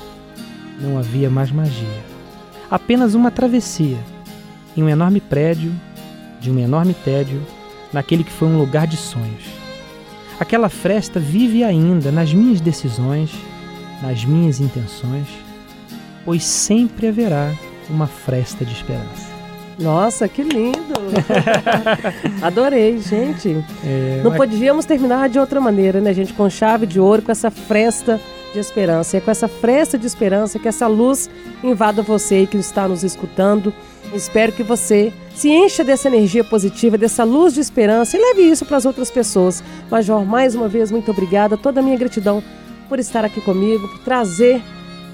não 0.81 0.99
havia 0.99 1.31
mais 1.31 1.51
magia. 1.51 2.05
Apenas 2.71 3.15
uma 3.15 3.31
travessia 3.31 3.99
em 4.77 4.83
um 4.83 4.89
enorme 4.89 5.21
prédio, 5.21 5.73
de 6.41 6.51
um 6.51 6.59
enorme 6.59 6.95
tédio, 6.95 7.41
naquele 7.93 8.25
que 8.25 8.33
foi 8.33 8.49
um 8.49 8.59
lugar 8.59 8.87
de 8.87 8.97
sonhos. 8.97 9.45
Aquela 10.39 10.69
fresta 10.69 11.21
vive 11.21 11.63
ainda 11.63 12.11
nas 12.11 12.33
minhas 12.33 12.61
decisões, 12.61 13.31
nas 14.03 14.25
minhas 14.25 14.61
intenções, 14.61 15.29
pois 16.25 16.45
sempre 16.45 17.09
haverá 17.09 17.53
uma 17.89 18.07
fresta 18.07 18.65
de 18.65 18.73
esperança. 18.73 19.30
Nossa, 19.81 20.29
que 20.29 20.43
lindo! 20.43 20.95
Adorei, 22.43 22.99
gente. 22.99 23.65
É, 23.83 24.21
Não 24.23 24.31
mas... 24.31 24.39
podíamos 24.39 24.85
terminar 24.85 25.31
de 25.31 25.39
outra 25.39 25.59
maneira, 25.59 26.01
né, 26.03 26.13
gente? 26.13 26.35
Com 26.35 26.51
chave 26.51 26.87
de 26.87 27.01
ouro, 27.01 27.23
com 27.23 27.33
essa 27.33 27.51
fresta 27.51 28.21
de 28.53 28.59
esperança. 28.59 29.17
É 29.17 29.21
com 29.21 29.31
essa 29.31 29.49
fresta 29.49 29.97
de 29.97 30.07
esperança 30.07 30.59
que 30.59 30.69
essa 30.69 30.87
luz 30.87 31.31
invada 31.65 32.03
você 32.03 32.47
que 32.47 32.59
está 32.59 32.87
nos 32.87 33.03
escutando. 33.03 33.73
Espero 34.13 34.53
que 34.53 34.63
você 34.63 35.13
se 35.35 35.49
encha 35.49 35.83
dessa 35.83 36.09
energia 36.09 36.45
positiva, 36.45 36.99
dessa 36.99 37.25
luz 37.25 37.55
de 37.55 37.61
esperança 37.61 38.17
e 38.17 38.21
leve 38.21 38.43
isso 38.43 38.67
para 38.67 38.77
as 38.77 38.85
outras 38.85 39.11
pessoas. 39.11 39.65
Major, 39.91 40.27
mais 40.27 40.55
uma 40.55 40.69
vez, 40.69 40.91
muito 40.91 41.11
obrigada. 41.11 41.57
Toda 41.57 41.81
a 41.81 41.83
minha 41.83 41.97
gratidão 41.97 42.43
por 42.87 42.99
estar 42.99 43.25
aqui 43.25 43.41
comigo, 43.41 43.89
por 43.89 44.01
trazer 44.01 44.61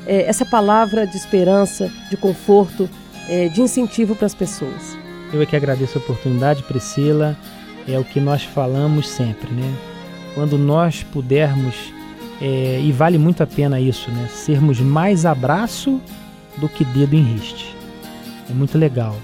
é, 0.06 0.22
essa 0.22 0.44
palavra 0.44 1.06
de 1.06 1.16
esperança, 1.16 1.88
de 2.10 2.16
conforto 2.16 2.88
é, 3.28 3.48
de 3.48 3.60
incentivo 3.60 4.14
para 4.14 4.26
as 4.26 4.34
pessoas. 4.34 4.96
Eu 5.32 5.42
é 5.42 5.46
que 5.46 5.56
agradeço 5.56 5.98
a 5.98 6.00
oportunidade, 6.00 6.62
Priscila. 6.62 7.36
É 7.88 7.98
o 7.98 8.04
que 8.04 8.20
nós 8.20 8.42
falamos 8.42 9.08
sempre, 9.08 9.52
né? 9.52 9.74
Quando 10.34 10.58
nós 10.58 11.02
pudermos, 11.02 11.74
é, 12.40 12.80
e 12.82 12.92
vale 12.92 13.18
muito 13.18 13.42
a 13.42 13.46
pena 13.46 13.80
isso, 13.80 14.10
né? 14.10 14.28
Sermos 14.30 14.80
mais 14.80 15.24
abraço 15.24 16.00
do 16.56 16.68
que 16.68 16.84
dedo 16.84 17.14
em 17.14 17.22
riste. 17.22 17.74
É 18.48 18.52
muito 18.52 18.78
legal. 18.78 19.16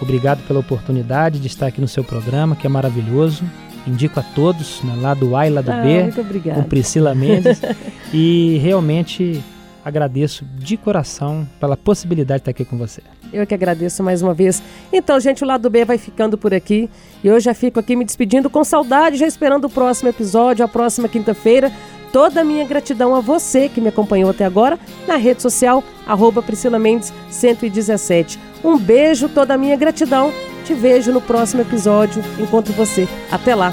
Obrigado 0.00 0.46
pela 0.46 0.60
oportunidade 0.60 1.38
de 1.38 1.46
estar 1.46 1.66
aqui 1.66 1.80
no 1.80 1.88
seu 1.88 2.04
programa, 2.04 2.54
que 2.54 2.66
é 2.66 2.70
maravilhoso. 2.70 3.44
Indico 3.86 4.18
a 4.18 4.22
todos, 4.22 4.82
né, 4.82 4.94
lá 5.00 5.14
do 5.14 5.36
A 5.36 5.46
e 5.46 5.50
lá 5.50 5.60
do 5.60 5.70
ah, 5.70 5.80
B, 5.80 6.12
com 6.52 6.62
Priscila 6.64 7.14
Mendes. 7.14 7.62
e 8.12 8.58
realmente 8.62 9.42
agradeço 9.86 10.44
de 10.58 10.76
coração 10.76 11.48
pela 11.60 11.76
possibilidade 11.76 12.40
de 12.40 12.42
estar 12.42 12.50
aqui 12.50 12.64
com 12.64 12.76
você. 12.76 13.00
Eu 13.32 13.46
que 13.46 13.54
agradeço 13.54 14.02
mais 14.02 14.20
uma 14.20 14.34
vez. 14.34 14.60
Então, 14.92 15.20
gente, 15.20 15.44
o 15.44 15.46
lado 15.46 15.70
B 15.70 15.84
vai 15.84 15.96
ficando 15.96 16.36
por 16.36 16.52
aqui. 16.52 16.90
E 17.22 17.28
eu 17.28 17.38
já 17.38 17.54
fico 17.54 17.78
aqui 17.78 17.94
me 17.94 18.04
despedindo 18.04 18.50
com 18.50 18.64
saudade, 18.64 19.16
já 19.16 19.28
esperando 19.28 19.66
o 19.66 19.70
próximo 19.70 20.08
episódio, 20.08 20.64
a 20.64 20.68
próxima 20.68 21.08
quinta-feira. 21.08 21.70
Toda 22.12 22.40
a 22.40 22.44
minha 22.44 22.64
gratidão 22.64 23.14
a 23.14 23.20
você 23.20 23.68
que 23.68 23.80
me 23.80 23.88
acompanhou 23.88 24.30
até 24.30 24.44
agora 24.44 24.76
na 25.06 25.14
rede 25.14 25.40
social, 25.40 25.84
arroba 26.04 26.42
Priscila 26.42 26.80
Mendes 26.80 27.12
117. 27.30 28.40
Um 28.64 28.76
beijo, 28.76 29.28
toda 29.28 29.54
a 29.54 29.58
minha 29.58 29.76
gratidão. 29.76 30.32
Te 30.64 30.74
vejo 30.74 31.12
no 31.12 31.20
próximo 31.20 31.62
episódio. 31.62 32.24
Encontro 32.40 32.72
você. 32.72 33.06
Até 33.30 33.54
lá. 33.54 33.72